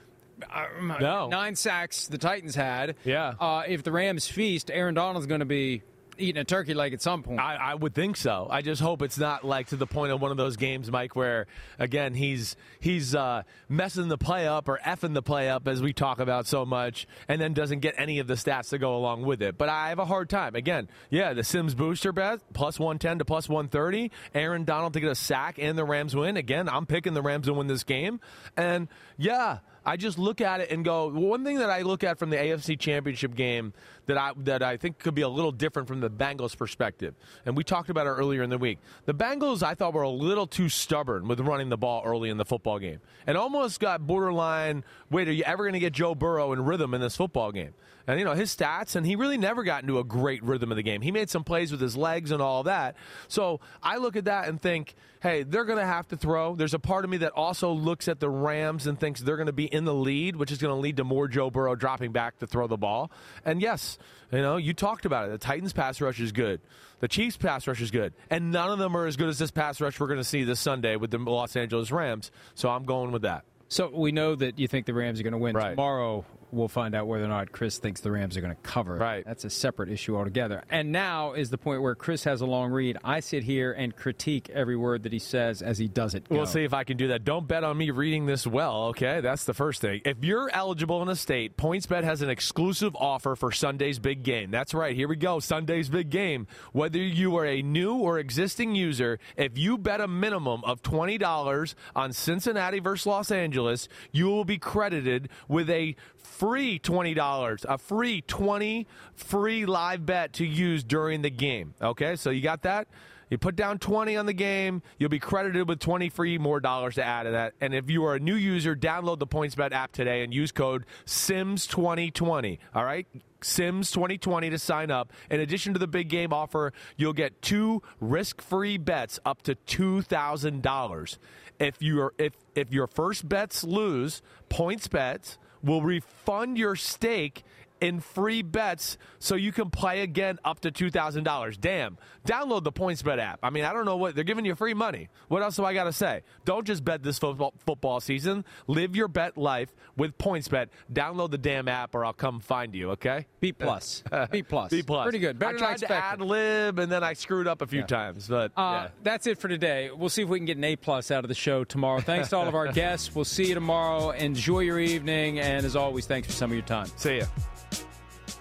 Uh, 0.53 0.67
No. 1.01 1.29
Nine 1.29 1.57
sacks 1.57 2.07
the 2.07 2.19
Titans 2.19 2.55
had. 2.55 2.97
Yeah. 3.05 3.33
Uh, 3.41 3.63
if 3.67 3.85
the 3.85 3.93
Rams 3.93 4.29
feast, 4.29 4.71
Aaron 4.71 4.93
Donald's 4.95 5.27
going 5.27 5.41
to 5.41 5.47
be 5.47 5.83
eating 6.19 6.41
a 6.41 6.45
turkey 6.45 6.75
leg 6.75 6.93
at 6.93 7.03
some 7.03 7.23
point. 7.23 7.41
I, 7.41 7.57
I 7.57 7.75
would 7.75 7.95
think 7.95 8.17
so. 8.17 8.47
I 8.51 8.63
just 8.63 8.81
hope 8.81 9.03
it's 9.03 9.19
not 9.19 9.45
like 9.45 9.69
to 9.69 9.77
the 9.77 9.87
point 9.87 10.13
of 10.13 10.21
one 10.21 10.31
of 10.31 10.37
those 10.37 10.57
games, 10.57 10.91
Mike, 10.91 11.17
where 11.17 11.47
again 11.79 12.15
he's 12.15 12.57
he's 12.81 13.15
uh, 13.15 13.43
messing 13.69 14.09
the 14.09 14.19
play 14.19 14.47
up 14.47 14.69
or 14.69 14.79
effing 14.85 15.15
the 15.15 15.23
play 15.23 15.49
up 15.49 15.67
as 15.69 15.83
we 15.83 15.93
talk 15.93 16.19
about 16.19 16.47
so 16.47 16.65
much, 16.65 17.07
and 17.29 17.41
then 17.41 17.55
doesn't 17.55 17.81
get 17.81 17.95
any 17.99 18.19
of 18.19 18.27
the 18.27 18.35
stats 18.35 18.71
to 18.71 18.79
go 18.79 18.97
along 18.97 19.23
with 19.23 19.43
it. 19.43 19.59
But 19.59 19.69
I 19.69 19.91
have 19.91 19.99
a 19.99 20.05
hard 20.05 20.29
time. 20.29 20.55
Again, 20.55 20.89
yeah, 21.11 21.33
the 21.33 21.45
Simms 21.45 21.75
booster 21.75 22.13
bet 22.13 22.41
plus 22.53 22.79
one 22.79 22.99
ten 22.99 23.19
to 23.19 23.25
plus 23.25 23.49
one 23.49 23.69
thirty. 23.69 24.11
Aaron 24.35 24.65
Donald 24.65 24.93
to 24.95 25.01
get 25.01 25.11
a 25.11 25.15
sack 25.15 25.59
and 25.59 25.77
the 25.77 25.85
Rams 25.85 26.15
win. 26.15 26.37
Again, 26.37 26.69
I'm 26.69 26.87
picking 26.87 27.15
the 27.15 27.23
Rams 27.23 27.47
to 27.47 27.55
win 27.55 27.67
this 27.67 27.85
game, 27.85 28.21
and 28.57 28.89
yeah. 29.17 29.59
I 29.89 29.97
just 29.97 30.19
look 30.19 30.41
at 30.41 30.61
it 30.61 30.73
and 30.73 30.85
go. 30.85 31.09
One 31.09 31.45
thing 31.45 31.61
that 31.61 31.71
I 31.71 31.83
look 31.83 32.03
at 32.03 32.19
from 32.19 32.31
the 32.31 32.37
AFC 32.37 32.77
Championship 32.77 33.37
game 33.37 33.73
that 34.07 34.19
I 34.19 34.33
that 34.39 34.63
I 34.63 34.77
think 34.77 34.99
could 34.99 35.15
be 35.15 35.23
a 35.23 35.29
little 35.29 35.53
different 35.53 35.89
from 35.89 36.01
the 36.01 36.11
Bengals' 36.11 36.57
perspective, 36.57 37.15
and 37.45 37.57
we 37.57 37.65
talked 37.65 37.91
about 37.91 38.07
it 38.07 38.11
earlier 38.11 38.43
in 38.43 38.51
the 38.51 38.59
week. 38.59 38.79
The 39.05 39.15
Bengals, 39.15 39.63
I 39.63 39.75
thought, 39.75 39.95
were 39.95 40.03
a 40.03 40.11
little 40.11 40.47
too 40.47 40.69
stubborn 40.69 41.29
with 41.29 41.41
running 41.41 41.69
the 41.69 41.77
ball 41.77 42.03
early 42.05 42.31
in 42.31 42.37
the 42.37 42.45
football 42.45 42.79
game, 42.79 43.01
and 43.27 43.37
almost 43.37 43.81
got 43.81 44.07
borderline. 44.07 44.85
Wait, 45.11 45.29
are 45.29 45.33
you 45.33 45.45
ever 45.45 45.65
going 45.65 45.75
to 45.75 45.81
get 45.81 45.93
Joe 45.93 46.15
Burrow 46.15 46.53
in 46.53 46.65
rhythm 46.65 46.95
in 46.95 47.01
this 47.01 47.17
football 47.17 47.53
game? 47.53 47.75
And 48.07 48.19
you 48.19 48.25
know 48.25 48.35
his 48.35 48.55
stats, 48.55 48.95
and 48.95 49.05
he 49.05 49.17
really 49.17 49.37
never 49.37 49.65
got 49.65 49.83
into 49.83 49.99
a 49.99 50.05
great 50.05 50.43
rhythm 50.45 50.71
of 50.71 50.77
the 50.77 50.83
game. 50.83 51.03
He 51.03 51.11
made 51.11 51.29
some 51.29 51.43
plays 51.43 51.73
with 51.73 51.81
his 51.81 51.97
legs 51.97 52.31
and 52.31 52.41
all 52.41 52.63
that. 52.65 52.97
So 53.29 53.61
I 53.83 53.97
look 53.97 54.15
at 54.17 54.27
that 54.27 54.49
and 54.49 54.61
think, 54.61 54.95
hey, 55.21 55.43
they're 55.43 55.65
going 55.65 55.79
to 55.79 55.87
have 55.87 56.07
to 56.09 56.17
throw. 56.17 56.55
There's 56.55 56.75
a 56.75 56.79
part 56.79 57.05
of 57.05 57.11
me 57.11 57.17
that 57.19 57.33
also 57.33 57.73
looks 57.73 58.07
at 58.07 58.21
the 58.21 58.31
Rams 58.31 58.87
and 58.87 58.99
thinks 58.99 59.21
they're 59.21 59.37
going 59.37 59.47
to 59.47 59.53
be 59.53 59.65
in 59.65 59.85
the 59.85 59.95
lead, 59.95 60.37
which 60.37 60.53
is 60.53 60.59
going 60.59 60.73
to 60.73 60.81
lead 60.81 60.99
to 60.99 61.05
more 61.05 61.27
Joe 61.27 61.51
Burrow 61.51 61.75
dropping 61.75 62.13
back 62.13 62.39
to 62.39 62.47
throw 62.47 62.69
the 62.69 62.77
ball. 62.77 63.11
And 63.45 63.61
yes, 63.61 63.99
you 64.31 64.41
know, 64.41 64.57
you 64.57 64.73
talked 64.73 65.05
about 65.05 65.29
it. 65.29 65.33
The 65.33 65.39
Titans 65.39 65.73
pass 65.73 66.01
rush 66.01 66.21
is 66.21 66.31
good. 66.31 66.61
The 67.01 67.09
Chiefs 67.09 67.37
pass 67.37 67.67
rush 67.67 67.81
is 67.81 67.91
good. 67.91 68.13
And 68.31 68.53
none 68.53 68.71
of 68.71 68.79
them 68.79 68.97
are 68.97 69.07
as 69.07 69.17
good 69.17 69.29
as 69.29 69.39
this 69.39 69.51
pass 69.51 69.81
rush 69.81 69.99
we're 69.99 70.07
going 70.07 70.19
to 70.19 70.25
see 70.25 70.45
this 70.45 70.61
Sunday 70.61 70.97
with 70.97 71.11
the 71.11 71.19
Los 71.19 71.57
Angeles 71.57 71.91
Rams. 71.91 72.31
So 72.55 72.71
I'm 72.71 72.85
going 72.85 73.11
with 73.11 73.23
that. 73.23 73.45
so 73.69 73.91
we 73.93 74.13
know 74.13 74.37
that 74.37 74.59
you 74.59 74.69
think 74.69 74.87
the 74.87 74.95
Rams 74.95 75.19
are 75.19 75.25
going 75.25 75.33
to 75.33 75.39
win. 75.39 75.57
Right. 75.57 75.71
Tomorrow 75.71 76.25
we'll 76.53 76.69
find 76.69 76.95
out 76.95 77.07
whether 77.07 77.25
or 77.25 77.29
not 77.29 77.53
Chris 77.53 77.79
thinks 77.79 78.01
the 78.01 78.11
Rams 78.11 78.37
are 78.37 78.41
going 78.41 78.55
to 78.55 78.63
cover. 78.63 78.97
Right. 78.97 79.25
That's 79.25 79.45
a 79.45 79.51
separate 79.51 79.91
issue 79.91 80.17
altogether. 80.17 80.63
And 80.71 80.93
now 80.93 81.33
is 81.33 81.51
the 81.51 81.59
point 81.59 81.83
where 81.83 81.95
Chris 81.95 82.25
has 82.25 82.41
a 82.41 82.47
long 82.47 82.71
read. 82.71 82.99
I 83.05 83.21
sit 83.21 83.43
here 83.43 83.73
and 83.73 83.95
critique 83.95 84.51
every 84.51 84.77
word 84.77 85.05
that 85.05 85.13
he 85.13 85.19
says 85.19 85.63
as 85.63 85.79
he 85.79 85.89
does 85.89 86.15
it. 86.15 86.29
go. 86.29 86.37
We'll 86.37 86.47
see 86.47 86.65
if 86.65 86.73
I 86.73 86.85
can 86.85 86.97
do 86.97 87.09
that. 87.09 87.25
Don't 87.25 87.47
bet 87.47 87.65
on 87.65 87.77
me 87.77 87.91
reading 87.91 88.27
this 88.27 88.47
well, 88.47 88.87
okay? 88.87 89.21
That's 89.21 89.45
the 89.45 89.55
first 89.55 89.81
thing. 89.81 90.03
If 90.05 90.25
you're 90.25 90.51
eligible 90.53 91.03
in 91.03 91.09
a 91.09 91.17
state, 91.17 91.57
PointsBet 91.57 92.05
has 92.05 92.23
an 92.23 92.31
exclusive 92.31 92.95
offer 92.97 93.37
for 93.37 93.53
Sunday's 93.53 93.99
big 93.99 94.23
game. 94.23 94.51
That's 94.51 94.75
right. 94.75 94.95
Here 94.95 95.09
we 95.09 95.17
go. 95.17 95.41
Sunday's 95.41 95.89
big 95.89 96.11
game. 96.11 96.47
Whether 96.73 96.99
you 96.99 97.37
are 97.37 97.47
a 97.47 97.63
new 97.63 97.97
or 97.97 98.19
existing 98.19 98.75
user, 98.75 99.19
if 99.37 99.59
you 99.59 99.79
bet 99.79 100.01
a 100.01 100.09
minimum 100.09 100.65
of 100.65 100.83
$20 100.83 101.75
on 101.95 102.13
Cincinnati 102.13 102.79
versus 102.79 103.07
Los 103.07 103.31
Angeles, 103.31 103.89
you 104.13 104.27
will 104.27 104.45
be 104.45 104.59
credited 104.59 105.29
with 105.49 105.69
a 105.71 105.97
free 106.37 106.79
$20, 106.79 107.65
a 107.69 107.79
free 107.79 108.21
20 108.21 108.87
free 109.15 109.67
live 109.67 110.05
bet 110.05 110.35
to 110.35 110.45
use 110.45 110.85
during 110.85 111.23
the 111.23 111.31
game. 111.31 111.75
Okay? 111.81 112.17
So 112.17 112.31
you 112.31 112.43
got 112.43 112.63
that? 112.63 112.89
You 113.31 113.39
put 113.39 113.57
down 113.57 113.79
20 113.79 114.17
on 114.17 114.27
the 114.27 114.33
game, 114.33 114.83
you'll 114.99 115.11
be 115.11 115.19
credited 115.19 115.69
with 115.69 115.81
20 115.81 116.11
free 116.11 116.39
more 116.39 116.61
dollars 116.61 116.95
to 116.95 117.05
add 117.05 117.25
to 117.25 117.33
that. 117.33 117.55
And 117.61 117.75
if 117.75 117.91
you 117.91 118.05
are 118.05 118.15
a 118.15 118.21
new 118.21 118.37
user, 118.37 118.77
download 118.77 119.19
the 119.19 119.27
PointsBet 119.27 119.73
app 119.73 119.91
today 119.93 120.23
and 120.23 120.33
use 120.33 120.53
code 120.53 120.87
SIMS2020. 121.07 122.59
All 122.75 122.85
right? 122.85 123.07
Sims 123.43 123.91
2020 123.91 124.51
to 124.51 124.59
sign 124.59 124.91
up. 124.91 125.13
In 125.31 125.41
addition 125.41 125.73
to 125.73 125.79
the 125.79 125.89
big 125.89 126.09
game 126.09 126.33
offer, 126.33 126.73
you'll 126.97 127.13
get 127.13 127.43
two 127.43 127.83
risk-free 128.01 128.79
bets 128.79 129.19
up 129.25 129.43
to 129.43 129.55
$2,000. 129.55 131.19
If 131.59 131.81
your 131.81 132.13
if 132.19 132.35
if 132.55 132.71
your 132.71 132.87
first 132.87 133.29
bets 133.29 133.65
lose, 133.65 134.21
PointsBet 134.51 135.39
will 135.63 135.83
refund 135.83 136.59
your 136.59 136.77
stake 136.77 137.45
in 137.87 138.01
free 138.01 138.43
bets 138.43 138.99
so 139.19 139.35
you 139.35 139.53
can 139.53 139.71
play 139.71 140.01
again 140.03 140.39
up 140.45 140.61
to 140.61 140.71
$2,000. 140.71 141.61
Damn. 141.61 141.99
Download 142.27 142.63
the 142.65 142.73
PointsBet 142.73 143.19
app. 143.19 143.39
I 143.43 143.51
mean, 143.51 143.65
I 143.65 143.73
don't 143.73 143.85
know 143.85 143.97
what 143.97 144.15
they're 144.15 144.25
giving 144.25 144.45
you 144.45 144.55
free 144.55 144.75
money. 144.75 145.09
What 145.29 145.43
else 145.43 145.57
do 145.57 145.65
I 145.65 145.75
got 145.75 145.85
to 145.85 145.93
say? 145.93 146.23
Don't 146.45 146.67
just 146.67 146.85
bet 146.85 147.03
this 147.03 147.19
football, 147.19 147.55
football 147.65 148.01
season. 148.01 148.45
Live 148.67 148.97
your 148.97 149.09
bet 149.09 149.37
life 149.39 149.75
with 149.97 150.19
PointsBet. 150.19 150.69
Download 150.93 151.31
the 151.31 151.39
damn 151.39 151.69
app 151.69 151.95
or 151.95 152.05
I'll 152.05 152.13
come 152.13 152.41
find 152.41 152.75
you, 152.75 152.91
okay? 152.93 153.27
B 153.41 153.53
plus. 153.53 154.03
B 154.31 154.43
plus. 154.43 154.71
B 154.71 154.83
plus. 154.83 155.05
Pretty 155.05 155.19
good. 155.21 155.39
Better 155.39 155.57
I 155.57 155.59
tried 155.59 155.79
to 155.79 155.93
ad 155.93 156.21
lib 156.21 156.79
and 156.79 156.91
then 156.91 157.05
I 157.05 157.13
screwed 157.13 157.47
up 157.47 157.63
a 157.63 157.67
few 157.67 157.83
times, 157.85 158.27
but 158.29 158.53
Uh, 158.57 158.61
yeah. 158.85 158.89
That's 159.03 159.27
it 159.27 159.39
for 159.39 159.49
today. 159.49 159.91
We'll 159.95 160.09
see 160.09 160.23
if 160.23 160.29
we 160.29 160.39
can 160.39 160.47
get 160.47 160.57
an 160.57 160.65
A 160.65 160.77
plus 160.77 161.11
out 161.11 161.25
of 161.25 161.29
the 161.29 161.35
show 161.35 161.65
tomorrow. 161.65 162.01
Thanks 162.01 162.31
to 162.31 162.37
all 162.37 162.49
of 162.49 162.55
our 162.55 162.73
guests. 162.73 163.15
We'll 163.15 163.25
see 163.25 163.49
you 163.49 163.55
tomorrow. 163.55 164.11
Enjoy 164.11 164.61
your 164.61 164.81
evening, 164.81 165.39
and 165.39 165.65
as 165.65 165.77
always, 165.77 166.07
thanks 166.07 166.27
for 166.27 166.33
some 166.33 166.51
of 166.51 166.57
your 166.57 166.67
time. 166.67 166.87
See 166.97 167.19
ya. 167.19 167.27